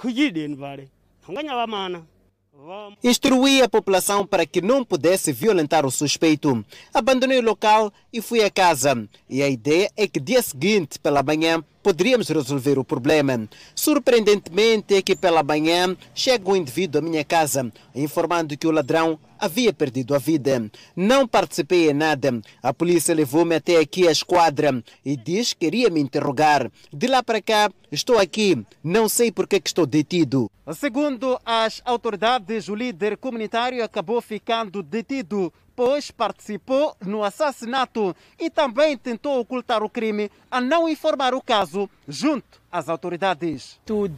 Instruí 3.03 3.61
a 3.61 3.69
população 3.69 4.25
para 4.25 4.45
que 4.45 4.61
não 4.61 4.83
pudesse 4.83 5.31
violentar 5.31 5.85
o 5.85 5.91
suspeito. 5.91 6.63
Abandonei 6.93 7.39
o 7.39 7.43
local 7.43 7.91
e 8.13 8.21
fui 8.21 8.43
a 8.43 8.49
casa. 8.49 9.07
E 9.29 9.41
a 9.43 9.49
ideia 9.49 9.91
é 9.97 10.07
que 10.07 10.19
dia 10.19 10.41
seguinte, 10.41 10.99
pela 10.99 11.21
manhã, 11.21 11.63
poderíamos 11.85 12.29
resolver 12.29 12.79
o 12.79 12.83
problema. 12.83 13.47
Surpreendentemente 13.75 14.95
é 14.95 15.03
que 15.03 15.15
pela 15.15 15.43
manhã 15.43 15.95
chega 16.15 16.49
um 16.49 16.55
indivíduo 16.55 16.97
à 16.99 17.03
minha 17.03 17.23
casa 17.23 17.71
informando 17.93 18.57
que 18.57 18.65
o 18.65 18.71
ladrão 18.71 19.19
havia 19.39 19.73
perdido 19.73 20.15
a 20.15 20.17
vida. 20.17 20.71
Não 20.95 21.27
participei 21.27 21.89
em 21.89 21.93
nada. 21.93 22.41
A 22.63 22.73
polícia 22.73 23.13
levou-me 23.13 23.55
até 23.55 23.77
aqui 23.77 24.07
à 24.07 24.11
esquadra 24.11 24.83
e 25.03 25.17
diz 25.17 25.53
que 25.53 25.65
queria 25.65 25.89
me 25.89 25.99
interrogar. 25.99 26.71
De 26.93 27.07
lá 27.07 27.23
para 27.23 27.41
cá, 27.41 27.71
estou 27.91 28.19
aqui. 28.19 28.63
Não 28.83 29.09
sei 29.09 29.31
por 29.31 29.47
que 29.47 29.59
estou 29.65 29.85
detido. 29.85 30.49
Segundo 30.73 31.39
as 31.43 31.81
autoridades, 31.83 32.69
o 32.69 32.75
líder 32.75 33.17
comunitário 33.17 33.83
acabou 33.83 34.21
ficando 34.21 34.83
detido 34.83 35.51
pois 35.75 36.09
participou 36.09 36.95
no 37.05 37.23
assassinato 37.23 38.15
e 38.39 38.49
também 38.49 38.97
tentou 38.97 39.39
ocultar 39.39 39.83
o 39.83 39.89
crime 39.89 40.31
a 40.49 40.61
não 40.61 40.87
informar 40.87 41.33
o 41.33 41.41
caso 41.41 41.89
junto 42.07 42.61
às 42.71 42.87
autoridades. 42.87 43.77
Tudo 43.85 44.15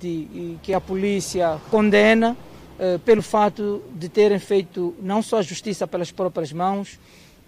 que 0.61 0.73
a 0.73 0.79
polícia 0.79 1.59
condena 1.71 2.37
eh, 2.37 2.56
pelo 3.03 3.21
fato 3.21 3.81
de 3.95 4.07
terem 4.07 4.39
feito 4.39 4.95
não 5.01 5.21
só 5.21 5.41
justiça 5.41 5.87
pelas 5.87 6.11
próprias 6.11 6.53
mãos, 6.53 6.99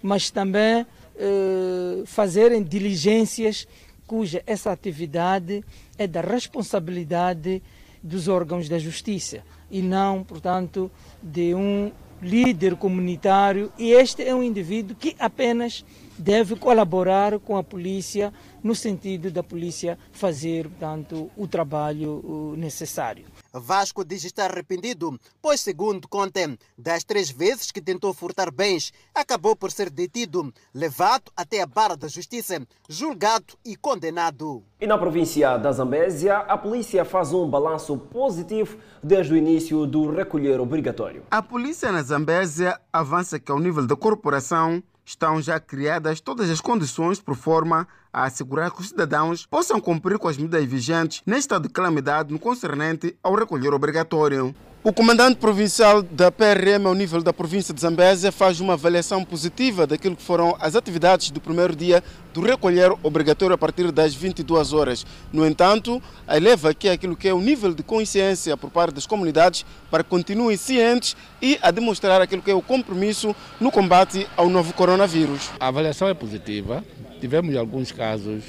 mas 0.02 0.30
também 0.30 0.86
eh, 1.22 2.02
fazerem 2.06 2.62
diligências 2.62 3.68
cuja 4.06 4.42
essa 4.46 4.72
atividade 4.72 5.62
é 5.98 6.06
da 6.06 6.22
responsabilidade 6.22 7.62
dos 8.02 8.26
órgãos 8.26 8.68
da 8.68 8.78
justiça 8.78 9.42
e 9.70 9.82
não, 9.82 10.24
portanto, 10.24 10.90
de 11.22 11.54
um 11.54 11.92
líder 12.22 12.74
comunitário 12.74 13.70
e 13.78 13.92
este 13.92 14.22
é 14.22 14.34
um 14.34 14.42
indivíduo 14.42 14.96
que 14.96 15.14
apenas 15.18 15.84
deve 16.18 16.56
colaborar 16.56 17.38
com 17.38 17.56
a 17.56 17.62
polícia 17.62 18.32
no 18.62 18.74
sentido 18.74 19.30
da 19.30 19.42
polícia 19.42 19.98
fazer, 20.12 20.68
portanto, 20.68 21.30
o 21.36 21.46
trabalho 21.46 22.54
necessário. 22.56 23.24
Vasco 23.52 24.04
diz 24.04 24.24
estar 24.24 24.50
arrependido, 24.50 25.18
pois, 25.42 25.60
segundo 25.60 26.06
contem, 26.08 26.56
das 26.78 27.02
três 27.02 27.30
vezes 27.30 27.72
que 27.72 27.80
tentou 27.80 28.14
furtar 28.14 28.50
bens, 28.50 28.92
acabou 29.14 29.56
por 29.56 29.72
ser 29.72 29.90
detido, 29.90 30.52
levado 30.72 31.32
até 31.36 31.60
a 31.60 31.66
barra 31.66 31.96
da 31.96 32.08
justiça, 32.08 32.60
julgado 32.88 33.54
e 33.64 33.74
condenado. 33.76 34.62
E 34.80 34.86
na 34.86 34.96
província 34.96 35.58
da 35.58 35.72
Zambésia, 35.72 36.38
a 36.38 36.56
polícia 36.56 37.04
faz 37.04 37.32
um 37.32 37.48
balanço 37.48 37.96
positivo 37.96 38.78
desde 39.02 39.34
o 39.34 39.36
início 39.36 39.86
do 39.86 40.10
recolher 40.10 40.60
obrigatório. 40.60 41.24
A 41.30 41.42
polícia 41.42 41.90
na 41.90 42.02
Zambésia 42.02 42.80
avança 42.92 43.38
que, 43.38 43.50
ao 43.50 43.58
nível 43.58 43.86
da 43.86 43.96
corporação, 43.96 44.82
estão 45.10 45.42
já 45.42 45.58
criadas 45.58 46.20
todas 46.20 46.48
as 46.48 46.60
condições 46.60 47.20
por 47.20 47.34
forma 47.34 47.86
a 48.12 48.24
assegurar 48.24 48.70
que 48.70 48.80
os 48.80 48.88
cidadãos 48.88 49.44
possam 49.44 49.80
cumprir 49.80 50.18
com 50.18 50.28
as 50.28 50.36
medidas 50.36 50.64
vigentes 50.64 51.22
neste 51.26 51.42
estado 51.42 51.66
de 51.66 51.74
calamidade 51.74 52.32
no 52.32 52.38
concernente 52.38 53.16
ao 53.22 53.34
recolher 53.34 53.74
obrigatório. 53.74 54.54
O 54.82 54.94
comandante 54.94 55.36
provincial 55.36 56.00
da 56.00 56.32
PRM 56.32 56.86
ao 56.86 56.94
nível 56.94 57.22
da 57.22 57.34
província 57.34 57.74
de 57.74 57.82
Zambésia 57.82 58.32
faz 58.32 58.60
uma 58.60 58.72
avaliação 58.72 59.22
positiva 59.22 59.86
daquilo 59.86 60.16
que 60.16 60.22
foram 60.22 60.56
as 60.58 60.74
atividades 60.74 61.30
do 61.30 61.38
primeiro 61.38 61.76
dia 61.76 62.02
do 62.32 62.40
recolher 62.40 62.90
obrigatório 63.02 63.54
a 63.54 63.58
partir 63.58 63.92
das 63.92 64.14
22 64.14 64.72
horas. 64.72 65.04
No 65.30 65.46
entanto, 65.46 66.02
eleva 66.26 66.70
aqui 66.70 66.88
aquilo 66.88 67.14
que 67.14 67.28
é 67.28 67.34
o 67.34 67.42
nível 67.42 67.74
de 67.74 67.82
consciência 67.82 68.56
por 68.56 68.70
parte 68.70 68.94
das 68.94 69.04
comunidades 69.04 69.66
para 69.90 70.02
que 70.02 70.08
continuem 70.08 70.56
cientes 70.56 71.14
e 71.42 71.58
a 71.60 71.70
demonstrar 71.70 72.22
aquilo 72.22 72.40
que 72.40 72.50
é 72.50 72.54
o 72.54 72.62
compromisso 72.62 73.36
no 73.60 73.70
combate 73.70 74.26
ao 74.34 74.48
novo 74.48 74.72
coronavírus. 74.72 75.50
A 75.60 75.68
avaliação 75.68 76.08
é 76.08 76.14
positiva. 76.14 76.82
Tivemos 77.20 77.54
alguns 77.54 77.92
casos 77.92 78.44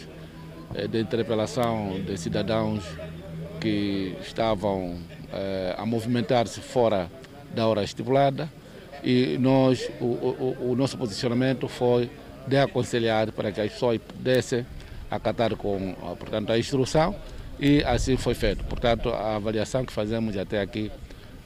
eh, 0.73 0.87
de 0.87 0.97
interpelação 0.97 1.99
de 2.05 2.17
cidadãos 2.17 2.85
que 3.59 4.15
estavam 4.21 4.97
a 5.77 5.85
movimentar-se 5.85 6.59
fora 6.59 7.09
da 7.53 7.67
hora 7.67 7.83
estipulada 7.83 8.49
e 9.03 9.37
nós, 9.39 9.89
o, 9.99 10.05
o, 10.05 10.71
o, 10.71 10.75
nosso 10.75 10.97
posicionamento 10.97 11.67
foi 11.67 12.09
de 12.47 12.57
aconselhar 12.57 13.31
para 13.31 13.51
que 13.51 13.61
as 13.61 13.71
pessoas 13.71 13.99
pudessem 13.99 14.65
acatar 15.09 15.55
com 15.55 15.93
portanto, 16.17 16.51
a 16.51 16.57
instrução 16.57 17.15
e 17.59 17.83
assim 17.83 18.17
foi 18.17 18.33
feito. 18.33 18.63
Portanto, 18.65 19.09
a 19.09 19.35
avaliação 19.35 19.85
que 19.85 19.91
fazemos 19.91 20.37
até 20.37 20.61
aqui 20.61 20.91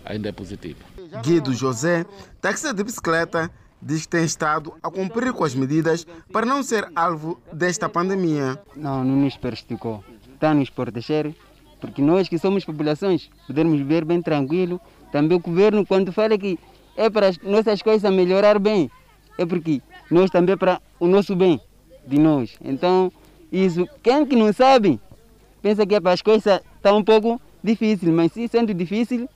ainda 0.03 0.29
é 0.29 0.31
positiva. 0.31 0.79
Guido 1.23 1.53
José, 1.53 2.05
taxista 2.41 2.73
de 2.73 2.83
bicicleta, 2.83 3.49
diz 3.81 4.01
que 4.01 4.09
tem 4.09 4.25
estado 4.25 4.73
a 4.81 4.89
cumprir 4.89 5.31
com 5.33 5.43
as 5.43 5.55
medidas 5.55 6.05
para 6.31 6.45
não 6.45 6.61
ser 6.63 6.89
alvo 6.95 7.39
desta 7.51 7.87
pandemia. 7.87 8.59
Não, 8.75 9.03
não 9.03 9.15
nos 9.15 9.37
prejudicou. 9.37 10.03
Está 10.33 10.53
nos 10.53 10.69
proteger 10.69 11.33
porque 11.79 12.01
nós 12.01 12.27
que 12.27 12.37
somos 12.37 12.65
populações 12.65 13.29
podemos 13.47 13.77
viver 13.77 14.05
bem 14.05 14.21
tranquilo. 14.21 14.79
Também 15.11 15.37
o 15.37 15.41
governo, 15.41 15.85
quando 15.85 16.11
fala 16.11 16.37
que 16.37 16.57
é 16.95 17.09
para 17.09 17.27
as 17.27 17.37
nossas 17.39 17.81
coisas 17.81 18.11
melhorar 18.13 18.59
bem, 18.59 18.89
é 19.37 19.45
porque 19.45 19.81
nós 20.09 20.29
também 20.29 20.57
para 20.57 20.81
o 20.99 21.07
nosso 21.07 21.35
bem 21.35 21.59
de 22.05 22.17
nós. 22.19 22.55
Então, 22.63 23.11
isso, 23.51 23.87
quem 24.01 24.25
que 24.25 24.35
não 24.35 24.51
sabe, 24.53 24.99
pensa 25.61 25.85
que 25.85 25.95
é 25.95 25.99
para 25.99 26.13
as 26.13 26.21
coisas 26.21 26.61
está 26.75 26.93
um 26.93 27.03
pouco 27.03 27.39
difícil, 27.63 28.11
mas 28.13 28.31
se 28.31 28.47
sendo 28.47 28.73
difícil, 28.73 29.27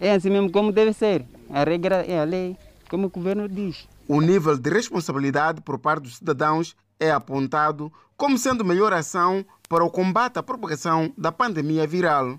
é 0.00 0.12
assim 0.12 0.30
mesmo 0.30 0.50
como 0.50 0.72
deve 0.72 0.92
ser. 0.92 1.24
A 1.50 1.64
regra 1.64 2.04
é 2.06 2.20
a 2.20 2.24
lei, 2.24 2.56
como 2.88 3.06
o 3.06 3.10
governo 3.10 3.48
diz. 3.48 3.86
O 4.08 4.20
nível 4.20 4.56
de 4.56 4.70
responsabilidade 4.70 5.60
por 5.60 5.78
parte 5.78 6.04
dos 6.04 6.16
cidadãos 6.16 6.74
é 7.00 7.10
apontado 7.10 7.90
como 8.16 8.36
sendo 8.36 8.62
melhor 8.62 8.92
ação 8.92 9.44
para 9.66 9.82
o 9.82 9.90
combate 9.90 10.38
à 10.38 10.42
propagação 10.42 11.10
da 11.16 11.32
pandemia 11.32 11.86
viral. 11.86 12.38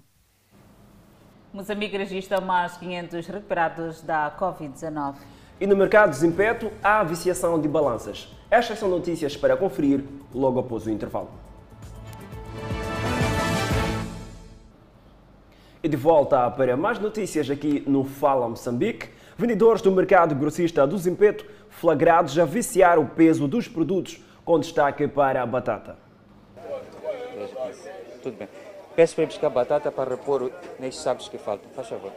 Moçambique 1.51 1.97
registra 1.97 2.39
mais 2.39 2.77
500 2.77 3.27
recuperados 3.27 4.01
da 4.01 4.31
Covid-19. 4.39 5.15
E 5.59 5.67
no 5.67 5.75
mercado 5.75 6.11
de 6.11 6.15
desempenho 6.15 6.71
há 6.83 7.03
viciação 7.03 7.59
de 7.59 7.67
balanças. 7.67 8.29
Estas 8.49 8.79
são 8.79 8.87
notícias 8.87 9.35
para 9.35 9.57
conferir 9.57 10.03
logo 10.33 10.59
após 10.59 10.85
o 10.85 10.89
intervalo. 10.91 11.29
E 15.83 15.89
de 15.89 15.97
volta 15.97 16.49
para 16.51 16.77
mais 16.77 16.99
notícias 16.99 17.49
aqui 17.49 17.83
no 17.87 18.03
Fala 18.03 18.47
Moçambique. 18.47 19.09
Vendedores 19.37 19.81
do 19.81 19.91
mercado 19.91 20.35
grossista 20.35 20.85
do 20.85 20.97
Zimpeto 20.97 21.43
flagrados 21.69 22.37
a 22.37 22.45
viciar 22.45 22.99
o 22.99 23.05
peso 23.05 23.47
dos 23.47 23.67
produtos, 23.67 24.21
com 24.45 24.59
destaque 24.59 25.07
para 25.07 25.41
a 25.41 25.45
batata. 25.45 25.97
Tudo 28.21 28.37
bem. 28.37 28.49
Peço 28.95 29.15
para 29.15 29.23
ir 29.23 29.27
buscar 29.27 29.49
batata 29.49 29.91
para 29.91 30.11
repor 30.11 30.51
nestes 30.79 31.01
sacos 31.01 31.29
que 31.29 31.37
faltam. 31.37 31.69
Faz 31.71 31.87
favor. 31.87 32.11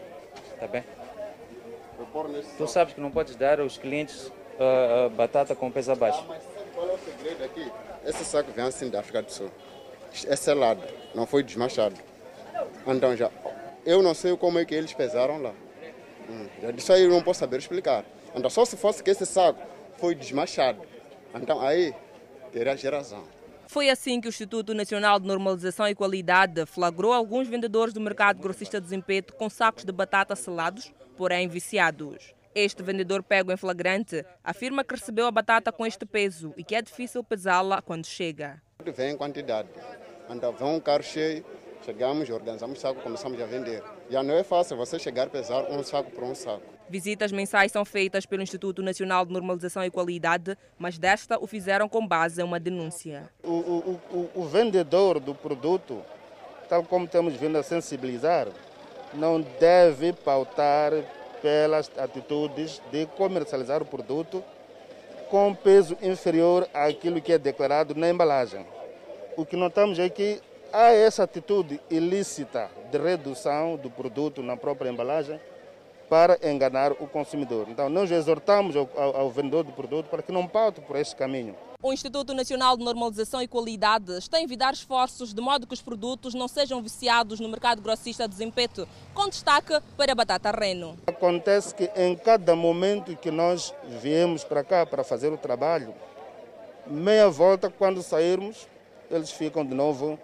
Está 0.52 0.66
bem? 0.66 0.84
Tu 2.58 2.66
sabes 2.66 2.94
que 2.94 3.00
não 3.00 3.10
podes 3.10 3.36
dar 3.36 3.60
aos 3.60 3.78
clientes 3.78 4.26
uh, 4.26 5.06
uh, 5.06 5.10
batata 5.10 5.54
com 5.54 5.70
peso 5.70 5.92
abaixo. 5.92 6.24
Qual 6.74 6.88
é 6.88 6.92
o 6.92 6.98
segredo 6.98 7.44
aqui? 7.44 7.70
Esse 8.04 8.24
saco 8.24 8.50
vem 8.52 8.64
assim 8.64 8.90
da 8.90 9.00
África 9.00 9.22
do 9.22 9.30
Sul. 9.30 9.50
É 10.26 10.36
selado, 10.36 10.82
não 11.14 11.26
foi 11.26 11.42
desmachado. 11.42 11.96
Então 12.86 13.16
já, 13.16 13.30
eu 13.84 14.02
não 14.02 14.14
sei 14.14 14.36
como 14.36 14.58
é 14.58 14.64
que 14.64 14.74
eles 14.74 14.92
pesaram 14.92 15.40
lá. 15.40 15.52
Hum, 16.28 16.46
já 16.62 16.70
disso 16.70 16.92
aí 16.92 17.04
eu 17.04 17.10
não 17.10 17.22
posso 17.22 17.40
saber 17.40 17.58
explicar. 17.58 18.04
Então 18.34 18.50
só 18.50 18.64
se 18.64 18.76
fosse 18.76 19.02
que 19.02 19.10
esse 19.10 19.26
saco 19.26 19.60
foi 19.96 20.14
desmachado. 20.14 20.80
Então 21.34 21.60
aí 21.60 21.94
teria 22.54 22.76
geração. 22.76 23.24
Foi 23.66 23.90
assim 23.90 24.20
que 24.20 24.28
o 24.28 24.30
Instituto 24.30 24.72
Nacional 24.72 25.18
de 25.18 25.26
Normalização 25.26 25.88
e 25.88 25.94
Qualidade 25.94 26.64
flagrou 26.64 27.12
alguns 27.12 27.48
vendedores 27.48 27.92
do 27.92 28.00
mercado 28.00 28.40
grossista 28.40 28.80
de 28.80 28.86
Zimpeto 28.86 29.34
com 29.34 29.50
sacos 29.50 29.84
de 29.84 29.90
batata 29.90 30.36
selados, 30.36 30.92
porém 31.16 31.48
viciados. 31.48 32.32
Este 32.54 32.84
vendedor 32.84 33.24
pego 33.24 33.50
em 33.50 33.56
flagrante 33.56 34.24
afirma 34.44 34.84
que 34.84 34.94
recebeu 34.94 35.26
a 35.26 35.32
batata 35.32 35.72
com 35.72 35.84
este 35.84 36.06
peso 36.06 36.54
e 36.56 36.62
que 36.62 36.76
é 36.76 36.82
difícil 36.82 37.24
pesá-la 37.24 37.82
quando 37.82 38.06
chega. 38.06 38.62
Vem 38.84 39.14
em 39.14 39.16
quantidade. 39.16 39.68
Então 40.30 40.52
vem 40.52 40.68
um 40.68 40.78
carro 40.78 41.02
cheio, 41.02 41.44
chegamos, 41.84 42.30
organizamos 42.30 42.78
o 42.78 42.80
saco, 42.80 43.00
começamos 43.00 43.40
a 43.40 43.46
vender. 43.46 43.82
Já 44.10 44.22
não 44.22 44.34
é 44.34 44.42
fácil 44.42 44.76
você 44.76 44.98
chegar 44.98 45.26
a 45.26 45.30
pesar 45.30 45.64
um 45.70 45.82
saco 45.82 46.10
por 46.10 46.24
um 46.24 46.34
saco. 46.34 46.62
Visitas 46.88 47.32
mensais 47.32 47.72
são 47.72 47.84
feitas 47.84 48.26
pelo 48.26 48.42
Instituto 48.42 48.82
Nacional 48.82 49.24
de 49.24 49.32
Normalização 49.32 49.82
e 49.82 49.90
Qualidade, 49.90 50.56
mas 50.78 50.98
desta 50.98 51.38
o 51.38 51.46
fizeram 51.46 51.88
com 51.88 52.06
base 52.06 52.40
em 52.40 52.44
uma 52.44 52.60
denúncia. 52.60 53.30
O, 53.42 53.52
o, 53.52 54.00
o, 54.10 54.30
o 54.42 54.44
vendedor 54.44 55.18
do 55.18 55.34
produto, 55.34 56.02
tal 56.68 56.84
como 56.84 57.08
temos 57.08 57.34
vindo 57.34 57.56
a 57.56 57.62
sensibilizar, 57.62 58.48
não 59.14 59.40
deve 59.40 60.12
pautar 60.12 60.92
pelas 61.40 61.90
atitudes 61.96 62.82
de 62.90 63.06
comercializar 63.06 63.82
o 63.82 63.86
produto 63.86 64.44
com 65.30 65.54
peso 65.54 65.96
inferior 66.02 66.68
àquilo 66.72 67.20
que 67.20 67.32
é 67.32 67.38
declarado 67.38 67.94
na 67.94 68.10
embalagem. 68.10 68.66
O 69.36 69.44
que 69.44 69.56
notamos 69.56 69.98
é 69.98 70.08
que 70.08 70.40
há 70.74 70.90
essa 70.90 71.22
atitude 71.22 71.80
ilícita 71.88 72.68
de 72.90 72.98
redução 72.98 73.76
do 73.76 73.88
produto 73.88 74.42
na 74.42 74.56
própria 74.56 74.90
embalagem 74.90 75.40
para 76.10 76.36
enganar 76.42 76.90
o 76.92 77.06
consumidor. 77.06 77.68
Então, 77.68 77.88
nós 77.88 78.10
exortamos 78.10 78.74
ao, 78.74 78.90
ao, 78.96 79.16
ao 79.16 79.30
vendedor 79.30 79.62
do 79.62 79.72
produto 79.72 80.06
para 80.06 80.20
que 80.20 80.32
não 80.32 80.48
paute 80.48 80.80
por 80.80 80.96
este 80.96 81.14
caminho. 81.14 81.54
O 81.80 81.92
Instituto 81.92 82.34
Nacional 82.34 82.76
de 82.76 82.84
Normalização 82.84 83.40
e 83.40 83.46
Qualidade 83.46 84.18
está 84.18 84.38
a 84.38 84.42
envidar 84.42 84.72
esforços 84.72 85.32
de 85.32 85.40
modo 85.40 85.66
que 85.66 85.74
os 85.74 85.82
produtos 85.82 86.34
não 86.34 86.48
sejam 86.48 86.82
viciados 86.82 87.38
no 87.38 87.48
mercado 87.48 87.80
grossista 87.80 88.26
de 88.26 88.34
Zimpeto, 88.34 88.88
com 89.14 89.28
destaque 89.28 89.80
para 89.96 90.12
a 90.12 90.14
batata 90.14 90.50
reno. 90.50 90.96
Acontece 91.06 91.74
que 91.74 91.90
em 91.94 92.16
cada 92.16 92.56
momento 92.56 93.16
que 93.16 93.30
nós 93.30 93.72
viemos 94.00 94.42
para 94.42 94.64
cá 94.64 94.84
para 94.84 95.04
fazer 95.04 95.32
o 95.32 95.36
trabalho, 95.36 95.94
meia 96.86 97.28
volta, 97.28 97.70
quando 97.70 98.02
sairmos, 98.02 98.66
eles 99.10 99.30
ficam 99.30 99.64
de 99.64 99.74
novo 99.74 100.18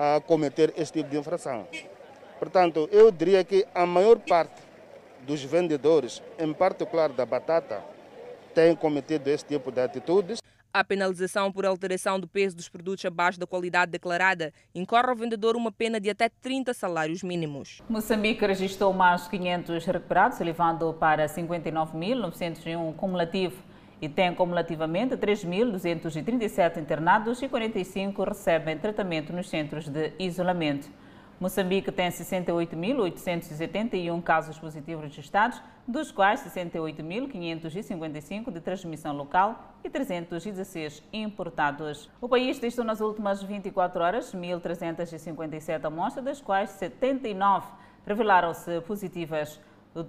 a 0.00 0.18
cometer 0.18 0.72
este 0.78 1.00
tipo 1.00 1.10
de 1.10 1.18
infração. 1.18 1.68
Portanto, 2.38 2.88
eu 2.90 3.12
diria 3.12 3.44
que 3.44 3.66
a 3.74 3.84
maior 3.84 4.18
parte 4.18 4.62
dos 5.26 5.44
vendedores, 5.44 6.22
em 6.38 6.54
particular 6.54 7.10
da 7.10 7.26
batata, 7.26 7.84
têm 8.54 8.74
cometido 8.74 9.28
este 9.28 9.48
tipo 9.48 9.70
de 9.70 9.82
atitudes. 9.82 10.40
A 10.72 10.82
penalização 10.82 11.52
por 11.52 11.66
alteração 11.66 12.18
do 12.18 12.26
peso 12.26 12.56
dos 12.56 12.66
produtos 12.66 13.04
abaixo 13.04 13.38
da 13.38 13.46
qualidade 13.46 13.92
declarada 13.92 14.54
incorre 14.74 15.10
ao 15.10 15.16
vendedor 15.16 15.54
uma 15.54 15.70
pena 15.70 16.00
de 16.00 16.08
até 16.08 16.30
30 16.30 16.72
salários 16.72 17.22
mínimos. 17.22 17.82
Moçambique 17.86 18.46
registrou 18.46 18.94
mais 18.94 19.28
500 19.28 19.84
recuperados, 19.84 20.40
elevando 20.40 20.94
para 20.94 21.26
59.901 21.26 22.94
cumulativo 22.94 23.69
e 24.00 24.08
tem 24.08 24.34
cumulativamente 24.34 25.16
3.237 25.16 26.78
internados 26.78 27.42
e 27.42 27.48
45 27.48 28.24
recebem 28.24 28.78
tratamento 28.78 29.32
nos 29.32 29.48
centros 29.48 29.88
de 29.88 30.12
isolamento. 30.18 30.90
Moçambique 31.40 31.90
tem 31.90 32.08
68.871 32.10 34.22
casos 34.22 34.58
positivos 34.58 35.04
registrados, 35.04 35.62
dos 35.88 36.12
quais 36.12 36.42
68.555 36.42 38.52
de 38.52 38.60
transmissão 38.60 39.16
local 39.16 39.72
e 39.82 39.88
316 39.88 41.02
importados. 41.14 42.10
O 42.20 42.28
país 42.28 42.58
testou 42.58 42.84
nas 42.84 43.00
últimas 43.00 43.42
24 43.42 44.02
horas 44.02 44.34
1.357 44.34 45.82
amostras, 45.82 46.22
das 46.22 46.42
quais 46.42 46.68
79 46.72 47.68
revelaram-se 48.06 48.82
positivas. 48.82 49.58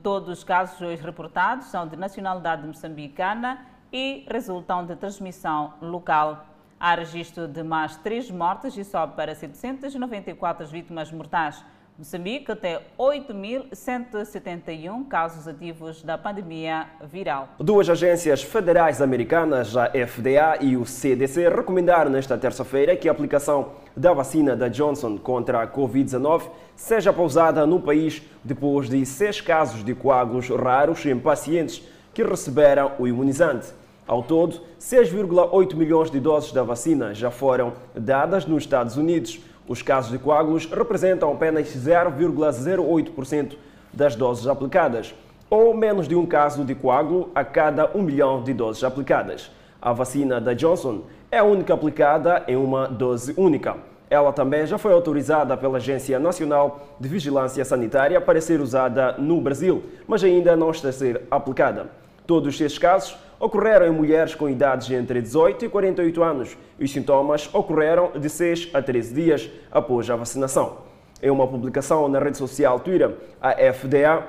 Todos 0.04 0.30
os 0.30 0.44
casos 0.44 0.82
hoje 0.82 1.02
reportados 1.02 1.68
são 1.68 1.88
de 1.88 1.96
nacionalidade 1.96 2.68
moçambicana 2.68 3.66
e 3.92 4.26
resultam 4.30 4.86
de 4.86 4.96
transmissão 4.96 5.74
local. 5.82 6.46
Há 6.80 6.94
registro 6.96 7.48
de 7.48 7.64
mais 7.64 7.98
três 7.98 8.32
mortes 8.32 8.78
e 8.78 8.84
sobe 8.84 9.16
para 9.16 9.34
794 9.36 10.66
vítimas 10.68 11.12
mortais. 11.12 11.64
Moçambique 11.98 12.56
tem 12.56 12.80
8.171 12.98 15.08
casos 15.08 15.48
ativos 15.48 16.02
da 16.02 16.18
pandemia 16.18 16.88
viral. 17.04 17.50
Duas 17.60 17.88
agências 17.88 18.42
federais 18.42 19.00
americanas, 19.02 19.78
a 19.78 19.88
FDA 19.90 20.58
e 20.62 20.76
o 20.76 20.84
CDC, 20.84 21.48
recomendaram 21.50 22.10
nesta 22.10 22.40
terça-feira 22.40 22.96
que 22.96 23.08
a 23.08 23.12
aplicação 23.12 23.74
da 23.96 24.12
vacina 24.14 24.56
da 24.56 24.68
Johnson 24.68 25.16
contra 25.18 25.62
a 25.62 25.68
Covid-19 25.68 26.50
seja 26.76 27.14
pausada 27.14 27.68
no 27.68 27.80
país 27.80 28.24
depois 28.44 28.90
de 28.90 29.06
seis 29.06 29.40
casos 29.40 29.84
de 29.84 29.94
coágulos 29.94 30.50
raros 30.50 31.06
em 31.06 31.20
pacientes 31.20 31.88
que 32.16 32.24
receberam 32.24 32.94
o 32.98 33.08
imunizante. 33.08 33.80
Ao 34.08 34.24
todo, 34.24 34.62
6,8 34.80 35.76
milhões 35.76 36.12
de 36.12 36.20
doses 36.20 36.52
da 36.52 36.64
vacina 36.64 37.14
já 37.14 37.30
foram 37.30 37.74
dadas 37.96 38.46
nos 38.46 38.64
Estados 38.64 38.98
Unidos. 38.98 39.40
Os 39.68 39.82
casos 39.82 40.12
de 40.12 40.18
coágulos 40.18 40.66
representam 40.66 41.32
apenas 41.32 41.68
0,08% 41.68 43.56
das 43.94 44.16
doses 44.16 44.48
aplicadas, 44.48 45.14
ou 45.50 45.74
menos 45.74 46.08
de 46.08 46.16
um 46.16 46.26
caso 46.26 46.66
de 46.66 46.74
coágulo 46.74 47.30
a 47.36 47.44
cada 47.44 47.90
um 47.96 48.02
milhão 48.02 48.42
de 48.44 48.54
doses 48.54 48.84
aplicadas. 48.84 49.52
A 49.82 49.94
vacina 49.94 50.42
da 50.42 50.54
Johnson 50.54 51.04
é 51.32 51.38
a 51.38 51.44
única 51.44 51.74
aplicada 51.74 52.44
em 52.48 52.56
uma 52.56 52.88
dose 52.88 53.34
única. 53.38 53.78
Ela 54.10 54.34
também 54.34 54.66
já 54.66 54.78
foi 54.78 54.92
autorizada 54.92 55.56
pela 55.56 55.78
Agência 55.78 56.20
Nacional 56.20 56.82
de 57.00 57.08
Vigilância 57.08 57.64
Sanitária 57.64 58.20
para 58.20 58.42
ser 58.42 58.60
usada 58.60 59.14
no 59.18 59.40
Brasil, 59.40 59.84
mas 60.06 60.24
ainda 60.24 60.56
não 60.56 60.72
está 60.72 60.90
a 60.90 60.92
ser 60.92 61.22
aplicada. 61.32 61.90
Todos 62.28 62.60
estes 62.60 62.78
casos 62.78 63.18
ocorreram 63.42 63.88
em 63.88 63.92
mulheres 63.92 64.36
com 64.36 64.48
idades 64.48 64.92
entre 64.92 65.20
18 65.20 65.66
e 65.66 65.70
48 65.70 66.24
anos 66.24 66.58
os 66.80 66.92
sintomas 66.92 67.50
ocorreram 67.52 68.12
de 68.12 68.30
6 68.30 68.70
a 68.72 68.82
13 68.84 69.14
dias 69.16 69.50
após 69.72 70.08
a 70.12 70.16
vacinação. 70.16 70.78
Em 71.22 71.32
uma 71.32 71.48
publicação 71.48 72.08
na 72.08 72.20
rede 72.20 72.38
social 72.38 72.80
Twitter, 72.80 73.16
a 73.42 73.52
FDA, 73.74 74.28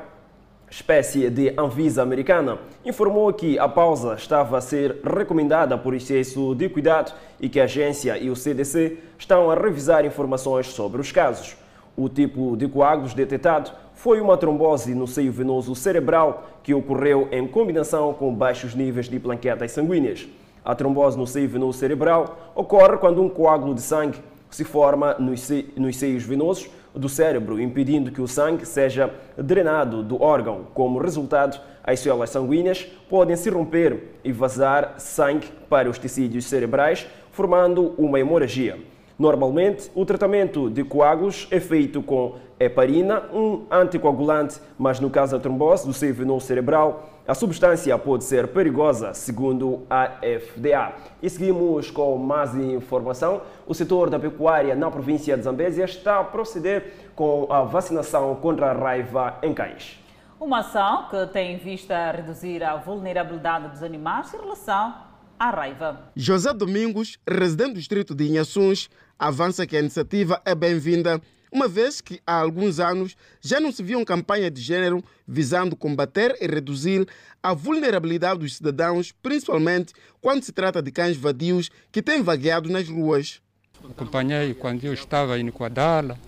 espécie 0.71 1.29
de 1.29 1.53
Anvisa 1.59 2.03
americana, 2.03 2.59
informou 2.85 3.31
que 3.35 3.59
a 3.59 3.69
pausa 3.69 4.15
estava 4.15 4.57
a 4.57 4.63
ser 4.63 5.01
recomendada 5.05 5.77
por 5.77 5.95
excesso 5.95 6.55
de 6.55 6.71
cuidado 6.71 7.13
e 7.39 7.51
que 7.51 7.61
a 7.61 7.65
agência 7.65 8.17
e 8.17 8.31
o 8.31 8.37
CDC 8.37 8.99
estão 9.19 9.51
a 9.51 9.55
revisar 9.55 10.07
informações 10.07 10.69
sobre 10.69 11.03
os 11.03 11.13
casos. 11.13 11.57
O 11.95 12.09
tipo 12.09 12.57
de 12.57 12.67
coágulos 12.67 13.13
detectado 13.13 13.73
foi 14.03 14.21
uma 14.21 14.37
trombose 14.37 14.97
no 14.97 15.07
seio 15.07 15.31
venoso 15.31 15.77
cerebral 15.77 16.59
que 16.65 16.75
ocorreu 16.75 17.29
em 17.31 17.47
combinação 17.47 18.13
com 18.13 18.35
baixos 18.35 18.75
níveis 18.75 19.09
de 19.09 19.17
plaquetas 19.21 19.71
sanguíneas. 19.71 20.27
A 20.65 20.75
trombose 20.75 21.17
no 21.17 21.25
seio 21.25 21.49
venoso 21.49 21.79
cerebral 21.79 22.51
ocorre 22.53 22.97
quando 22.97 23.23
um 23.23 23.29
coágulo 23.29 23.77
de 23.77 23.81
sangue 23.81 24.19
se 24.51 24.65
forma 24.65 25.15
nos 25.21 25.97
seios 25.97 26.25
venosos 26.25 26.69
do 26.93 27.09
cérebro, 27.09 27.61
impedindo 27.61 28.11
que 28.11 28.21
o 28.21 28.27
sangue 28.27 28.67
seja 28.67 29.09
drenado 29.39 30.03
do 30.03 30.21
órgão. 30.21 30.67
Como 30.75 30.99
resultado, 30.99 31.61
as 31.85 32.01
células 32.01 32.31
sanguíneas 32.31 32.85
podem 33.09 33.37
se 33.37 33.51
romper 33.51 34.17
e 34.25 34.33
vazar 34.33 34.97
sangue 34.99 35.47
para 35.71 35.89
os 35.89 35.97
tecidos 35.97 36.47
cerebrais, 36.47 37.07
formando 37.31 37.95
uma 37.97 38.19
hemorragia. 38.19 38.81
Normalmente, 39.23 39.89
o 39.95 40.05
tratamento 40.05 40.69
de 40.69 40.83
coágulos 40.83 41.47
é 41.49 41.61
feito 41.61 42.03
com 42.03 42.35
heparina, 42.59 43.23
um 43.33 43.67
anticoagulante, 43.71 44.61
mas 44.77 44.99
no 44.99 45.09
caso 45.09 45.37
da 45.37 45.41
trombose 45.41 45.87
do 45.87 45.93
seio 45.93 46.13
venoso 46.13 46.45
cerebral, 46.45 47.09
a 47.25 47.33
substância 47.33 47.97
pode 47.97 48.25
ser 48.25 48.49
perigosa, 48.49 49.15
segundo 49.15 49.87
a 49.89 50.19
FDA. 50.41 50.95
E 51.23 51.31
seguimos 51.31 51.89
com 51.89 52.19
mais 52.19 52.53
informação. 52.57 53.43
O 53.65 53.73
setor 53.73 54.11
da 54.11 54.19
pecuária 54.19 54.75
na 54.75 54.91
província 54.91 55.37
de 55.37 55.45
Zambésia 55.45 55.85
está 55.85 56.19
a 56.19 56.25
proceder 56.25 56.93
com 57.15 57.47
a 57.49 57.63
vacinação 57.63 58.35
contra 58.35 58.73
a 58.73 58.75
raiva 58.75 59.39
em 59.41 59.55
cães. 59.55 60.01
Uma 60.41 60.59
ação 60.59 61.07
que 61.09 61.27
tem 61.29 61.55
em 61.55 61.59
vista 61.59 62.11
reduzir 62.11 62.65
a 62.65 62.75
vulnerabilidade 62.75 63.69
dos 63.69 63.85
animais 63.85 64.35
em 64.35 64.39
relação 64.39 65.13
à 65.39 65.51
raiva. 65.51 66.11
José 66.17 66.53
Domingos, 66.53 67.19
residente 67.29 67.75
do 67.75 67.79
distrito 67.79 68.17
de 68.17 68.29
Inhaçuns, 68.29 68.89
avança 69.19 69.67
que 69.67 69.77
a 69.77 69.81
iniciativa 69.81 70.41
é 70.45 70.55
bem-vinda, 70.55 71.21
uma 71.53 71.69
vez 71.69 72.01
que 72.01 72.21
há 72.27 72.41
alguns 72.41 72.81
anos 72.81 73.15
já 73.41 73.61
não 73.61 73.71
se 73.71 73.83
via 73.83 73.99
uma 73.99 74.07
campanha 74.07 74.51
de 74.51 74.61
género 74.61 75.05
visando 75.29 75.77
combater 75.77 76.37
e 76.41 76.47
reduzir 76.47 77.07
a 77.43 77.53
vulnerabilidade 77.53 78.41
dos 78.41 78.57
cidadãos, 78.57 79.13
principalmente 79.23 79.93
quando 80.21 80.43
se 80.43 80.53
trata 80.53 80.81
de 80.81 80.91
cães 80.91 81.17
vadios 81.17 81.71
que 81.91 82.01
têm 82.01 82.23
vagueado 82.23 82.71
nas 82.71 82.89
ruas. 82.89 83.43
Acompanhei 83.91 84.55
quando 84.55 84.85
eu 84.85 84.95
estava 84.95 85.39
em 85.39 85.51
Quadala, 85.51 86.19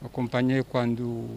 acompanhei 0.00 0.62
quando 0.62 1.28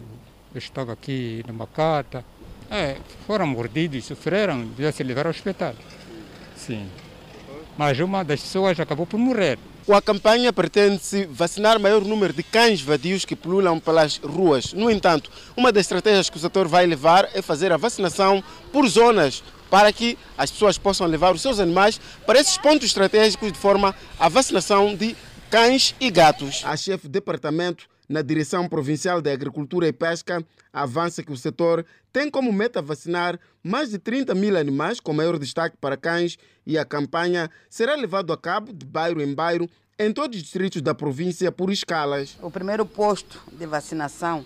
eu 0.54 0.58
estava 0.58 0.92
aqui 0.92 1.42
na 1.46 1.52
Macata. 1.52 2.24
É, 2.70 2.96
foram 3.26 3.46
mordidos, 3.46 4.04
sofreram, 4.04 4.66
devia 4.66 4.92
se 4.92 5.02
levar 5.02 5.26
ao 5.26 5.30
hospital. 5.30 5.74
Sim. 6.56 6.88
Mas 7.76 7.98
uma 7.98 8.22
das 8.22 8.40
pessoas 8.40 8.78
acabou 8.78 9.06
por 9.06 9.18
morrer. 9.18 9.58
Com 9.86 9.94
a 9.94 10.02
campanha 10.02 10.52
pretende-se 10.52 11.26
vacinar 11.26 11.78
maior 11.78 12.04
número 12.04 12.32
de 12.32 12.42
cães 12.42 12.80
vadios 12.80 13.24
que 13.24 13.36
pululam 13.36 13.78
pelas 13.78 14.16
ruas. 14.16 14.72
No 14.72 14.90
entanto, 14.90 15.30
uma 15.56 15.70
das 15.70 15.82
estratégias 15.82 16.28
que 16.28 16.36
o 16.36 16.40
setor 16.40 16.66
vai 16.66 16.84
levar 16.84 17.28
é 17.32 17.40
fazer 17.40 17.70
a 17.70 17.76
vacinação 17.76 18.42
por 18.72 18.84
zonas 18.88 19.44
para 19.70 19.92
que 19.92 20.18
as 20.36 20.50
pessoas 20.50 20.76
possam 20.76 21.06
levar 21.06 21.32
os 21.32 21.40
seus 21.40 21.60
animais 21.60 22.00
para 22.26 22.40
esses 22.40 22.58
pontos 22.58 22.88
estratégicos 22.88 23.52
de 23.52 23.58
forma 23.58 23.94
a 24.18 24.28
vacinação 24.28 24.92
de 24.92 25.14
cães 25.48 25.94
e 26.00 26.10
gatos. 26.10 26.62
A 26.64 26.76
chefe 26.76 27.06
de 27.06 27.12
departamento 27.12 27.88
na 28.08 28.22
Direção 28.22 28.68
Provincial 28.68 29.20
de 29.20 29.30
Agricultura 29.30 29.88
e 29.88 29.92
Pesca, 29.92 30.44
avança 30.72 31.22
que 31.22 31.32
o 31.32 31.36
setor 31.36 31.84
tem 32.12 32.30
como 32.30 32.52
meta 32.52 32.80
vacinar 32.80 33.38
mais 33.62 33.90
de 33.90 33.98
30 33.98 34.34
mil 34.34 34.56
animais, 34.56 35.00
com 35.00 35.12
maior 35.12 35.38
destaque 35.38 35.76
para 35.76 35.96
cães, 35.96 36.38
e 36.64 36.78
a 36.78 36.84
campanha 36.84 37.50
será 37.68 37.94
levada 37.94 38.32
a 38.32 38.36
cabo 38.36 38.72
de 38.72 38.86
bairro 38.86 39.20
em 39.20 39.34
bairro 39.34 39.68
em 39.98 40.12
todos 40.12 40.36
os 40.36 40.42
distritos 40.42 40.82
da 40.82 40.94
província 40.94 41.50
por 41.50 41.70
escalas. 41.70 42.36
O 42.42 42.50
primeiro 42.50 42.84
posto 42.84 43.40
de 43.52 43.66
vacinação 43.66 44.44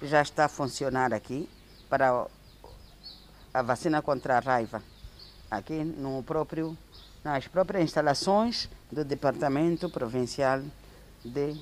já 0.00 0.22
está 0.22 0.44
a 0.44 0.48
funcionar 0.48 1.12
aqui 1.12 1.48
para 1.88 2.26
a 3.52 3.62
vacina 3.62 4.00
contra 4.00 4.38
a 4.38 4.40
raiva, 4.40 4.82
aqui 5.50 5.84
no 5.84 6.22
próprio, 6.22 6.76
nas 7.22 7.46
próprias 7.46 7.84
instalações 7.84 8.68
do 8.90 9.04
Departamento 9.04 9.90
Provincial 9.90 10.62
de 11.24 11.56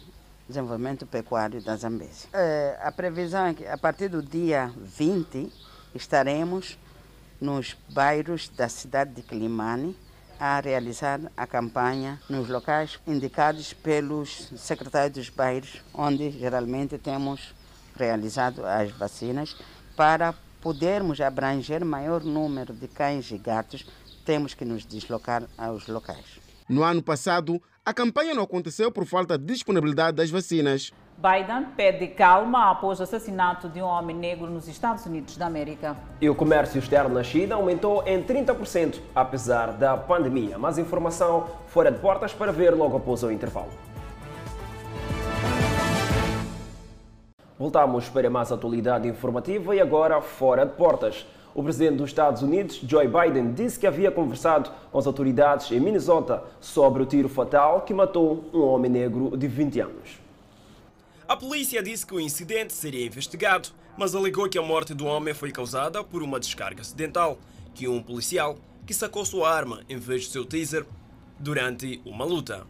Desenvolvimento 0.50 1.06
Pecuário 1.06 1.62
da 1.62 1.76
Zambésia. 1.76 2.28
É, 2.32 2.78
a 2.82 2.92
previsão 2.92 3.46
é 3.46 3.54
que 3.54 3.66
a 3.66 3.78
partir 3.78 4.08
do 4.08 4.22
dia 4.22 4.70
20 4.76 5.50
estaremos 5.94 6.76
nos 7.40 7.76
bairros 7.88 8.48
da 8.48 8.68
cidade 8.68 9.14
de 9.14 9.22
Climane 9.22 9.96
a 10.38 10.58
realizar 10.60 11.20
a 11.36 11.46
campanha 11.46 12.20
nos 12.28 12.48
locais 12.48 12.98
indicados 13.06 13.72
pelos 13.72 14.50
secretários 14.56 15.14
dos 15.14 15.28
bairros, 15.28 15.82
onde 15.94 16.30
geralmente 16.30 16.98
temos 16.98 17.54
realizado 17.96 18.64
as 18.66 18.90
vacinas 18.90 19.56
para 19.96 20.34
podermos 20.60 21.20
abranger 21.20 21.84
maior 21.84 22.24
número 22.24 22.72
de 22.72 22.88
cães 22.88 23.30
e 23.30 23.38
gatos, 23.38 23.86
temos 24.24 24.54
que 24.54 24.64
nos 24.64 24.84
deslocar 24.84 25.44
aos 25.56 25.86
locais. 25.86 26.40
No 26.68 26.82
ano 26.84 27.02
passado, 27.02 27.60
a 27.84 27.94
campanha 27.94 28.34
não 28.34 28.42
aconteceu 28.42 28.92
por 28.92 29.06
falta 29.06 29.38
de 29.38 29.44
disponibilidade 29.46 30.16
das 30.16 30.30
vacinas. 30.30 30.92
Biden 31.16 31.66
pede 31.76 32.08
calma 32.08 32.70
após 32.70 33.00
o 33.00 33.02
assassinato 33.02 33.68
de 33.68 33.80
um 33.80 33.84
homem 33.84 34.14
negro 34.14 34.48
nos 34.48 34.68
Estados 34.68 35.04
Unidos 35.06 35.36
da 35.36 35.46
América. 35.46 35.96
E 36.20 36.28
o 36.28 36.34
comércio 36.34 36.78
externo 36.78 37.14
na 37.14 37.22
China 37.22 37.56
aumentou 37.56 38.02
em 38.06 38.22
30%, 38.22 39.00
apesar 39.14 39.72
da 39.72 39.96
pandemia. 39.96 40.58
Mais 40.58 40.78
informação 40.78 41.48
fora 41.68 41.90
de 41.90 41.98
portas 41.98 42.32
para 42.32 42.52
ver 42.52 42.74
logo 42.74 42.96
após 42.96 43.22
o 43.22 43.30
intervalo. 43.30 43.70
Voltamos 47.58 48.08
para 48.08 48.30
mais 48.30 48.52
atualidade 48.52 49.08
informativa 49.08 49.74
e 49.74 49.80
agora 49.80 50.20
fora 50.22 50.64
de 50.64 50.72
portas. 50.72 51.26
O 51.54 51.62
presidente 51.62 51.96
dos 51.96 52.10
Estados 52.10 52.42
Unidos, 52.42 52.80
Joe 52.86 53.08
Biden, 53.08 53.52
disse 53.52 53.78
que 53.78 53.86
havia 53.86 54.10
conversado 54.10 54.70
com 54.92 54.98
as 54.98 55.06
autoridades 55.06 55.70
em 55.72 55.80
Minnesota 55.80 56.44
sobre 56.60 57.02
o 57.02 57.06
tiro 57.06 57.28
fatal 57.28 57.82
que 57.82 57.92
matou 57.92 58.44
um 58.54 58.60
homem 58.60 58.90
negro 58.90 59.36
de 59.36 59.48
20 59.48 59.80
anos. 59.80 60.20
A 61.26 61.36
polícia 61.36 61.82
disse 61.82 62.06
que 62.06 62.14
o 62.14 62.20
incidente 62.20 62.72
seria 62.72 63.06
investigado, 63.06 63.68
mas 63.96 64.14
alegou 64.14 64.48
que 64.48 64.58
a 64.58 64.62
morte 64.62 64.94
do 64.94 65.06
homem 65.06 65.34
foi 65.34 65.50
causada 65.50 66.02
por 66.02 66.22
uma 66.22 66.40
descarga 66.40 66.82
acidental, 66.82 67.38
que 67.74 67.88
um 67.88 68.02
policial 68.02 68.56
que 68.86 68.94
sacou 68.94 69.24
sua 69.24 69.48
arma 69.48 69.82
em 69.88 69.96
vez 69.96 70.26
do 70.26 70.32
seu 70.32 70.44
taser 70.44 70.84
durante 71.38 72.00
uma 72.04 72.24
luta. 72.24 72.66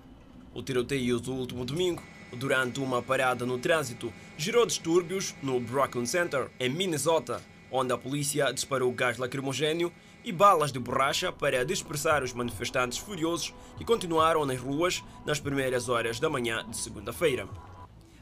O 0.54 0.62
tiroteio 0.62 1.20
do 1.20 1.32
último 1.32 1.64
domingo, 1.64 2.02
durante 2.36 2.80
uma 2.80 3.00
parada 3.02 3.46
no 3.46 3.58
trânsito, 3.58 4.12
gerou 4.36 4.66
distúrbios 4.66 5.34
no 5.42 5.60
Brooklyn 5.60 6.06
Center, 6.06 6.50
em 6.58 6.68
Minnesota, 6.68 7.40
onde 7.70 7.92
a 7.92 7.98
polícia 7.98 8.52
disparou 8.52 8.92
gás 8.92 9.18
lacrimogênio 9.18 9.92
e 10.24 10.32
balas 10.32 10.72
de 10.72 10.78
borracha 10.78 11.32
para 11.32 11.64
dispersar 11.64 12.22
os 12.22 12.32
manifestantes 12.32 12.98
furiosos 12.98 13.54
que 13.78 13.84
continuaram 13.84 14.44
nas 14.44 14.58
ruas 14.58 15.02
nas 15.24 15.40
primeiras 15.40 15.88
horas 15.88 16.20
da 16.20 16.28
manhã 16.28 16.64
de 16.68 16.76
segunda-feira. 16.76 17.48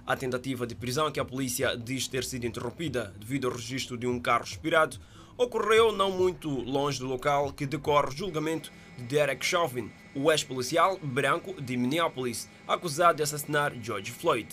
A 0.06 0.16
tentativa 0.16 0.66
de 0.66 0.74
prisão 0.74 1.10
que 1.12 1.20
a 1.20 1.24
polícia 1.24 1.76
diz 1.76 2.08
ter 2.08 2.24
sido 2.24 2.46
interrompida 2.46 3.14
devido 3.18 3.46
ao 3.46 3.52
registro 3.52 3.96
de 3.96 4.06
um 4.06 4.18
carro 4.18 4.44
expirado 4.44 4.98
ocorreu 5.36 5.92
não 5.92 6.10
muito 6.10 6.48
longe 6.48 6.98
do 6.98 7.06
local 7.06 7.52
que 7.52 7.66
decorre 7.66 8.08
o 8.08 8.16
julgamento 8.16 8.72
de 8.96 9.04
Derek 9.04 9.44
Chauvin, 9.44 9.90
o 10.14 10.32
ex-policial 10.32 10.98
branco 10.98 11.60
de 11.60 11.76
Minneapolis, 11.76 12.48
acusado 12.66 13.18
de 13.18 13.22
assassinar 13.22 13.72
George 13.80 14.10
Floyd. 14.10 14.48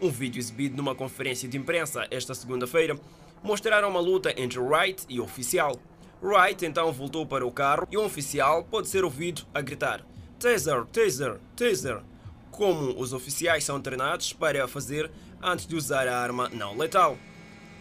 Um 0.00 0.08
vídeo 0.08 0.38
exibido 0.38 0.76
numa 0.76 0.94
conferência 0.94 1.48
de 1.48 1.58
imprensa 1.58 2.06
esta 2.10 2.34
segunda-feira 2.34 2.98
mostraram 3.42 3.88
uma 3.88 4.00
luta 4.00 4.34
entre 4.40 4.58
Wright 4.58 5.04
e 5.08 5.20
o 5.20 5.24
oficial. 5.24 5.76
Wright 6.22 6.64
então 6.64 6.92
voltou 6.92 7.26
para 7.26 7.46
o 7.46 7.52
carro 7.52 7.86
e 7.90 7.96
um 7.96 8.04
oficial 8.04 8.64
pode 8.64 8.88
ser 8.88 9.04
ouvido 9.04 9.42
a 9.54 9.60
gritar 9.60 10.04
Taser, 10.38 10.84
Taser, 10.86 11.38
Taser, 11.56 12.02
como 12.50 12.98
os 13.00 13.12
oficiais 13.12 13.64
são 13.64 13.80
treinados 13.80 14.32
para 14.32 14.68
fazer 14.68 15.10
antes 15.42 15.66
de 15.66 15.74
usar 15.74 16.06
a 16.08 16.18
arma 16.18 16.48
não 16.50 16.76
letal. 16.76 17.16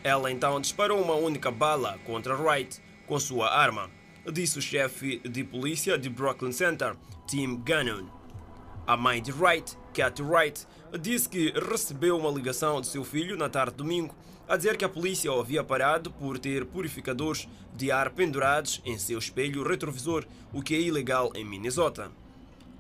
Ela 0.04 0.32
então 0.32 0.62
disparou 0.62 1.02
uma 1.02 1.16
única 1.16 1.52
bala 1.52 2.00
contra 2.06 2.36
Wright 2.36 2.82
com 3.08 3.20
sua 3.20 3.52
arma, 3.54 3.90
disse 4.32 4.58
o 4.58 4.62
chefe 4.62 5.20
de 5.20 5.44
polícia 5.44 5.98
de 5.98 6.10
Brooklyn 6.10 6.52
Center, 6.52 6.96
Tim 7.28 7.58
Gannon. 7.58 8.06
A 8.88 8.96
mãe 8.96 9.22
de 9.22 9.32
Wright, 9.32 9.78
Kathy 9.94 10.22
Wright, 10.22 10.66
disse 10.98 11.28
que 11.28 11.52
recebeu 11.52 12.18
uma 12.18 12.30
ligação 12.30 12.80
de 12.80 12.88
seu 12.88 13.04
filho 13.04 13.38
na 13.38 13.50
tarde 13.50 13.72
de 13.72 13.78
domingo 13.78 14.16
a 14.48 14.56
dizer 14.56 14.78
que 14.78 14.86
a 14.86 14.90
polícia 14.90 15.32
o 15.32 15.40
havia 15.40 15.64
parado 15.64 16.12
por 16.12 16.38
ter 16.38 16.66
purificadores 16.66 17.48
de 17.76 17.92
ar 17.92 18.12
pendurados 18.12 18.82
em 18.86 18.98
seu 18.98 19.18
espelho 19.18 19.68
retrovisor, 19.68 20.26
o 20.54 20.62
que 20.62 20.76
é 20.76 20.80
ilegal 20.80 21.32
em 21.36 21.44
Minnesota. 21.44 22.12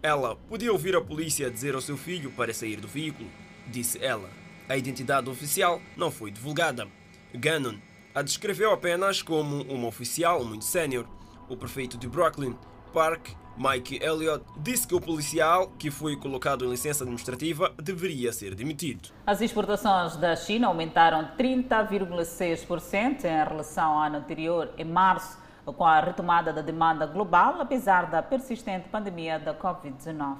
Ela 0.01 0.35
podia 0.35 0.71
ouvir 0.71 0.95
a 0.95 1.01
polícia 1.01 1.49
dizer 1.49 1.73
ao 1.73 1.81
seu 1.81 1.97
filho 1.97 2.31
para 2.31 2.53
sair 2.53 2.79
do 2.79 2.87
veículo, 2.87 3.29
disse 3.67 4.03
ela. 4.03 4.29
A 4.69 4.77
identidade 4.77 5.29
oficial 5.29 5.81
não 5.97 6.11
foi 6.11 6.31
divulgada. 6.31 6.87
Gannon 7.33 7.77
a 8.15 8.21
descreveu 8.21 8.71
apenas 8.71 9.21
como 9.21 9.63
uma 9.63 9.87
oficial 9.87 10.45
muito 10.45 10.63
sénior. 10.63 11.05
O 11.49 11.57
prefeito 11.57 11.97
de 11.97 12.07
Brooklyn, 12.07 12.55
Park 12.93 13.27
Mike 13.57 13.99
Elliott 14.03 14.43
disse 14.57 14.85
que 14.85 14.93
o 14.93 14.99
policial, 14.99 15.69
que 15.79 15.89
foi 15.89 16.17
colocado 16.17 16.65
em 16.65 16.69
licença 16.69 17.03
administrativa, 17.03 17.73
deveria 17.81 18.33
ser 18.33 18.53
demitido. 18.53 19.09
As 19.25 19.39
exportações 19.39 20.17
da 20.17 20.35
China 20.35 20.67
aumentaram 20.67 21.29
30,6% 21.37 23.23
em 23.23 23.47
relação 23.47 23.93
ao 23.93 23.99
ano 23.99 24.17
anterior, 24.17 24.71
em 24.77 24.83
março, 24.83 25.37
com 25.65 25.85
a 25.85 25.99
retomada 25.99 26.51
da 26.51 26.61
demanda 26.61 27.05
global, 27.05 27.59
apesar 27.61 28.09
da 28.09 28.21
persistente 28.21 28.89
pandemia 28.89 29.39
da 29.39 29.55
Covid-19. 29.55 30.37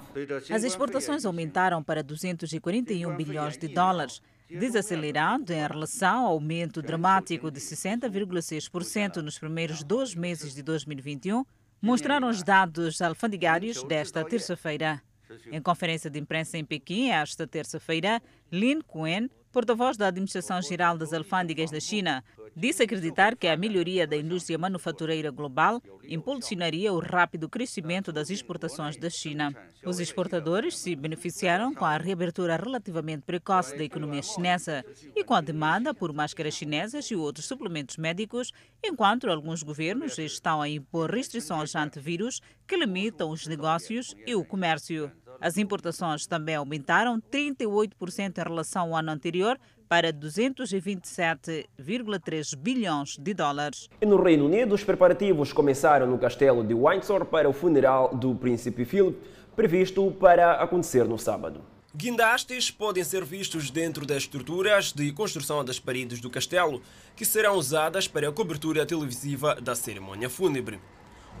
As 0.50 0.62
exportações 0.62 1.24
aumentaram 1.24 1.82
para 1.82 2.02
241 2.02 3.16
bilhões 3.16 3.56
de 3.56 3.66
dólares, 3.66 4.20
desacelerando 4.48 5.52
em 5.52 5.66
relação 5.66 6.26
ao 6.26 6.32
aumento 6.32 6.80
dramático 6.80 7.50
de 7.50 7.60
60,6% 7.60 9.16
nos 9.16 9.38
primeiros 9.38 9.82
dois 9.82 10.14
meses 10.14 10.54
de 10.54 10.62
2021 10.62 11.44
mostraram 11.80 12.28
os 12.28 12.42
dados 12.42 13.00
alfandegários 13.00 13.82
desta 13.82 14.24
terça-feira. 14.24 15.02
Em 15.50 15.60
conferência 15.60 16.08
de 16.08 16.18
imprensa 16.18 16.56
em 16.56 16.64
Pequim, 16.64 17.10
esta 17.10 17.46
terça-feira, 17.46 18.22
Lin 18.50 18.80
Quen, 18.80 19.28
porta-voz 19.56 19.96
da 19.96 20.08
Administração 20.08 20.60
Geral 20.60 20.98
das 20.98 21.14
Alfândegas 21.14 21.70
da 21.70 21.80
China, 21.80 22.22
disse 22.54 22.82
acreditar 22.82 23.34
que 23.34 23.48
a 23.48 23.56
melhoria 23.56 24.06
da 24.06 24.14
indústria 24.14 24.58
manufatureira 24.58 25.30
global 25.30 25.80
impulsionaria 26.06 26.92
o 26.92 26.98
rápido 26.98 27.48
crescimento 27.48 28.12
das 28.12 28.28
exportações 28.28 28.98
da 28.98 29.08
China. 29.08 29.54
Os 29.82 29.98
exportadores 29.98 30.76
se 30.76 30.94
beneficiaram 30.94 31.72
com 31.72 31.86
a 31.86 31.96
reabertura 31.96 32.54
relativamente 32.54 33.22
precoce 33.22 33.74
da 33.78 33.84
economia 33.84 34.20
chinesa 34.20 34.84
e 35.14 35.24
com 35.24 35.32
a 35.32 35.40
demanda 35.40 35.94
por 35.94 36.12
máscaras 36.12 36.52
chinesas 36.52 37.10
e 37.10 37.16
outros 37.16 37.46
suplementos 37.46 37.96
médicos, 37.96 38.52
enquanto 38.84 39.30
alguns 39.30 39.62
governos 39.62 40.18
estão 40.18 40.60
a 40.60 40.68
impor 40.68 41.10
restrições 41.10 41.74
antivírus 41.74 42.42
que 42.68 42.76
limitam 42.76 43.30
os 43.30 43.46
negócios 43.46 44.14
e 44.26 44.34
o 44.34 44.44
comércio. 44.44 45.10
As 45.40 45.56
importações 45.56 46.26
também 46.26 46.54
aumentaram 46.54 47.18
38% 47.20 48.38
em 48.38 48.42
relação 48.42 48.88
ao 48.88 48.96
ano 48.96 49.10
anterior 49.10 49.58
para 49.88 50.12
227,3 50.12 52.56
bilhões 52.56 53.16
de 53.18 53.34
dólares. 53.34 53.88
E 54.00 54.06
no 54.06 54.22
Reino 54.22 54.46
Unido, 54.46 54.74
os 54.74 54.82
preparativos 54.82 55.52
começaram 55.52 56.06
no 56.06 56.18
castelo 56.18 56.64
de 56.64 56.74
Windsor 56.74 57.26
para 57.26 57.48
o 57.48 57.52
funeral 57.52 58.14
do 58.14 58.34
príncipe 58.34 58.84
Philip, 58.84 59.16
previsto 59.54 60.10
para 60.12 60.54
acontecer 60.54 61.04
no 61.04 61.18
sábado. 61.18 61.62
Guindastes 61.94 62.70
podem 62.70 63.02
ser 63.02 63.24
vistos 63.24 63.70
dentro 63.70 64.04
das 64.04 64.18
estruturas 64.18 64.92
de 64.92 65.10
construção 65.12 65.64
das 65.64 65.78
paredes 65.78 66.20
do 66.20 66.28
castelo, 66.28 66.82
que 67.14 67.24
serão 67.24 67.56
usadas 67.56 68.06
para 68.06 68.28
a 68.28 68.32
cobertura 68.32 68.84
televisiva 68.84 69.54
da 69.54 69.74
cerimônia 69.74 70.28
fúnebre. 70.28 70.78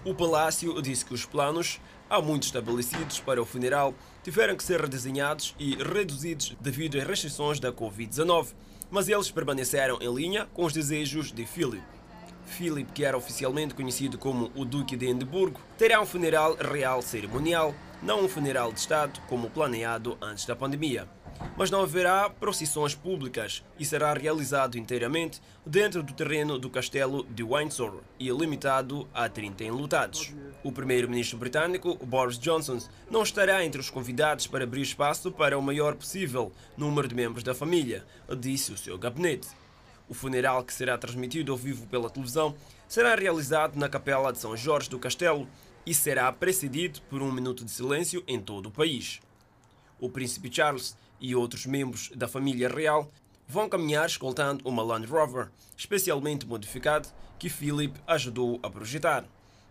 O 0.02 0.14
palácio 0.14 0.80
disse 0.80 1.04
que 1.04 1.12
os 1.12 1.26
planos, 1.26 1.78
há 2.08 2.20
muito 2.20 2.44
estabelecidos 2.44 3.20
para 3.20 3.40
o 3.40 3.46
funeral, 3.46 3.94
tiveram 4.22 4.56
que 4.56 4.64
ser 4.64 4.80
redesenhados 4.80 5.54
e 5.58 5.74
reduzidos 5.76 6.56
devido 6.60 6.98
às 6.98 7.04
restrições 7.06 7.60
da 7.60 7.72
Covid-19, 7.72 8.48
mas 8.90 9.08
eles 9.08 9.30
permaneceram 9.30 9.98
em 10.00 10.12
linha 10.14 10.46
com 10.52 10.64
os 10.64 10.72
desejos 10.72 11.32
de 11.32 11.44
Philip. 11.44 11.82
Philip, 12.46 12.90
que 12.92 13.04
era 13.04 13.16
oficialmente 13.16 13.74
conhecido 13.74 14.16
como 14.18 14.50
o 14.54 14.64
Duque 14.64 14.96
de 14.96 15.06
Edimburgo, 15.06 15.60
terá 15.76 16.00
um 16.00 16.06
funeral 16.06 16.56
real 16.56 17.02
cerimonial, 17.02 17.74
não 18.02 18.24
um 18.24 18.28
funeral 18.28 18.72
de 18.72 18.80
Estado 18.80 19.20
como 19.28 19.50
planeado 19.50 20.16
antes 20.20 20.46
da 20.46 20.54
pandemia. 20.54 21.08
Mas 21.56 21.70
não 21.70 21.82
haverá 21.82 22.28
procissões 22.28 22.94
públicas 22.94 23.64
e 23.78 23.84
será 23.84 24.12
realizado 24.12 24.78
inteiramente 24.78 25.40
dentro 25.64 26.02
do 26.02 26.12
terreno 26.12 26.58
do 26.58 26.70
castelo 26.70 27.24
de 27.24 27.42
Windsor 27.42 28.00
e 28.18 28.30
limitado 28.30 29.08
a 29.12 29.28
30 29.28 29.64
enlutados. 29.64 30.34
O 30.62 30.72
primeiro-ministro 30.72 31.38
britânico, 31.38 31.96
Boris 32.04 32.38
Johnson, 32.38 32.78
não 33.10 33.22
estará 33.22 33.64
entre 33.64 33.80
os 33.80 33.90
convidados 33.90 34.46
para 34.46 34.64
abrir 34.64 34.82
espaço 34.82 35.30
para 35.30 35.58
o 35.58 35.62
maior 35.62 35.94
possível 35.94 36.52
número 36.76 37.08
de 37.08 37.14
membros 37.14 37.42
da 37.42 37.54
família, 37.54 38.04
disse 38.38 38.72
o 38.72 38.78
seu 38.78 38.98
gabinete. 38.98 39.48
O 40.08 40.14
funeral, 40.14 40.62
que 40.62 40.72
será 40.72 40.96
transmitido 40.96 41.50
ao 41.50 41.58
vivo 41.58 41.86
pela 41.86 42.08
televisão, 42.08 42.54
será 42.88 43.14
realizado 43.14 43.76
na 43.76 43.88
Capela 43.88 44.32
de 44.32 44.38
São 44.38 44.56
Jorge 44.56 44.88
do 44.88 44.98
Castelo 44.98 45.48
e 45.84 45.94
será 45.94 46.30
precedido 46.32 47.00
por 47.10 47.22
um 47.22 47.32
minuto 47.32 47.64
de 47.64 47.70
silêncio 47.70 48.22
em 48.26 48.40
todo 48.40 48.66
o 48.66 48.70
país. 48.70 49.20
O 49.98 50.10
príncipe 50.10 50.52
Charles 50.52 50.96
e 51.20 51.34
outros 51.34 51.66
membros 51.66 52.10
da 52.14 52.28
família 52.28 52.68
real 52.68 53.10
vão 53.48 53.68
caminhar 53.68 54.06
escoltando 54.06 54.66
uma 54.68 54.82
Land 54.82 55.06
Rover, 55.06 55.48
especialmente 55.76 56.46
modificada, 56.46 57.08
que 57.38 57.48
Philip 57.48 57.98
ajudou 58.06 58.58
a 58.62 58.70
projetar. 58.70 59.24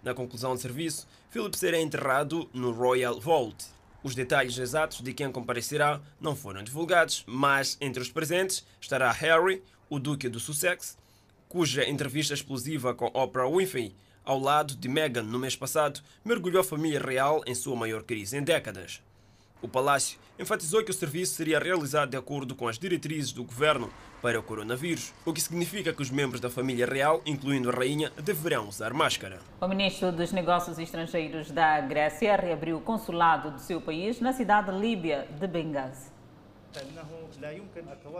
Na 0.03 0.13
conclusão 0.13 0.53
do 0.53 0.61
serviço, 0.61 1.07
Philip 1.31 1.57
será 1.57 1.79
enterrado 1.79 2.49
no 2.53 2.71
Royal 2.71 3.19
Vault. 3.19 3.65
Os 4.03 4.13
detalhes 4.13 4.57
exatos 4.57 5.01
de 5.01 5.13
quem 5.13 5.31
comparecerá 5.31 5.99
não 6.21 6.35
foram 6.35 6.63
divulgados, 6.63 7.23
mas 7.25 7.75
entre 7.81 8.01
os 8.01 8.11
presentes 8.11 8.63
estará 8.79 9.11
Harry, 9.11 9.63
o 9.89 9.99
Duque 9.99 10.29
do 10.29 10.39
Sussex, 10.39 10.97
cuja 11.49 11.89
entrevista 11.89 12.33
explosiva 12.33 12.93
com 12.93 13.07
Oprah 13.07 13.49
Winfrey, 13.49 13.95
ao 14.23 14.39
lado 14.39 14.75
de 14.75 14.87
Meghan 14.87 15.23
no 15.23 15.39
mês 15.39 15.55
passado, 15.55 16.01
mergulhou 16.23 16.61
a 16.61 16.63
família 16.63 16.99
real 16.99 17.41
em 17.45 17.53
sua 17.53 17.75
maior 17.75 18.03
crise 18.03 18.37
em 18.37 18.43
décadas. 18.43 19.01
O 19.61 19.67
Palácio 19.67 20.19
enfatizou 20.37 20.83
que 20.83 20.91
o 20.91 20.93
serviço 20.93 21.35
seria 21.35 21.59
realizado 21.59 22.09
de 22.09 22.17
acordo 22.17 22.55
com 22.55 22.67
as 22.67 22.77
diretrizes 22.77 23.31
do 23.31 23.43
governo 23.43 23.89
para 24.21 24.39
o 24.39 24.43
coronavírus, 24.43 25.13
o 25.25 25.31
que 25.31 25.41
significa 25.41 25.93
que 25.93 26.01
os 26.01 26.09
membros 26.09 26.41
da 26.41 26.49
família 26.49 26.85
real, 26.85 27.21
incluindo 27.25 27.69
a 27.69 27.73
rainha, 27.73 28.11
deverão 28.21 28.67
usar 28.67 28.93
máscara. 28.93 29.39
O 29.61 29.67
ministro 29.67 30.11
dos 30.11 30.31
Negócios 30.31 30.77
Estrangeiros 30.77 31.51
da 31.51 31.79
Grécia 31.81 32.35
reabriu 32.35 32.77
o 32.77 32.81
consulado 32.81 33.51
do 33.51 33.59
seu 33.59 33.79
país 33.79 34.19
na 34.19 34.33
cidade 34.33 34.71
líbia 34.71 35.27
de 35.39 35.47
Benghazi. 35.47 36.14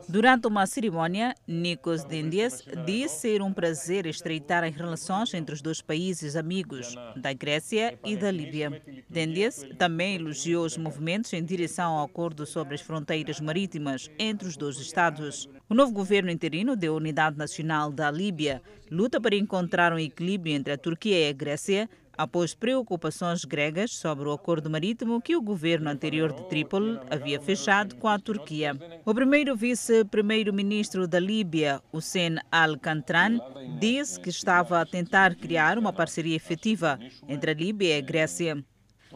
Durante 0.08 0.48
uma 0.48 0.66
cerimônia, 0.66 1.36
Nikos 1.48 2.04
Dendias 2.04 2.64
disse 2.86 3.22
ser 3.22 3.42
um 3.42 3.52
prazer 3.52 4.06
estreitar 4.06 4.64
as 4.64 4.76
relações 4.76 5.34
entre 5.34 5.54
os 5.54 5.62
dois 5.62 5.82
países 5.82 6.36
amigos, 6.36 6.96
da 7.16 7.34
Grécia 7.34 7.98
e 8.04 8.16
da 8.16 8.30
Líbia. 8.30 8.82
Dendias 9.10 9.66
também 9.78 10.16
elogiou 10.16 10.66
os 10.66 10.78
movimentos 10.78 11.34
em 11.34 11.44
direção 11.44 11.94
ao 11.94 12.06
acordo 12.06 12.46
sobre 12.46 12.76
as 12.76 12.82
fronteiras 12.82 13.40
marítimas 13.40 14.10
entre 14.20 14.48
os 14.48 14.58
dois 14.58 14.78
Estados. 14.78 15.50
O 15.68 15.74
novo 15.74 15.92
governo 15.92 16.30
interino 16.30 16.76
da 16.76 16.92
Unidade 16.92 17.38
Nacional 17.38 17.92
da 17.92 18.12
Líbia 18.12 18.62
luta 18.92 19.20
para 19.20 19.36
encontrar 19.36 19.92
um 19.92 20.00
equilíbrio 20.00 20.54
entre 20.54 20.74
a 20.74 20.78
Turquia 20.78 21.26
e 21.26 21.30
a 21.30 21.34
Grécia 21.34 21.90
após 22.18 22.54
preocupações 22.54 23.46
gregas 23.46 23.92
sobre 23.92 24.28
o 24.28 24.32
acordo 24.32 24.70
marítimo 24.70 25.22
que 25.22 25.36
o 25.36 25.42
governo 25.42 25.90
anterior 25.90 26.34
de 26.34 26.44
Trípoli 26.48 27.00
havia 27.10 27.40
fechado 27.40 27.96
com 27.96 28.08
a 28.08 28.20
Turquia. 28.20 28.74
O 29.06 29.14
primeiro 29.14 29.56
vice-primeiro-ministro 29.56 31.08
da 31.08 31.20
Líbia, 31.20 31.82
Hussein 31.92 32.38
Al-Kantran, 32.52 33.40
disse 33.80 34.20
que 34.20 34.30
estava 34.30 34.82
a 34.82 34.86
tentar 34.86 35.36
criar 35.36 35.78
uma 35.78 35.94
parceria 35.94 36.36
efetiva 36.36 37.00
entre 37.28 37.52
a 37.52 37.54
Líbia 37.54 37.96
e 37.96 38.00
a 38.00 38.02
Grécia. 38.02 38.64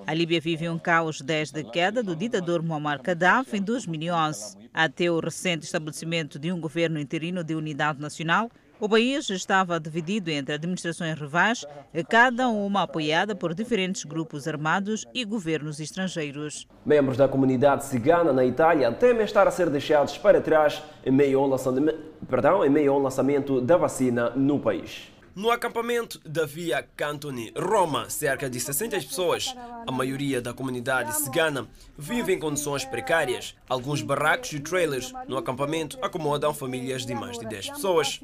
A 0.05 0.13
Líbia 0.13 0.39
vive 0.39 0.69
um 0.69 0.79
caos 0.79 1.21
desde 1.21 1.59
a 1.59 1.63
queda 1.63 2.01
do 2.01 2.15
ditador 2.15 2.63
Muammar 2.63 3.01
Gaddafi 3.01 3.57
em 3.57 3.61
2011 3.61 4.57
até 4.73 5.11
o 5.11 5.19
recente 5.19 5.65
estabelecimento 5.65 6.39
de 6.39 6.51
um 6.51 6.59
governo 6.59 6.99
interino 6.99 7.43
de 7.43 7.53
unidade 7.55 7.99
nacional 7.99 8.49
o 8.79 8.87
país 8.87 9.29
estava 9.29 9.79
dividido 9.79 10.29
entre 10.31 10.55
administrações 10.55 11.19
rivais, 11.19 11.65
cada 12.07 12.47
uma 12.47 12.83
apoiada 12.83 13.35
por 13.35 13.53
diferentes 13.53 14.03
grupos 14.03 14.47
armados 14.47 15.05
e 15.13 15.25
governos 15.25 15.79
estrangeiros. 15.79 16.67
Membros 16.85 17.17
da 17.17 17.27
comunidade 17.27 17.85
cigana 17.85 18.31
na 18.31 18.45
Itália 18.45 18.91
temem 18.91 19.25
estar 19.25 19.47
a 19.47 19.51
ser 19.51 19.69
deixados 19.69 20.17
para 20.17 20.41
trás 20.41 20.81
em 21.05 21.11
meio 21.11 21.39
ao 21.39 21.47
lançamento, 21.47 21.97
perdão, 22.29 22.65
em 22.65 22.69
meio 22.69 22.93
ao 22.93 22.99
lançamento 22.99 23.59
da 23.61 23.77
vacina 23.77 24.29
no 24.31 24.59
país. 24.59 25.11
No 25.39 25.51
acampamento 25.51 26.19
da 26.27 26.45
Via 26.45 26.85
Cantoni, 26.97 27.53
Roma, 27.55 28.09
cerca 28.09 28.49
de 28.49 28.59
60 28.59 28.97
pessoas, 28.97 29.55
a 29.87 29.89
maioria 29.89 30.41
da 30.41 30.53
comunidade 30.53 31.15
cigana, 31.15 31.65
vive 31.97 32.33
em 32.33 32.39
condições 32.39 32.83
precárias. 32.83 33.55
Alguns 33.69 34.01
barracos 34.01 34.51
e 34.51 34.59
trailers 34.59 35.13
no 35.29 35.37
acampamento 35.37 35.97
acomodam 36.01 36.53
famílias 36.53 37.05
de 37.05 37.15
mais 37.15 37.39
de 37.39 37.45
10 37.45 37.69
pessoas. 37.69 38.19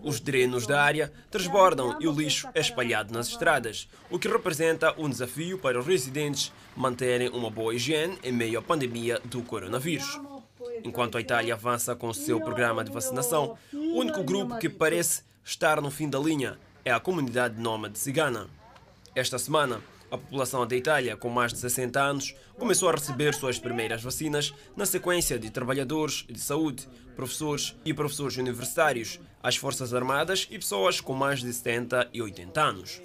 Os 0.00 0.20
drenos 0.20 0.64
da 0.64 0.80
área 0.80 1.12
transbordam 1.28 1.98
e 1.98 2.06
o 2.06 2.12
lixo 2.12 2.48
é 2.54 2.60
espalhado 2.60 3.12
nas 3.12 3.26
estradas, 3.26 3.88
o 4.08 4.16
que 4.16 4.28
representa 4.28 4.94
um 4.96 5.10
desafio 5.10 5.58
para 5.58 5.80
os 5.80 5.84
residentes 5.84 6.52
manterem 6.76 7.30
uma 7.30 7.50
boa 7.50 7.74
higiene 7.74 8.16
em 8.22 8.30
meio 8.30 8.60
à 8.60 8.62
pandemia 8.62 9.20
do 9.24 9.42
coronavírus. 9.42 10.20
Enquanto 10.84 11.18
a 11.18 11.20
Itália 11.20 11.54
avança 11.54 11.96
com 11.96 12.06
o 12.06 12.14
seu 12.14 12.40
programa 12.40 12.84
de 12.84 12.92
vacinação, 12.92 13.58
o 13.72 13.98
único 13.98 14.22
grupo 14.22 14.56
que 14.56 14.68
parece 14.68 15.28
estar 15.50 15.80
no 15.80 15.90
fim 15.90 16.08
da 16.08 16.18
linha 16.18 16.56
é 16.84 16.92
a 16.92 17.00
comunidade 17.00 17.60
nômade 17.60 17.98
cigana. 17.98 18.48
Esta 19.16 19.36
semana, 19.36 19.82
a 20.08 20.16
população 20.16 20.64
da 20.64 20.76
Itália 20.76 21.16
com 21.16 21.28
mais 21.28 21.52
de 21.52 21.58
60 21.58 22.00
anos 22.00 22.34
começou 22.56 22.88
a 22.88 22.92
receber 22.92 23.34
suas 23.34 23.58
primeiras 23.58 24.00
vacinas 24.00 24.54
na 24.76 24.86
sequência 24.86 25.40
de 25.40 25.50
trabalhadores 25.50 26.24
de 26.30 26.38
saúde, 26.38 26.88
professores 27.16 27.74
e 27.84 27.92
professores 27.92 28.36
universitários, 28.36 29.18
as 29.42 29.56
Forças 29.56 29.92
Armadas 29.92 30.46
e 30.52 30.56
pessoas 30.56 31.00
com 31.00 31.14
mais 31.14 31.40
de 31.40 31.52
70 31.52 32.10
e 32.14 32.22
80 32.22 32.60
anos. 32.60 33.02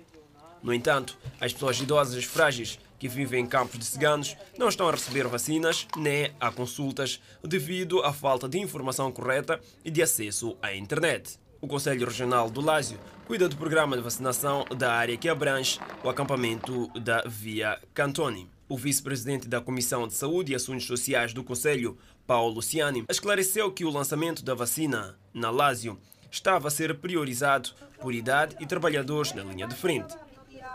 No 0.62 0.72
entanto, 0.72 1.18
as 1.42 1.52
pessoas 1.52 1.80
idosas 1.80 2.24
e 2.24 2.28
frágeis 2.28 2.78
que 3.00 3.08
vivem 3.08 3.44
em 3.44 3.48
campos 3.48 3.80
de 3.80 3.86
ciganos 3.86 4.38
não 4.58 4.70
estão 4.70 4.88
a 4.88 4.92
receber 4.92 5.28
vacinas 5.28 5.88
nem 5.98 6.32
a 6.40 6.52
consultas 6.52 7.20
devido 7.44 8.04
à 8.04 8.14
falta 8.14 8.48
de 8.48 8.60
informação 8.60 9.12
correta 9.12 9.60
e 9.84 9.90
de 9.90 10.04
acesso 10.04 10.56
à 10.62 10.76
internet. 10.76 11.40
O 11.62 11.68
Conselho 11.68 12.06
Regional 12.06 12.50
do 12.50 12.62
Lásio 12.62 13.00
cuida 13.26 13.50
do 13.50 13.56
programa 13.56 13.96
de 13.96 14.04
vacinação 14.04 14.66
da 14.78 14.94
área 14.94 15.18
que 15.18 15.30
abrange 15.30 15.80
o 16.04 16.10
acampamento 16.10 16.88
da 17.00 17.24
Via 17.26 17.80
Cantoni. 17.94 18.50
O 18.68 18.78
vice-presidente 18.78 19.48
da 19.48 19.62
Comissão 19.62 20.08
de 20.08 20.14
Saúde 20.14 20.52
e 20.52 20.56
Assuntos 20.56 20.86
Sociais 20.86 21.34
do 21.34 21.44
Conselho, 21.44 21.98
Paulo 22.26 22.56
Luciani, 22.56 23.06
esclareceu 23.10 23.72
que 23.72 23.86
o 23.86 23.92
lançamento 23.92 24.44
da 24.44 24.54
vacina 24.54 25.18
na 25.34 25.50
Lásio 25.50 26.00
estava 26.32 26.68
a 26.68 26.72
ser 26.72 26.98
priorizado 26.98 27.70
por 28.02 28.14
idade 28.14 28.56
e 28.60 28.66
trabalhadores 28.66 29.34
na 29.34 29.44
linha 29.44 29.68
de 29.68 29.76
frente. 29.76 30.16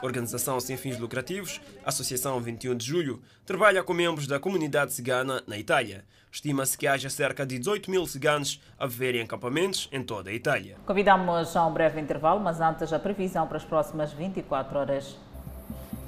Organização 0.02 0.58
sem 0.60 0.76
fins 0.76 0.98
lucrativos, 0.98 1.60
Associação 1.84 2.40
21 2.40 2.74
de 2.76 2.86
Julho, 2.86 3.22
trabalha 3.44 3.82
com 3.82 3.92
membros 3.92 4.26
da 4.26 4.38
comunidade 4.38 4.92
cigana 4.92 5.42
na 5.46 5.58
Itália. 5.58 6.04
Estima-se 6.32 6.78
que 6.78 6.86
haja 6.86 7.10
cerca 7.10 7.44
de 7.44 7.58
18 7.58 7.90
mil 7.90 8.06
ciganos 8.06 8.60
a 8.78 8.86
viver 8.86 9.16
em 9.16 9.22
acampamentos 9.22 9.88
em 9.90 10.02
toda 10.02 10.30
a 10.30 10.32
Itália. 10.32 10.76
Convidamos 10.86 11.56
a 11.56 11.66
um 11.66 11.72
breve 11.72 12.00
intervalo, 12.00 12.40
mas 12.40 12.60
antes 12.60 12.92
a 12.92 12.98
previsão 12.98 13.46
para 13.46 13.56
as 13.56 13.64
próximas 13.64 14.12
24 14.12 14.78
horas. 14.78 15.16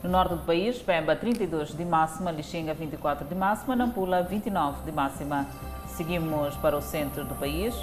No 0.02 0.10
norte 0.10 0.34
do 0.34 0.40
país, 0.42 0.78
Pemba 0.78 1.14
32 1.14 1.76
de 1.76 1.84
máxima, 1.84 2.30
Lixinga 2.30 2.74
24 2.74 3.26
de 3.26 3.34
máxima, 3.34 3.76
Nampula 3.76 4.22
29 4.22 4.84
de 4.84 4.92
máxima. 4.92 5.46
Seguimos 5.96 6.56
para 6.56 6.76
o 6.76 6.82
centro 6.82 7.24
do 7.24 7.34
país, 7.34 7.74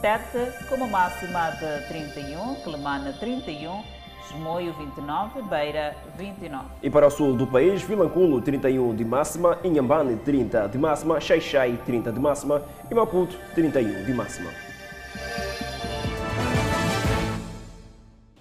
Tete 0.00 0.66
com 0.68 0.76
uma 0.76 0.86
máxima 0.86 1.50
de 1.50 1.88
31, 1.88 2.54
Clemana 2.62 3.12
31, 3.12 3.82
Chimoio 4.28 4.74
29, 4.74 5.42
Beira 5.42 5.96
29. 6.18 6.66
E 6.82 6.90
para 6.90 7.06
o 7.06 7.10
sul 7.10 7.34
do 7.34 7.46
país, 7.46 7.82
Vilanculo 7.82 8.42
31 8.42 8.94
de 8.94 9.04
máxima, 9.04 9.58
Inhambane 9.64 10.16
30 10.16 10.68
de 10.68 10.76
máxima, 10.76 11.18
Xaixai 11.18 11.78
30 11.86 12.12
de 12.12 12.20
máxima 12.20 12.62
e 12.90 12.94
Maputo 12.94 13.36
31 13.54 14.04
de 14.04 14.12
máxima. 14.12 14.50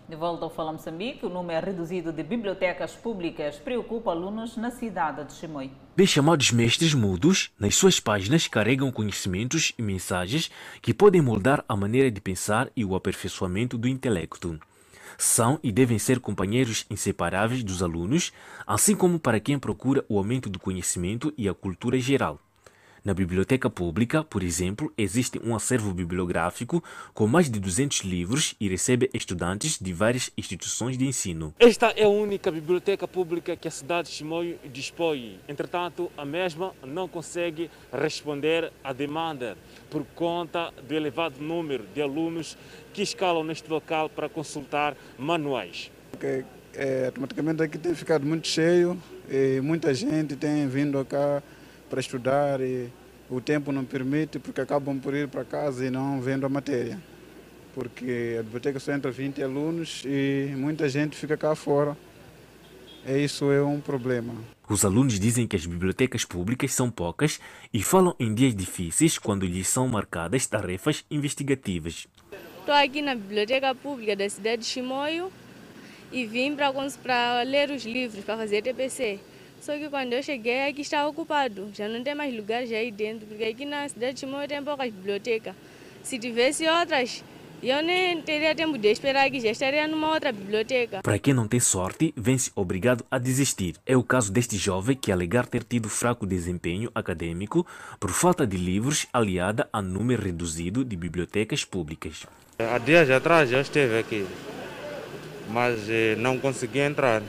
De 0.10 0.16
volta 0.16 0.44
ao 0.44 0.50
Fala 0.50 0.74
Moçambique, 0.74 1.26
o 1.26 1.30
número 1.30 1.66
reduzido 1.66 2.12
de 2.12 2.24
bibliotecas 2.24 2.94
públicas 2.94 3.58
preocupa 3.58 4.12
alunos 4.12 4.58
na 4.58 4.72
cidade 4.72 5.24
de 5.24 5.34
Chimoio. 5.34 5.72
Bem 5.96 6.08
chamados 6.08 6.52
mestres 6.52 6.94
mudos, 6.94 7.52
nas 7.58 7.76
suas 7.76 8.00
páginas 8.00 8.48
carregam 8.48 8.92
conhecimentos 8.92 9.74
e 9.78 9.82
mensagens 9.82 10.52
que 10.82 10.94
podem 10.94 11.22
moldar 11.22 11.64
a 11.68 11.76
maneira 11.76 12.12
de 12.12 12.20
pensar 12.20 12.70
e 12.76 12.84
o 12.84 12.96
aperfeiçoamento 12.96 13.78
do 13.78 13.88
intelecto. 13.88 14.60
São 15.18 15.60
e 15.64 15.72
devem 15.72 15.98
ser 15.98 16.20
companheiros 16.20 16.86
inseparáveis 16.90 17.64
dos 17.64 17.82
alunos, 17.82 18.32
assim 18.66 18.96
como 18.96 19.20
para 19.20 19.40
quem 19.40 19.58
procura 19.58 20.06
o 20.08 20.18
aumento 20.18 20.50
do 20.50 20.60
conhecimento 20.60 21.34
e 21.38 21.50
a 21.50 21.54
cultura 21.54 22.00
geral. 22.00 22.40
Na 23.08 23.14
biblioteca 23.14 23.70
pública, 23.70 24.22
por 24.22 24.44
exemplo, 24.44 24.92
existe 24.98 25.40
um 25.42 25.56
acervo 25.56 25.94
bibliográfico 25.94 26.84
com 27.14 27.26
mais 27.26 27.50
de 27.50 27.58
200 27.58 28.00
livros 28.02 28.54
e 28.60 28.68
recebe 28.68 29.10
estudantes 29.14 29.80
de 29.80 29.94
várias 29.94 30.30
instituições 30.38 30.98
de 30.98 31.08
ensino. 31.08 31.56
Esta 31.58 31.88
é 31.92 32.04
a 32.04 32.10
única 32.10 32.52
biblioteca 32.52 33.08
pública 33.08 33.56
que 33.56 33.66
a 33.66 33.72
cidade 33.72 34.10
de 34.10 34.16
Chimoio 34.16 34.60
dispõe. 34.74 35.40
Entretanto, 35.48 36.12
a 36.18 36.26
mesma 36.26 36.74
não 36.86 37.08
consegue 37.08 37.72
responder 37.94 38.74
à 38.84 38.92
demanda 38.92 39.58
por 39.90 40.04
conta 40.14 40.74
do 40.86 40.94
elevado 40.94 41.40
número 41.40 41.86
de 41.96 42.02
alunos 42.02 42.58
que 42.94 43.02
escalam 43.04 43.46
neste 43.46 43.70
local 43.70 44.10
para 44.10 44.28
consultar 44.28 44.98
manuais. 45.18 45.90
Okay. 46.16 46.44
É, 46.74 47.06
automaticamente 47.06 47.64
aqui 47.64 47.78
tem 47.78 47.96
ficado 47.96 48.26
muito 48.26 48.50
cheio 48.50 49.02
e 49.30 49.62
muita 49.62 49.94
gente 49.94 50.36
tem 50.36 50.68
vindo 50.68 51.04
cá 51.06 51.42
para 51.90 52.02
estudar 52.02 52.60
e 52.60 52.90
o 53.30 53.42
tempo 53.42 53.72
não 53.72 53.84
permite 53.84 54.40
porque 54.40 54.62
acabam 54.62 55.00
por 55.00 55.14
ir 55.14 55.28
para 55.28 55.44
casa 55.44 55.86
e 55.86 55.90
não 55.90 56.22
vendo 56.22 56.46
a 56.46 56.50
matéria. 56.50 56.98
Porque 57.74 58.38
a 58.40 58.44
biblioteca 58.44 58.80
só 58.80 58.92
entra 58.92 59.12
20 59.12 59.44
alunos 59.44 60.04
e 60.06 60.54
muita 60.56 60.90
gente 60.90 61.16
fica 61.16 61.38
cá 61.38 61.54
fora. 61.56 61.96
E 63.06 63.24
isso 63.24 63.52
é 63.52 63.62
um 63.62 63.80
problema. 63.80 64.34
Os 64.70 64.84
alunos 64.84 65.20
dizem 65.20 65.48
que 65.48 65.56
as 65.56 65.66
bibliotecas 65.66 66.26
públicas 66.26 66.74
são 66.74 66.90
poucas 66.90 67.40
e 67.74 67.82
falam 67.82 68.16
em 68.20 68.34
dias 68.34 68.56
difíceis 68.56 69.18
quando 69.18 69.46
lhes 69.46 69.68
são 69.68 69.88
marcadas 69.88 70.46
tarefas 70.48 71.06
investigativas. 71.10 72.08
Estou 72.60 72.76
aqui 72.76 73.02
na 73.02 73.16
biblioteca 73.16 73.74
pública 73.74 74.16
da 74.16 74.30
cidade 74.30 74.64
de 74.64 74.68
Chimoio 74.68 75.32
e 76.12 76.26
vim 76.26 76.56
para 76.56 77.42
ler 77.44 77.70
os 77.72 77.86
livros, 77.86 78.26
para 78.26 78.36
fazer 78.36 78.62
TPC. 78.62 79.20
Só 79.62 79.78
que 79.78 79.90
quando 79.90 80.14
eu 80.14 80.24
cheguei 80.24 80.70
aqui 80.70 80.82
estava 80.82 81.10
ocupado, 81.10 81.70
já 81.74 81.88
não 81.88 82.04
tem 82.04 82.16
mais 82.16 82.34
lugares 82.36 82.72
aí 82.72 82.92
dentro, 82.92 83.28
porque 83.28 83.44
aqui 83.44 83.66
na 83.66 83.88
cidade 83.90 84.14
de 84.14 84.20
Chimoio 84.22 84.48
tem 84.48 84.64
poucas 84.64 84.92
bibliotecas. 84.92 85.56
Se 86.04 86.18
tivesse 86.18 86.68
outras, 86.68 87.24
eu 87.62 87.82
nem 87.82 88.22
teria 88.22 88.54
tempo 88.54 88.78
de 88.78 88.88
esperar 88.92 89.26
aqui, 89.26 89.40
já 89.40 89.50
estaria 89.50 89.88
numa 89.88 90.14
outra 90.14 90.32
biblioteca. 90.32 91.02
Para 91.02 91.18
quem 91.18 91.34
não 91.34 91.48
tem 91.48 91.60
sorte, 91.60 92.14
vem-se 92.16 92.52
obrigado 92.56 93.04
a 93.10 93.18
desistir. 93.18 93.76
É 93.84 93.98
o 93.98 94.04
caso 94.04 94.32
deste 94.32 94.58
jovem 94.58 94.96
que 94.96 95.12
alegar 95.12 95.48
ter 95.48 95.64
tido 95.64 95.90
fraco 95.90 96.26
desempenho 96.28 96.92
acadêmico 96.94 97.66
por 98.00 98.12
falta 98.12 98.46
de 98.46 98.58
livros 98.58 99.08
aliada 99.12 99.68
a 99.74 99.82
número 99.82 100.22
reduzido 100.22 100.86
de 100.86 100.96
bibliotecas 100.96 101.66
públicas. 101.66 102.28
Há 102.60 102.78
dias 102.78 103.10
atrás 103.10 103.50
já 103.50 103.62
esteve 103.62 104.00
aqui, 104.00 104.26
mas 105.50 105.90
eh, 105.90 106.16
não 106.16 106.38
consegui 106.40 106.80
entrar. 106.80 107.24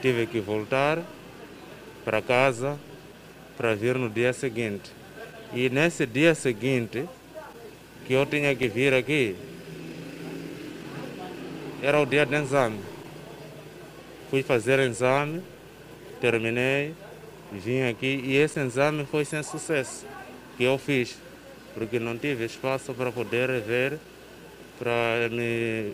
Tive 0.00 0.26
que 0.26 0.40
voltar 0.40 0.98
para 2.04 2.20
casa 2.20 2.78
para 3.56 3.74
vir 3.74 3.96
no 3.96 4.10
dia 4.10 4.32
seguinte. 4.32 4.90
E 5.52 5.68
nesse 5.70 6.04
dia 6.06 6.34
seguinte, 6.34 7.08
que 8.06 8.12
eu 8.12 8.26
tinha 8.26 8.54
que 8.54 8.68
vir 8.68 8.92
aqui, 8.92 9.36
era 11.82 12.00
o 12.00 12.06
dia 12.06 12.26
de 12.26 12.34
exame. 12.34 12.80
Fui 14.30 14.42
fazer 14.42 14.78
exame, 14.80 15.42
terminei, 16.20 16.94
vim 17.52 17.82
aqui 17.82 18.20
e 18.24 18.36
esse 18.36 18.58
exame 18.58 19.06
foi 19.06 19.24
sem 19.24 19.42
sucesso 19.42 20.06
que 20.56 20.64
eu 20.64 20.78
fiz, 20.78 21.16
porque 21.74 21.98
não 21.98 22.16
tive 22.16 22.44
espaço 22.44 22.92
para 22.94 23.12
poder 23.12 23.60
ver, 23.60 23.98
para 24.78 25.28
me 25.30 25.92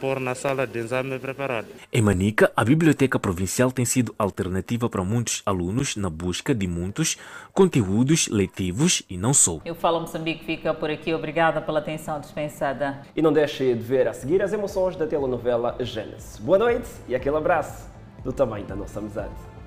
pôr 0.00 0.20
na 0.20 0.34
sala 0.34 0.66
de 0.66 0.78
exame 0.78 1.18
preparado. 1.18 1.66
Em 1.92 2.02
Manica, 2.02 2.52
a 2.56 2.64
Biblioteca 2.64 3.18
Provincial 3.18 3.70
tem 3.72 3.84
sido 3.84 4.14
alternativa 4.18 4.88
para 4.88 5.04
muitos 5.04 5.42
alunos 5.44 5.96
na 5.96 6.08
busca 6.10 6.54
de 6.54 6.66
muitos 6.66 7.16
conteúdos 7.52 8.28
letivos 8.28 9.02
e 9.08 9.16
não 9.16 9.34
só. 9.34 9.60
Eu 9.64 9.74
falo 9.74 10.00
Moçambique 10.00 10.44
fica 10.44 10.72
por 10.72 10.90
aqui. 10.90 11.12
Obrigada 11.12 11.60
pela 11.60 11.80
atenção 11.80 12.20
dispensada. 12.20 13.02
E 13.14 13.22
não 13.22 13.32
deixe 13.32 13.74
de 13.74 13.82
ver 13.82 14.08
a 14.08 14.12
seguir 14.12 14.42
as 14.42 14.52
emoções 14.52 14.96
da 14.96 15.06
telenovela 15.06 15.76
Gênesis. 15.80 16.38
Boa 16.38 16.58
noite 16.58 16.88
e 17.08 17.14
aquele 17.14 17.36
abraço 17.36 17.88
do 18.24 18.32
tamanho 18.32 18.66
da 18.66 18.76
nossa 18.76 18.98
amizade. 18.98 19.57